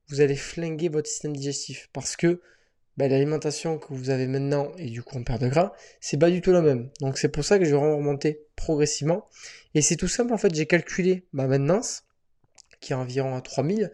vous 0.10 0.22
allez 0.22 0.36
flinguer 0.36 0.90
votre 0.90 1.10
système 1.10 1.36
digestif 1.36 1.90
parce 1.94 2.16
que 2.16 2.42
bah, 2.98 3.08
l'alimentation 3.08 3.78
que 3.78 3.94
vous 3.94 4.10
avez 4.10 4.28
maintenant 4.28 4.72
et 4.78 4.90
du 4.90 5.04
coup 5.04 5.18
en 5.18 5.24
perte 5.24 5.42
de 5.42 5.48
gras, 5.48 5.74
c'est 6.00 6.18
pas 6.18 6.30
du 6.30 6.42
tout 6.42 6.52
la 6.52 6.62
même. 6.62 6.90
Donc 7.02 7.18
c'est 7.18 7.30
pour 7.30 7.44
ça 7.44 7.60
que 7.60 7.66
je 7.66 7.72
vais 7.72 7.78
remonter 7.78 8.42
progressivement. 8.56 9.28
Et 9.74 9.82
c'est 9.82 9.96
tout 9.96 10.08
simple 10.08 10.34
en 10.34 10.38
fait, 10.38 10.54
j'ai 10.54 10.66
calculé 10.66 11.26
ma 11.34 11.48
maintenance 11.48 12.04
qui 12.80 12.94
est 12.94 12.96
environ 12.96 13.36
à 13.36 13.42
3000 13.42 13.92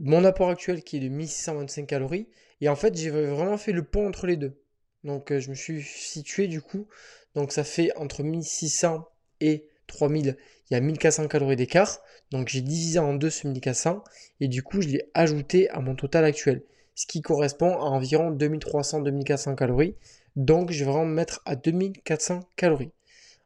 mon 0.00 0.24
apport 0.24 0.50
actuel 0.50 0.82
qui 0.82 0.96
est 0.96 1.00
de 1.00 1.08
1625 1.08 1.86
calories. 1.86 2.28
Et 2.60 2.68
en 2.68 2.76
fait, 2.76 2.96
j'ai 2.96 3.10
vraiment 3.10 3.58
fait 3.58 3.72
le 3.72 3.82
pont 3.82 4.06
entre 4.08 4.26
les 4.26 4.36
deux. 4.36 4.58
Donc, 5.04 5.30
euh, 5.30 5.40
je 5.40 5.50
me 5.50 5.54
suis 5.54 5.82
situé 5.82 6.46
du 6.46 6.60
coup. 6.60 6.86
Donc, 7.34 7.52
ça 7.52 7.64
fait 7.64 7.90
entre 7.96 8.22
1600 8.22 9.08
et 9.40 9.68
3000, 9.86 10.36
il 10.70 10.74
y 10.74 10.76
a 10.76 10.80
1400 10.80 11.28
calories 11.28 11.56
d'écart. 11.56 12.00
Donc, 12.30 12.48
j'ai 12.48 12.62
divisé 12.62 12.98
en 12.98 13.14
deux 13.14 13.30
ce 13.30 13.46
1400. 13.46 14.02
Et 14.40 14.48
du 14.48 14.62
coup, 14.62 14.80
je 14.80 14.88
l'ai 14.88 15.10
ajouté 15.14 15.68
à 15.70 15.80
mon 15.80 15.94
total 15.94 16.24
actuel. 16.24 16.62
Ce 16.94 17.06
qui 17.06 17.22
correspond 17.22 17.72
à 17.72 17.84
environ 17.84 18.30
2300-2400 18.30 19.56
calories. 19.56 19.94
Donc, 20.36 20.70
je 20.70 20.84
vais 20.84 20.90
vraiment 20.90 21.06
me 21.06 21.14
mettre 21.14 21.42
à 21.44 21.56
2400 21.56 22.40
calories. 22.56 22.92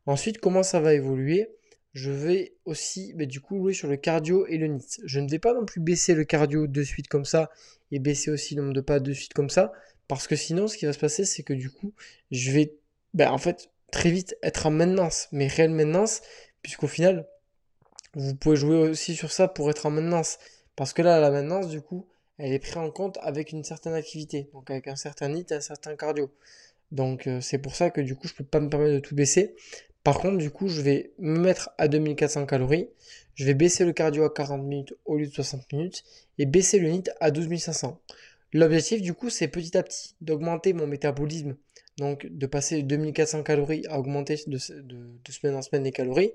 Ensuite, 0.06 0.38
comment 0.38 0.62
ça 0.62 0.80
va 0.80 0.94
évoluer? 0.94 1.50
Je 1.94 2.11
vais 2.11 2.55
aussi 2.64 3.14
du 3.14 3.40
coup 3.40 3.59
jouer 3.59 3.72
sur 3.72 3.88
le 3.88 3.96
cardio 3.96 4.46
et 4.46 4.59
le 4.59 4.66
NIT. 4.66 5.01
Je 5.05 5.20
ne 5.20 5.29
vais 5.29 5.38
pas 5.38 5.55
non 5.55 5.64
plus 5.64 5.81
baisser 5.81 6.14
le 6.14 6.24
cardio 6.24 6.66
de 6.66 6.83
suite 6.83 7.09
comme 7.09 7.24
ça 7.24 7.51
et 7.90 7.98
baisser 7.98 8.31
aussi 8.31 8.55
le 8.55 8.62
nombre 8.62 8.74
de 8.74 8.81
pas 8.81 9.01
de 9.01 9.12
suite 9.12 9.33
comme 9.35 9.51
ça 9.51 9.72
parce 10.07 10.27
que 10.27 10.37
sinon 10.37 10.68
ce 10.68 10.77
qui 10.77 10.87
va 10.87 10.92
se 10.92 10.98
passer 10.98 11.24
c'est 11.24 11.42
que 11.42 11.53
du 11.53 11.70
coup 11.70 11.92
je 12.31 12.51
vais 12.51 12.74
ben, 13.14 13.31
en 13.31 13.38
fait 13.38 13.70
très 13.90 14.11
vite 14.11 14.37
être 14.42 14.66
en 14.66 14.70
maintenance 14.70 15.29
mais 15.33 15.46
réelle 15.46 15.70
maintenance 15.70 16.20
puisqu'au 16.62 16.88
final 16.88 17.27
vous 18.14 18.35
pouvez 18.35 18.57
jouer 18.57 18.77
aussi 18.77 19.14
sur 19.14 19.33
ça 19.33 19.48
pour 19.48 19.70
être 19.70 19.87
en 19.87 19.90
maintenance. 19.90 20.38
Parce 20.77 20.92
que 20.92 21.03
là 21.03 21.20
la 21.20 21.31
maintenance 21.31 21.68
du 21.68 21.81
coup 21.81 22.07
elle 22.37 22.53
est 22.53 22.59
prise 22.59 22.77
en 22.77 22.90
compte 22.90 23.18
avec 23.22 23.53
une 23.53 23.64
certaine 23.64 23.94
activité 23.94 24.48
donc 24.53 24.70
avec 24.70 24.88
un 24.88 24.96
certain 24.96 25.29
NIT 25.29 25.46
et 25.51 25.55
un 25.55 25.61
certain 25.61 25.96
cardio. 25.96 26.31
Donc 26.92 27.27
euh, 27.27 27.40
c'est 27.40 27.59
pour 27.59 27.74
ça 27.74 27.90
que 27.90 28.01
du 28.01 28.14
coup 28.14 28.29
je 28.29 28.35
peux 28.35 28.44
pas 28.44 28.61
me 28.61 28.68
permettre 28.68 28.94
de 28.94 29.01
tout 29.01 29.14
baisser 29.14 29.57
par 30.09 30.21
contre, 30.21 30.38
du 30.38 30.51
coup, 30.51 30.68
je 30.68 30.81
vais 30.81 31.12
me 31.18 31.38
mettre 31.38 31.68
à 31.77 31.87
2400 31.87 32.47
calories. 32.47 32.88
Je 33.35 33.44
vais 33.44 33.53
baisser 33.53 33.85
le 33.85 33.92
cardio 33.92 34.25
à 34.25 34.31
40 34.31 34.62
minutes 34.62 34.94
au 35.05 35.18
lieu 35.18 35.27
de 35.27 35.35
60 35.35 35.71
minutes 35.71 36.03
et 36.38 36.47
baisser 36.47 36.79
le 36.79 36.88
NIT 36.88 37.11
à 37.21 37.31
12500. 37.31 38.01
L'objectif, 38.55 39.03
du 39.03 39.12
coup, 39.12 39.29
c'est 39.29 39.49
petit 39.49 39.77
à 39.77 39.83
petit 39.83 40.14
d'augmenter 40.23 40.73
mon 40.73 40.87
métabolisme. 40.87 41.57
Donc, 41.99 42.25
de 42.25 42.47
passer 42.47 42.81
de 42.81 42.88
2400 42.88 43.42
calories 43.42 43.85
à 43.90 43.99
augmenter 43.99 44.37
de, 44.47 44.57
semaine 44.57 45.55
en 45.55 45.61
semaine 45.61 45.85
les 45.85 45.92
calories. 45.92 46.33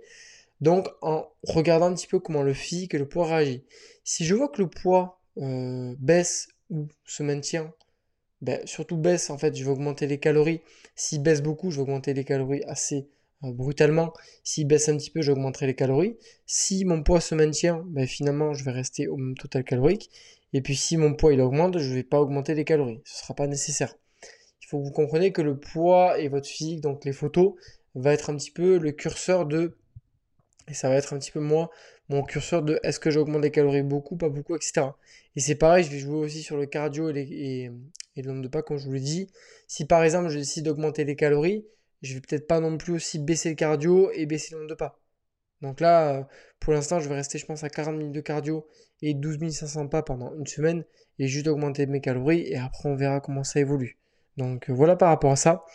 Donc, 0.62 0.88
en 1.02 1.28
regardant 1.42 1.88
un 1.88 1.96
petit 1.96 2.06
peu 2.06 2.20
comment 2.20 2.44
le 2.44 2.54
physique 2.54 2.94
et 2.94 3.00
le 3.00 3.10
poids 3.10 3.26
réagit. 3.26 3.64
Si 4.04 4.24
je 4.24 4.36
vois 4.36 4.50
que 4.50 4.62
le 4.62 4.70
poids 4.70 5.20
euh, 5.38 5.96
baisse 5.98 6.48
ou 6.70 6.90
se 7.06 7.24
maintient, 7.24 7.74
ben, 8.44 8.62
surtout 8.68 8.98
baisse, 8.98 9.32
en 9.32 9.40
fait, 9.40 9.56
je 9.56 9.64
vais 9.64 9.72
augmenter 9.72 10.06
les 10.06 10.20
calories. 10.20 10.62
S'il 10.96 11.24
baisse 11.24 11.42
beaucoup, 11.42 11.72
je 11.72 11.78
vais 11.78 11.82
augmenter 11.82 12.14
les 12.14 12.24
calories 12.24 12.64
assez 12.68 13.08
brutalement. 13.52 14.14
S'il 14.44 14.68
baisse 14.68 14.90
un 14.90 14.98
petit 14.98 15.12
peu, 15.12 15.22
j'augmenterai 15.22 15.68
les 15.68 15.76
calories. 15.76 16.18
Si 16.46 16.86
mon 16.86 17.04
poids 17.04 17.22
se 17.22 17.36
maintient, 17.36 17.84
ben, 17.88 18.08
finalement, 18.08 18.54
je 18.54 18.64
vais 18.64 18.72
rester 18.72 19.08
au 19.08 19.18
même 19.18 19.36
total 19.36 19.64
calorique. 19.64 20.10
Et 20.54 20.62
puis 20.62 20.76
si 20.76 20.98
mon 20.98 21.14
poids 21.14 21.34
il 21.34 21.42
augmente, 21.42 21.80
je 21.80 21.90
ne 21.90 21.96
vais 21.96 22.04
pas 22.04 22.20
augmenter 22.20 22.54
les 22.54 22.64
calories. 22.64 23.02
Ce 23.06 23.18
ne 23.18 23.22
sera 23.24 23.34
pas 23.34 23.48
nécessaire. 23.48 23.96
Il 24.62 24.68
faut 24.68 24.80
que 24.80 24.86
vous 24.86 24.92
compreniez 24.92 25.32
que 25.32 25.42
le 25.42 25.58
poids 25.58 26.20
et 26.20 26.30
votre 26.30 26.48
physique, 26.48 26.82
donc 26.82 27.06
les 27.06 27.14
photos, 27.14 27.56
va 27.96 28.14
être 28.14 28.30
un 28.30 28.36
petit 28.36 28.52
peu 28.52 28.78
le 28.78 28.92
curseur 28.92 29.46
de... 29.46 29.76
Et 30.70 30.74
ça 30.74 30.90
va 30.90 30.96
être 30.96 31.14
un 31.14 31.20
petit 31.20 31.32
peu 31.32 31.42
moi, 31.42 31.70
mon 32.08 32.24
curseur 32.24 32.64
de 32.64 32.80
est-ce 32.84 33.00
que 33.00 33.12
j'augmente 33.12 33.44
les 33.44 33.52
calories 33.52 33.82
beaucoup, 33.82 34.16
pas 34.16 34.30
beaucoup, 34.30 34.56
etc. 34.56 34.88
Et 35.36 35.42
c'est 35.42 35.56
pareil, 35.56 35.84
je 35.84 35.90
vais 35.92 36.00
jouer 36.00 36.16
aussi 36.16 36.42
sur 36.42 36.56
le 36.56 36.66
cardio 36.66 37.10
et, 37.10 37.20
et, 37.20 37.72
et 38.16 38.22
le 38.22 38.32
nombre 38.32 38.44
de 38.44 38.48
pas, 38.48 38.62
comme 38.62 38.78
je 38.78 38.86
vous 38.86 38.94
l'ai 38.94 39.00
dit. 39.00 39.30
Si 39.68 39.86
par 39.86 40.04
exemple 40.04 40.30
je 40.30 40.38
décide 40.38 40.66
d'augmenter 40.66 41.04
les 41.04 41.16
calories, 41.16 41.66
je 42.04 42.14
vais 42.14 42.22
peut-être 42.22 42.48
pas 42.48 42.60
non 42.60 42.78
plus 42.78 42.94
aussi 42.94 43.18
baisser 43.18 43.50
le 43.50 43.56
cardio 43.56 44.12
et 44.12 44.26
baisser 44.28 44.54
le 44.54 44.60
nombre 44.60 44.70
de 44.70 44.76
pas. 44.76 45.00
Donc 45.62 45.80
là, 45.80 46.14
euh, 46.14 46.24
pour 46.60 46.74
l'instant, 46.74 47.00
je 47.00 47.08
vais 47.10 47.16
rester, 47.16 47.38
je 47.38 47.46
pense, 47.46 47.64
à 47.64 47.70
40 47.70 47.96
minutes 47.96 48.14
de 48.14 48.22
cardio 48.22 48.68
et 49.02 49.14
12 49.14 49.50
500 49.50 49.88
pas 49.88 50.04
pendant 50.04 50.36
une 50.36 50.46
semaine 50.46 50.86
et 51.20 51.28
juste 51.28 51.48
augmenter 51.48 51.86
mes 51.86 52.02
calories 52.02 52.42
et 52.48 52.58
après 52.58 52.90
on 52.90 52.96
verra 52.96 53.22
comment 53.22 53.44
ça 53.44 53.60
évolue. 53.60 53.98
Donc 54.38 54.70
euh, 54.70 54.74
voilà 54.74 54.96
par 54.96 55.10
rapport 55.10 55.32
à 55.32 55.36
ça. 55.38 55.66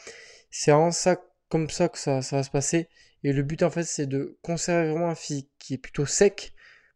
C'est 0.51 0.71
vraiment 0.71 0.91
ça, 0.91 1.17
comme 1.49 1.71
ça 1.71 1.89
que 1.89 1.99
ça, 1.99 2.23
ça 2.23 2.37
va 2.37 2.43
se 2.43 2.51
passer. 2.51 2.89
Et 3.25 3.33
le 3.33 3.43
but 3.43 3.63
en 3.63 3.71
fait, 3.71 3.85
c'est 3.85 4.07
de 4.07 4.37
conserver 4.43 4.91
vraiment 4.91 5.09
un 5.09 5.15
physique 5.15 5.51
qui 5.59 5.75
est 5.75 5.79
plutôt 5.79 6.07
sec, 6.07 6.53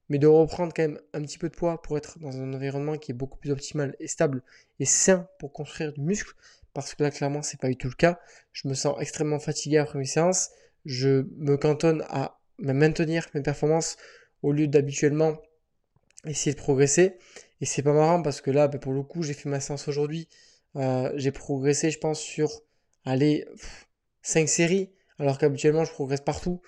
mais 0.09 0.18
de 0.18 0.27
reprendre 0.27 0.73
quand 0.75 0.83
même 0.83 1.01
un 1.14 1.23
petit 1.23 1.38
peu 1.38 1.49
de 1.49 1.55
poids 1.55 1.81
pour 1.81 1.97
être 1.97 2.18
dans 2.18 2.37
un 2.37 2.53
environnement 2.53 2.99
qui 2.99 3.12
est 3.12 3.14
beaucoup 3.14 3.38
plus 3.38 3.51
optimal 3.51 3.97
et 3.99 4.09
stable 4.09 4.42
et 4.79 4.85
sain 4.85 5.27
pour 5.38 5.53
construire 5.53 5.92
du 5.92 6.03
muscle. 6.03 6.35
Parce 6.74 6.94
que 6.94 7.02
là, 7.02 7.11
clairement, 7.11 7.42
c'est 7.42 7.61
pas 7.61 7.68
du 7.68 7.76
tout 7.76 7.88
le 7.88 7.94
cas. 7.94 8.18
Je 8.52 8.68
me 8.68 8.74
sens 8.74 8.96
extrêmement 9.00 9.38
fatigué 9.38 9.78
après 9.78 9.98
mes 9.98 10.06
séances. 10.06 10.50
Je 10.85 11.26
me 11.37 11.56
cantonne 11.56 12.04
à 12.08 12.38
maintenir 12.58 13.28
mes 13.35 13.42
performances 13.42 13.96
au 14.42 14.52
lieu 14.52 14.66
d'habituellement 14.66 15.37
essayer 16.26 16.54
de 16.54 16.61
progresser. 16.61 17.16
Et 17.61 17.66
c'est 17.66 17.82
pas 17.82 17.92
marrant 17.92 18.22
parce 18.22 18.40
que 18.40 18.50
là, 18.50 18.68
bah, 18.68 18.78
pour 18.78 18.92
le 18.92 19.02
coup, 19.02 19.22
j'ai 19.22 19.35
fait 19.35 19.48
ma 19.48 19.61
séance 19.61 19.88
aujourd'hui. 19.88 20.28
Euh, 20.76 21.12
j'ai 21.16 21.32
progressé, 21.32 21.90
je 21.90 21.98
pense, 21.98 22.20
sur, 22.20 22.62
allez, 23.04 23.46
5 24.22 24.48
séries, 24.48 24.90
alors 25.18 25.38
qu'habituellement, 25.38 25.85
je 25.85 25.92
progresse 25.92 26.20
partout. 26.20 26.61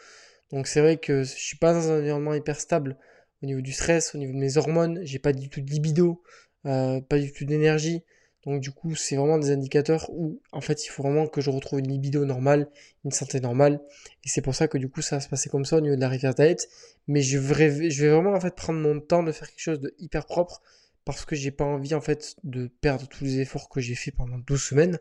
Donc 0.51 0.67
c'est 0.67 0.81
vrai 0.81 0.99
que 0.99 1.25
je 1.25 1.33
suis 1.35 1.57
pas 1.57 1.73
dans 1.73 1.91
un 1.91 1.99
environnement 1.99 2.35
hyper 2.35 2.61
stable 2.61 2.99
au 3.43 3.47
niveau 3.47 3.61
du 3.61 3.73
stress, 3.73 4.15
au 4.15 4.19
niveau 4.19 4.33
de 4.33 4.39
mes 4.39 4.57
hormones, 4.57 5.01
j'ai 5.05 5.19
pas 5.19 5.33
du 5.33 5.49
tout 5.49 5.61
de 5.61 5.71
libido, 5.71 6.23
euh, 6.67 7.01
pas 7.01 7.19
du 7.19 7.33
tout 7.33 7.45
d'énergie. 7.45 8.05
Donc 8.47 8.61
du 8.61 8.71
coup, 8.71 8.95
c'est 8.95 9.17
vraiment 9.17 9.39
des 9.39 9.51
indicateurs 9.51 10.11
où 10.11 10.41
en 10.53 10.61
fait, 10.61 10.85
il 10.85 10.89
faut 10.89 11.03
vraiment 11.03 11.27
que 11.27 11.41
je 11.41 11.51
retrouve 11.51 11.79
une 11.79 11.89
libido 11.89 12.25
normale, 12.25 12.69
une 13.05 13.11
santé 13.11 13.41
normale. 13.41 13.81
Et 14.25 14.29
c'est 14.29 14.43
pour 14.43 14.55
ça 14.55 14.69
que 14.69 14.79
du 14.79 14.89
coup, 14.89 15.03
ça 15.03 15.17
va 15.17 15.21
se 15.21 15.29
passer 15.29 15.49
comme 15.49 15.65
ça 15.65 15.77
au 15.77 15.81
niveau 15.81 15.97
de 15.97 16.01
la 16.01 16.09
rivière 16.09 16.35
diet. 16.35 16.69
Mais 17.09 17.23
je 17.23 17.39
vais, 17.39 17.69
vraiment 18.09 18.33
en 18.33 18.41
fait 18.41 18.55
prendre 18.55 18.81
mon 18.81 19.01
temps 19.01 19.23
de 19.23 19.33
faire 19.33 19.49
quelque 19.49 19.61
chose 19.61 19.81
de 19.81 19.95
hyper 19.99 20.27
propre 20.27 20.63
parce 21.05 21.25
que 21.25 21.37
j'ai 21.37 21.51
pas 21.51 21.65
envie 21.65 21.95
en 21.95 22.01
fait 22.01 22.37
de 22.45 22.71
perdre 22.81 23.07
tous 23.09 23.25
les 23.25 23.41
efforts 23.41 23.69
que 23.69 23.81
j'ai 23.81 23.95
fait 23.95 24.11
pendant 24.11 24.39
12 24.39 24.63
semaines. 24.63 24.99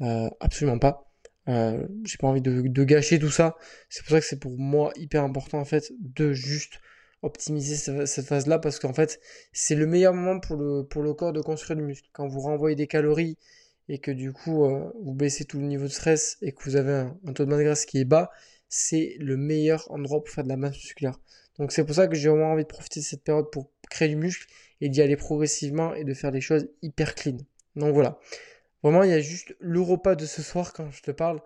Euh, 0.00 0.28
absolument 0.40 0.78
pas. 0.78 1.10
Euh, 1.48 1.86
j'ai 2.04 2.18
pas 2.18 2.28
envie 2.28 2.40
de 2.42 2.84
gâcher 2.84 3.18
tout 3.18 3.30
ça. 3.30 3.56
C'est 3.88 4.02
pour 4.02 4.10
ça 4.12 4.20
que 4.20 4.26
c'est 4.26 4.38
pour 4.38 4.56
moi 4.58 4.92
hyper 4.96 5.24
important 5.24 5.58
en 5.58 5.64
fait 5.64 5.92
de 5.98 6.32
juste 6.32 6.80
optimiser 7.22 7.76
cette 8.06 8.26
phase-là 8.26 8.58
parce 8.58 8.78
qu'en 8.78 8.92
fait, 8.92 9.20
c'est 9.52 9.74
le 9.74 9.86
meilleur 9.86 10.12
moment 10.12 10.40
pour 10.40 10.56
le, 10.56 10.82
pour 10.82 11.02
le 11.02 11.14
corps 11.14 11.32
de 11.32 11.40
construire 11.40 11.76
du 11.76 11.84
muscle. 11.84 12.08
Quand 12.12 12.26
vous 12.26 12.40
renvoyez 12.40 12.76
des 12.76 12.88
calories 12.88 13.38
et 13.88 13.98
que 13.98 14.10
du 14.10 14.32
coup, 14.32 14.64
euh, 14.64 14.90
vous 15.02 15.14
baissez 15.14 15.44
tout 15.44 15.58
le 15.58 15.66
niveau 15.66 15.84
de 15.84 15.92
stress 15.92 16.36
et 16.42 16.52
que 16.52 16.62
vous 16.64 16.76
avez 16.76 16.92
un, 16.92 17.32
taux 17.32 17.44
de 17.44 17.50
masse 17.50 17.62
grasse 17.62 17.84
qui 17.86 17.98
est 17.98 18.04
bas, 18.04 18.30
c'est 18.68 19.16
le 19.18 19.36
meilleur 19.36 19.90
endroit 19.90 20.22
pour 20.22 20.34
faire 20.34 20.44
de 20.44 20.48
la 20.48 20.56
masse 20.56 20.74
musculaire. 20.74 21.18
Donc 21.58 21.72
c'est 21.72 21.84
pour 21.84 21.94
ça 21.94 22.08
que 22.08 22.14
j'ai 22.14 22.28
vraiment 22.28 22.52
envie 22.52 22.64
de 22.64 22.68
profiter 22.68 23.00
de 23.00 23.04
cette 23.04 23.22
période 23.22 23.50
pour 23.50 23.70
créer 23.90 24.08
du 24.08 24.16
muscle 24.16 24.46
et 24.80 24.88
d'y 24.88 25.00
aller 25.00 25.16
progressivement 25.16 25.94
et 25.94 26.04
de 26.04 26.14
faire 26.14 26.32
des 26.32 26.40
choses 26.40 26.68
hyper 26.82 27.14
clean. 27.14 27.36
Donc 27.76 27.94
voilà. 27.94 28.18
Vraiment, 28.82 29.04
il 29.04 29.10
y 29.10 29.14
a 29.14 29.20
juste 29.20 29.54
le 29.60 29.80
repas 29.80 30.16
de 30.16 30.26
ce 30.26 30.42
soir 30.42 30.72
quand 30.72 30.90
je 30.90 31.02
te 31.02 31.12
parle 31.12 31.40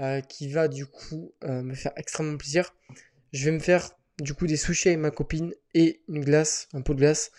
euh, 0.00 0.20
qui 0.22 0.48
va 0.48 0.66
du 0.66 0.86
coup 0.86 1.32
euh, 1.44 1.62
me 1.62 1.74
faire 1.74 1.92
extrêmement 1.96 2.36
plaisir. 2.36 2.74
Je 3.32 3.44
vais 3.44 3.52
me 3.52 3.60
faire 3.60 3.90
du 4.20 4.34
coup 4.34 4.46
des 4.46 4.56
sushis 4.56 4.88
avec 4.88 5.00
ma 5.00 5.10
copine 5.10 5.54
et 5.74 6.00
une 6.08 6.24
glace, 6.24 6.68
un 6.72 6.82
pot 6.82 6.94
de 6.94 7.00
glace. 7.00 7.30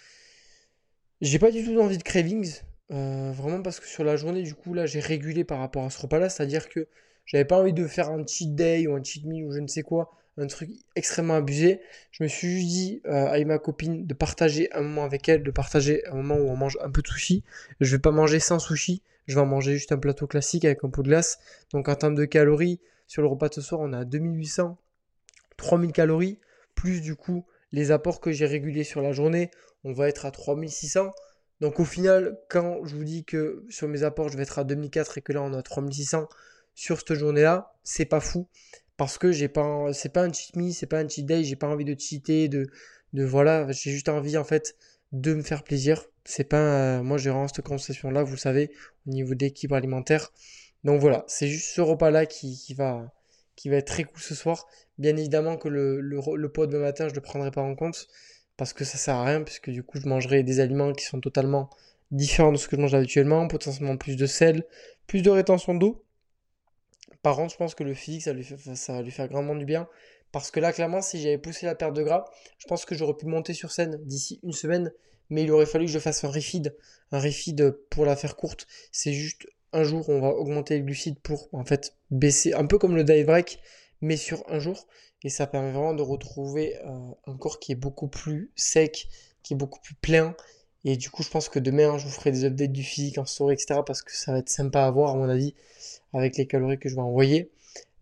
J'ai 1.22 1.40
pas 1.40 1.52
du 1.52 1.64
tout 1.64 1.80
envie 1.80 1.98
de 1.98 2.04
cravings, 2.04 2.62
euh, 2.92 3.32
vraiment 3.32 3.62
parce 3.62 3.80
que 3.80 3.88
sur 3.88 4.04
la 4.04 4.18
journée, 4.18 4.44
du 4.44 4.56
coup, 4.56 4.74
là, 4.74 4.86
j'ai 4.86 5.00
régulé 5.00 5.44
par 5.44 5.60
rapport 5.60 5.86
à 5.86 5.90
ce 5.90 6.02
repas-là, 6.02 6.30
c'est-à-dire 6.30 6.68
que 6.68 6.88
j'avais 7.26 7.46
pas 7.46 7.60
envie 7.60 7.74
de 7.74 7.88
faire 7.88 8.10
un 8.10 8.26
cheat 8.26 8.56
day 8.56 8.88
ou 8.88 8.96
un 8.96 9.04
cheat 9.04 9.26
meal 9.26 9.46
ou 9.46 9.52
je 9.52 9.60
ne 9.60 9.68
sais 9.68 9.84
quoi, 9.84 10.12
un 10.38 10.48
truc 10.48 10.72
extrêmement 10.96 11.36
abusé. 11.36 11.82
Je 12.12 12.24
me 12.24 12.28
suis 12.28 12.50
juste 12.50 12.68
dit 12.68 13.02
euh, 13.06 13.28
avec 13.28 13.46
ma 13.48 13.60
copine 13.60 14.06
de 14.06 14.14
partager 14.14 14.72
un 14.74 14.82
moment 14.82 15.04
avec 15.04 15.30
elle, 15.30 15.44
de 15.44 15.52
partager 15.52 16.06
un 16.08 16.16
moment 16.16 16.36
où 16.36 16.50
on 16.50 16.56
mange 16.56 16.78
un 16.82 16.90
peu 16.90 17.02
de 17.02 17.08
sushi. 17.08 17.44
Je 17.80 17.96
vais 17.96 18.02
pas 18.02 18.12
manger 18.12 18.40
sans 18.40 18.60
sushi, 18.60 19.02
je 19.28 19.36
vais 19.36 19.42
en 19.42 19.46
manger 19.46 19.74
juste 19.74 19.92
un 19.92 19.98
plateau 19.98 20.28
classique 20.28 20.66
avec 20.66 20.84
un 20.84 20.90
pot 20.90 21.04
de 21.04 21.10
glace. 21.10 21.40
Donc 21.72 21.88
en 21.88 21.96
termes 21.96 22.16
de 22.16 22.26
calories, 22.26 22.80
sur 23.08 23.22
le 23.22 23.28
repas 23.28 23.50
de 23.50 23.56
ce 23.56 23.62
soir, 23.62 23.82
on 23.82 23.94
a 23.94 24.06
2800, 24.06 24.78
3000 25.58 25.92
calories 25.92 26.40
plus 26.82 27.02
du 27.02 27.16
coup 27.16 27.46
les 27.72 27.92
apports 27.92 28.20
que 28.20 28.32
j'ai 28.32 28.48
régulés 28.48 28.84
sur 28.84 29.02
la 29.02 29.12
journée, 29.12 29.52
on 29.84 29.94
va 29.94 30.10
être 30.10 30.26
à 30.26 30.32
3600. 30.32 31.12
Donc 31.62 31.80
au 31.80 31.86
final, 31.86 32.40
quand 32.50 32.84
je 32.84 32.96
vous 32.96 33.04
dis 33.04 33.24
que 33.24 33.64
sur 33.70 33.88
mes 33.88 34.02
apports, 34.02 34.30
je 34.30 34.36
vais 34.36 34.44
être 34.44 34.58
à 34.58 34.64
2004 34.64 35.20
et 35.20 35.22
que 35.22 35.32
là 35.32 35.44
on 35.44 35.54
est 35.54 35.58
à 35.58 35.62
3600 35.62 36.28
sur 36.74 36.98
cette 37.00 37.14
journée-là, 37.14 37.76
c'est 37.84 38.06
pas 38.06 38.20
fou 38.20 38.48
parce 38.98 39.20
que 39.20 39.32
j'ai 39.32 39.48
pas 39.48 39.94
c'est 39.94 40.10
pas 40.10 40.24
un 40.24 40.34
cheat 40.34 40.56
me, 40.56 40.72
c'est 40.72 40.88
pas 40.88 41.00
un 41.00 41.08
cheat 41.08 41.26
day, 41.28 41.44
j'ai 41.44 41.56
pas 41.56 41.68
envie 41.68 41.86
de 41.86 41.96
cheater 41.98 42.50
de 42.50 42.68
de 43.14 43.24
voilà, 43.24 43.72
j'ai 43.72 43.92
juste 43.92 44.10
envie 44.10 44.38
en 44.38 44.44
fait 44.44 44.76
de 45.12 45.36
me 45.36 45.44
faire 45.44 45.64
plaisir. 45.64 46.04
C'est 46.26 46.46
pas 46.46 46.98
euh, 46.98 47.04
moi 47.04 47.20
j'ai 47.20 47.30
vraiment 47.30 47.48
cette 47.48 47.64
concession 47.64 48.10
là, 48.10 48.24
vous 48.24 48.38
savez, 48.38 48.72
au 49.08 49.12
niveau 49.12 49.36
d'équilibre 49.36 49.76
alimentaire. 49.76 50.34
Donc 50.84 51.00
voilà, 51.00 51.26
c'est 51.28 51.48
juste 51.48 51.76
ce 51.76 51.82
repas 51.82 52.10
là 52.10 52.26
qui 52.26 52.74
va 52.76 53.14
qui 53.62 53.70
va 53.70 53.76
être 53.76 53.86
très 53.86 54.06
cool 54.06 54.20
ce 54.20 54.34
soir. 54.34 54.68
Bien 54.98 55.16
évidemment 55.16 55.56
que 55.56 55.68
le, 55.70 56.50
pot 56.52 56.66
de 56.66 56.78
matin, 56.80 57.06
je 57.08 57.12
ne 57.12 57.16
le 57.16 57.22
prendrai 57.22 57.52
pas 57.52 57.62
en 57.62 57.76
compte 57.76 58.08
parce 58.58 58.74
que 58.74 58.84
ça 58.84 58.98
sert 58.98 59.16
à 59.16 59.24
rien, 59.24 59.44
puisque 59.44 59.70
du 59.70 59.84
coup, 59.84 60.00
je 60.00 60.08
mangerai 60.08 60.42
des 60.42 60.60
aliments 60.60 60.94
qui 60.94 61.06
sont 61.06 61.22
totalement 61.22 61.70
différents 62.10 62.52
de 62.52 62.58
ce 62.58 62.68
que 62.68 62.76
je 62.76 62.82
mange 62.82 62.96
habituellement, 62.96 63.48
potentiellement 63.48 63.98
plus 63.98 64.16
de 64.18 64.26
sel, 64.26 64.66
plus 65.06 65.22
de 65.22 65.30
rétention 65.30 65.76
d'eau. 65.76 66.04
Par 67.22 67.36
contre, 67.36 67.54
je 67.54 67.58
pense 67.58 67.76
que 67.76 67.84
le 67.84 67.94
physique, 67.94 68.24
ça, 68.24 68.34
lui 68.34 68.44
fait, 68.44 68.58
ça 68.76 68.94
va 68.94 69.04
lui 69.04 69.12
faire 69.12 69.28
grandement 69.28 69.56
du 69.56 69.66
bien. 69.66 69.88
Parce 70.32 70.50
que 70.50 70.60
là, 70.60 70.74
clairement, 70.74 71.04
si 71.04 71.22
j'avais 71.22 71.38
poussé 71.38 71.68
la 71.68 71.76
perte 71.76 71.94
de 71.94 72.02
gras, 72.02 72.26
je 72.58 72.66
pense 72.66 72.84
que 72.86 72.96
j'aurais 72.96 73.16
pu 73.16 73.28
monter 73.28 73.54
sur 73.54 73.72
scène 73.72 74.04
d'ici 74.06 74.40
une 74.42 74.54
semaine. 74.54 74.92
Mais 75.30 75.44
il 75.44 75.52
aurait 75.52 75.68
fallu 75.68 75.86
que 75.86 75.92
je 75.92 76.00
fasse 76.00 76.24
un 76.24 76.30
refeed. 76.30 76.76
Un 77.12 77.20
refeed, 77.20 77.78
pour 77.92 78.06
la 78.06 78.16
faire 78.16 78.36
courte, 78.36 78.66
c'est 78.92 79.14
juste 79.14 79.46
un 79.74 79.84
jour, 79.84 80.08
on 80.10 80.20
va 80.20 80.30
augmenter 80.30 80.76
les 80.76 80.82
glucides 80.82 81.20
pour 81.20 81.50
en 81.54 81.64
fait 81.64 81.96
baisser, 82.10 82.54
un 82.54 82.66
peu 82.66 82.78
comme 82.78 82.96
le 82.96 83.04
diet 83.04 83.24
break, 83.24 83.60
mais 84.02 84.18
sur 84.18 84.44
un 84.50 84.60
jour. 84.60 84.88
Et 85.24 85.30
ça 85.30 85.48
permet 85.48 85.72
vraiment 85.72 85.94
de 85.94 86.02
retrouver 86.02 86.78
euh, 86.86 87.12
un 87.28 87.38
corps 87.38 87.60
qui 87.60 87.72
est 87.72 87.76
beaucoup 87.76 88.08
plus 88.08 88.52
sec, 88.56 89.08
qui 89.44 89.54
est 89.54 89.58
beaucoup 89.58 89.80
plus 89.80 89.96
plein. 89.96 90.36
Et 90.84 90.98
du 90.98 91.12
coup, 91.12 91.22
je 91.22 91.30
pense 91.30 91.48
que 91.48 91.60
demain, 91.60 91.98
je 92.00 92.06
vous 92.06 92.12
ferai 92.12 92.32
des 92.32 92.46
updates 92.46 92.72
du 92.72 92.84
physique 92.84 93.20
en 93.20 93.26
story, 93.26 93.54
etc. 93.54 93.82
Parce 93.86 94.02
que 94.02 94.16
ça 94.16 94.32
va 94.32 94.40
être 94.40 94.50
sympa 94.50 94.84
à 94.84 94.90
voir, 94.90 95.12
à 95.12 95.16
mon 95.16 95.30
avis, 95.30 95.54
avec 96.14 96.38
les 96.38 96.48
calories 96.48 96.80
que 96.80 96.90
je 96.90 96.96
vais 96.96 97.02
envoyer. 97.02 97.52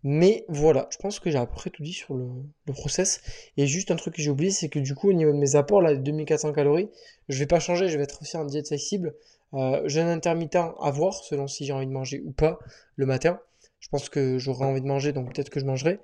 Mais 0.02 0.46
voilà, 0.48 0.88
je 0.90 0.96
pense 0.96 1.20
que 1.20 1.30
j'ai 1.30 1.36
à 1.36 1.44
peu 1.44 1.54
près 1.54 1.68
tout 1.68 1.82
dit 1.82 1.92
sur 1.92 2.14
le, 2.14 2.26
le 2.66 2.72
process. 2.72 3.20
Et 3.58 3.66
juste 3.66 3.90
un 3.90 3.96
truc 3.96 4.14
que 4.14 4.22
j'ai 4.22 4.30
oublié, 4.30 4.50
c'est 4.50 4.70
que 4.70 4.78
du 4.78 4.94
coup, 4.94 5.10
au 5.10 5.12
niveau 5.12 5.32
de 5.32 5.36
mes 5.36 5.56
apports, 5.56 5.82
là, 5.82 5.94
2400 5.94 6.54
calories, 6.54 6.88
je 7.28 7.38
vais 7.38 7.46
pas 7.46 7.60
changer, 7.60 7.88
je 7.88 7.98
vais 7.98 8.04
être 8.04 8.22
aussi 8.22 8.38
en 8.38 8.46
diète 8.46 8.68
flexible. 8.68 9.14
Euh, 9.54 9.88
jeûne 9.88 10.08
intermittent 10.08 10.56
à 10.56 10.90
voir, 10.90 11.14
selon 11.14 11.46
si 11.48 11.64
j'ai 11.64 11.72
envie 11.72 11.86
de 11.86 11.92
manger 11.92 12.22
ou 12.24 12.32
pas 12.32 12.58
le 12.96 13.06
matin. 13.06 13.40
Je 13.80 13.88
pense 13.88 14.08
que 14.08 14.38
j'aurai 14.38 14.66
envie 14.66 14.80
de 14.80 14.86
manger, 14.86 15.12
donc 15.12 15.34
peut-être 15.34 15.50
que 15.50 15.60
je 15.60 15.64
mangerai. 15.64 16.00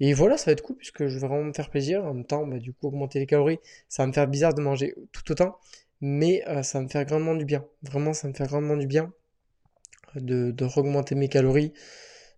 Et 0.00 0.12
voilà, 0.12 0.36
ça 0.36 0.46
va 0.46 0.52
être 0.52 0.62
cool 0.62 0.76
puisque 0.76 1.06
je 1.06 1.18
vais 1.18 1.26
vraiment 1.26 1.44
me 1.44 1.52
faire 1.52 1.70
plaisir. 1.70 2.04
En 2.04 2.14
même 2.14 2.26
temps, 2.26 2.46
bah, 2.46 2.58
du 2.58 2.72
coup, 2.72 2.88
augmenter 2.88 3.18
les 3.18 3.26
calories, 3.26 3.60
ça 3.88 4.02
va 4.02 4.08
me 4.08 4.12
faire 4.12 4.28
bizarre 4.28 4.54
de 4.54 4.60
manger 4.60 4.94
tout 5.12 5.30
autant, 5.32 5.56
mais 6.00 6.42
euh, 6.48 6.62
ça 6.62 6.78
va 6.78 6.84
me 6.84 6.88
faire 6.88 7.04
grandement 7.04 7.34
du 7.34 7.44
bien. 7.44 7.64
Vraiment, 7.82 8.12
ça 8.12 8.28
me 8.28 8.34
fait 8.34 8.46
grandement 8.46 8.76
du 8.76 8.86
bien 8.86 9.12
de, 10.16 10.50
de 10.50 10.68
augmenter 10.76 11.14
mes 11.14 11.28
calories, 11.28 11.72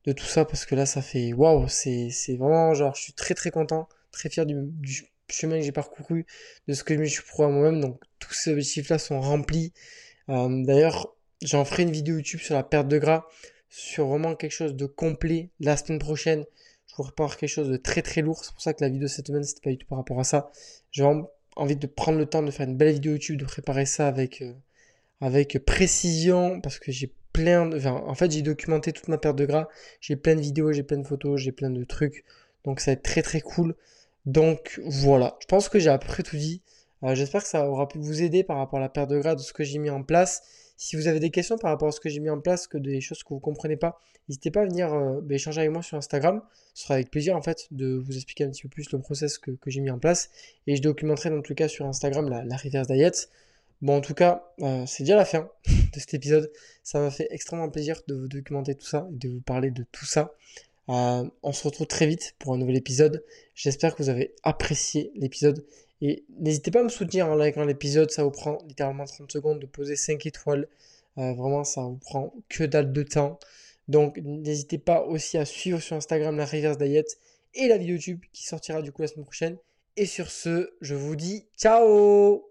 de 0.05 0.13
tout 0.13 0.25
ça, 0.25 0.45
parce 0.45 0.67
que 0.67 0.75
là, 0.75 0.87
ça 0.87 1.03
fait 1.03 1.33
waouh, 1.33 1.69
c'est 1.69 2.11
vraiment 2.39 2.75
genre, 2.75 2.95
je 2.95 3.03
suis 3.03 3.13
très 3.13 3.35
très 3.35 3.51
content, 3.51 3.89
très 4.13 4.29
fier 4.31 4.47
du, 4.47 4.55
du 4.59 5.05
chemin 5.29 5.59
que 5.59 5.65
j'ai 5.65 5.73
parcouru, 5.73 6.27
de 6.69 6.75
ce 6.75 6.85
que 6.85 6.95
je 6.95 7.01
me 7.01 7.05
suis 7.07 7.23
prouvé 7.23 7.49
à 7.49 7.51
moi-même. 7.51 7.81
Donc, 7.81 8.01
tous 8.19 8.33
ces 8.33 8.53
objectifs-là 8.53 8.99
sont 8.99 9.21
remplis. 9.21 9.73
Euh, 10.29 10.65
d'ailleurs, 10.65 11.15
j'en 11.43 11.65
ferai 11.65 11.85
une 11.85 11.91
vidéo 11.91 12.17
YouTube 12.17 12.41
sur 12.41 12.55
la 12.55 12.63
perte 12.63 12.89
de 12.89 12.99
gras, 12.99 13.27
sur 13.69 14.07
vraiment 14.07 14.35
quelque 14.35 14.53
chose 14.53 14.75
de 14.75 14.87
complet 14.87 15.51
la 15.61 15.77
semaine 15.77 15.99
prochaine. 15.99 16.45
Je 16.89 16.95
vous 16.97 17.05
prépare 17.05 17.37
quelque 17.37 17.51
chose 17.51 17.69
de 17.69 17.77
très 17.77 18.03
très 18.03 18.23
lourd. 18.23 18.45
C'est 18.45 18.53
pour 18.53 18.63
ça 18.63 18.75
que 18.75 18.83
la 18.83 18.91
vidéo 18.91 19.09
cette 19.09 19.27
semaine, 19.27 19.45
c'était 19.45 19.61
pas 19.61 19.71
du 19.71 19.79
tout 19.79 19.87
par 19.87 19.99
rapport 19.99 20.19
à 20.21 20.25
ça. 20.25 20.51
J'ai 20.93 21.03
vraiment 21.03 21.31
envie 21.57 21.77
de 21.77 21.87
prendre 21.87 22.19
le 22.19 22.27
temps 22.27 22.43
de 22.43 22.51
faire 22.51 22.69
une 22.69 22.77
belle 22.77 22.95
vidéo 22.95 23.13
YouTube, 23.13 23.39
de 23.39 23.45
préparer 23.45 23.87
ça 23.87 24.09
avec, 24.09 24.43
euh, 24.43 24.53
avec 25.21 25.59
précision, 25.65 26.61
parce 26.61 26.79
que 26.79 26.93
j'ai 26.93 27.13
plein 27.33 27.67
de... 27.67 27.87
en 27.87 28.15
fait, 28.15 28.31
j'ai 28.31 28.43
documenté 28.43 28.93
toute 28.93 29.09
ma 29.09 29.19
perte 29.19 29.37
de 29.37 29.45
gras. 29.45 29.69
J'ai 30.01 30.17
plein 30.17 30.35
de 30.35 30.41
vidéos, 30.41 30.73
j'ai 30.73 30.83
plein 30.83 30.99
de 30.99 31.07
photos, 31.07 31.41
j'ai 31.41 31.53
plein 31.53 31.71
de 31.71 31.85
trucs. 31.85 32.25
Donc 32.65 32.81
ça 32.81 32.91
va 32.91 32.93
être 32.95 33.03
très 33.03 33.23
très 33.23 33.41
cool. 33.41 33.75
Donc 34.25 34.81
voilà, 34.85 35.37
je 35.41 35.47
pense 35.47 35.69
que 35.69 35.79
j'ai 35.79 35.91
à 35.91 35.99
peu 35.99 36.07
près 36.09 36.23
tout 36.23 36.37
dit. 36.37 36.63
Euh, 37.07 37.15
j'espère 37.15 37.43
que 37.43 37.49
ça 37.49 37.69
aura 37.69 37.87
pu 37.89 37.99
vous 37.99 38.23
aider 38.23 38.43
par 38.43 38.59
rapport 38.59 38.79
à 38.79 38.83
la 38.83 38.89
perte 38.89 39.11
de 39.11 39.19
gras, 39.19 39.35
de 39.35 39.41
ce 39.41 39.53
que 39.53 39.65
j'ai 39.65 39.79
mis 39.79 39.91
en 39.91 40.03
place. 40.03 40.43
Si 40.77 40.97
vous 40.97 41.07
avez 41.07 41.21
des 41.21 41.31
questions 41.31 41.57
par 41.57 41.71
rapport 41.71 41.89
à 41.89 41.93
ce 41.93 42.01
que 42.01 42.09
j'ai 42.09 42.21
mis 42.21 42.31
en 42.31 42.41
place, 42.41 42.67
que 42.67 42.79
des 42.79 43.01
choses 43.01 43.23
que 43.23 43.29
vous 43.31 43.37
ne 43.37 43.41
comprenez 43.41 43.77
pas, 43.77 44.01
n'hésitez 44.29 44.51
pas 44.51 44.63
à 44.63 44.65
venir 44.67 44.93
euh, 44.93 45.21
bah, 45.23 45.35
échanger 45.37 45.61
avec 45.61 45.73
moi 45.73 45.83
sur 45.83 45.97
Instagram. 45.97 46.43
Ce 46.75 46.83
sera 46.83 46.95
avec 46.95 47.11
plaisir 47.11 47.37
en 47.37 47.43
fait 47.43 47.69
de 47.71 47.95
vous 47.95 48.17
expliquer 48.17 48.45
un 48.45 48.51
petit 48.51 48.63
peu 48.63 48.69
plus 48.69 48.91
le 48.91 48.99
process 48.99 49.39
que, 49.39 49.53
j'ai 49.67 49.81
mis 49.81 49.91
en 49.91 49.99
place. 49.99 50.31
Et 50.67 50.77
je 50.77 50.83
documenterai 50.83 51.31
dans 51.31 51.43
tout 51.43 51.55
cas 51.55 51.69
sur 51.69 51.87
Instagram 51.87 52.29
la, 52.29 52.45
la 52.45 52.57
reverse 52.57 52.89
diet. 52.89 53.29
Bon, 53.83 53.99
en 53.99 54.01
tout 54.01 54.15
cas, 54.15 54.51
euh, 54.63 54.85
c'est 54.87 55.03
déjà 55.03 55.17
la 55.17 55.27
fin 55.27 55.51
de 55.67 56.01
cet 56.01 56.15
épisode. 56.15 56.51
Ça 56.83 56.99
m'a 56.99 57.11
fait 57.11 57.29
extrêmement 57.31 57.69
plaisir 57.69 58.01
de 58.09 58.15
vous 58.15 58.29
documenter 58.29 58.75
tout 58.75 58.87
ça 58.87 59.07
et 59.13 59.17
de 59.17 59.29
vous 59.29 59.41
parler 59.43 59.71
de 59.71 59.85
tout 59.93 60.07
ça. 60.07 60.33
Euh, 60.89 61.29
on 61.43 61.53
se 61.53 61.65
retrouve 61.65 61.87
très 61.87 62.07
vite 62.07 62.35
pour 62.39 62.55
un 62.55 62.59
nouvel 62.59 62.77
épisode. 62.77 63.25
J'espère 63.55 63.95
que 63.95 64.03
vous 64.03 64.09
avez 64.09 64.35
apprécié 64.43 65.11
l'épisode. 65.15 65.65
Et 66.01 66.25
n'hésitez 66.39 66.71
pas 66.71 66.81
à 66.81 66.83
me 66.83 66.89
soutenir 66.89 67.29
en 67.29 67.37
likant 67.37 67.65
l'épisode. 67.65 68.11
Ça 68.11 68.25
vous 68.25 68.31
prend 68.31 68.59
littéralement 68.67 69.05
30 69.05 69.33
secondes 69.33 69.61
de 69.61 69.67
poser 69.67 69.97
5 69.97 70.25
étoiles. 70.27 70.69
Euh, 71.19 71.33
vraiment, 71.33 71.65
ça 71.65 71.83
vous 71.83 71.97
prend 71.97 72.35
que 72.49 72.65
dalle 72.65 72.93
de 72.93 73.03
temps. 73.03 73.39
Donc, 73.89 74.19
n'hésitez 74.23 74.79
pas 74.79 75.03
aussi 75.05 75.39
à 75.39 75.45
suivre 75.45 75.81
sur 75.81 75.97
Instagram 75.97 76.37
la 76.37 76.45
Reverse 76.45 76.79
Diet 76.79 77.07
et 77.55 77.69
la 77.69 77.79
vidéo 77.79 77.97
YouTube 77.97 78.21
qui 78.33 78.45
sortira 78.45 78.83
du 78.83 78.93
coup 78.93 79.03
la 79.03 79.09
semaine 79.09 79.25
prochaine. 79.25 79.57
Et 79.97 80.07
sur 80.07 80.31
ce, 80.31 80.75
je 80.83 80.95
vous 80.95 81.17
dis 81.17 81.47
ciao 81.57 82.45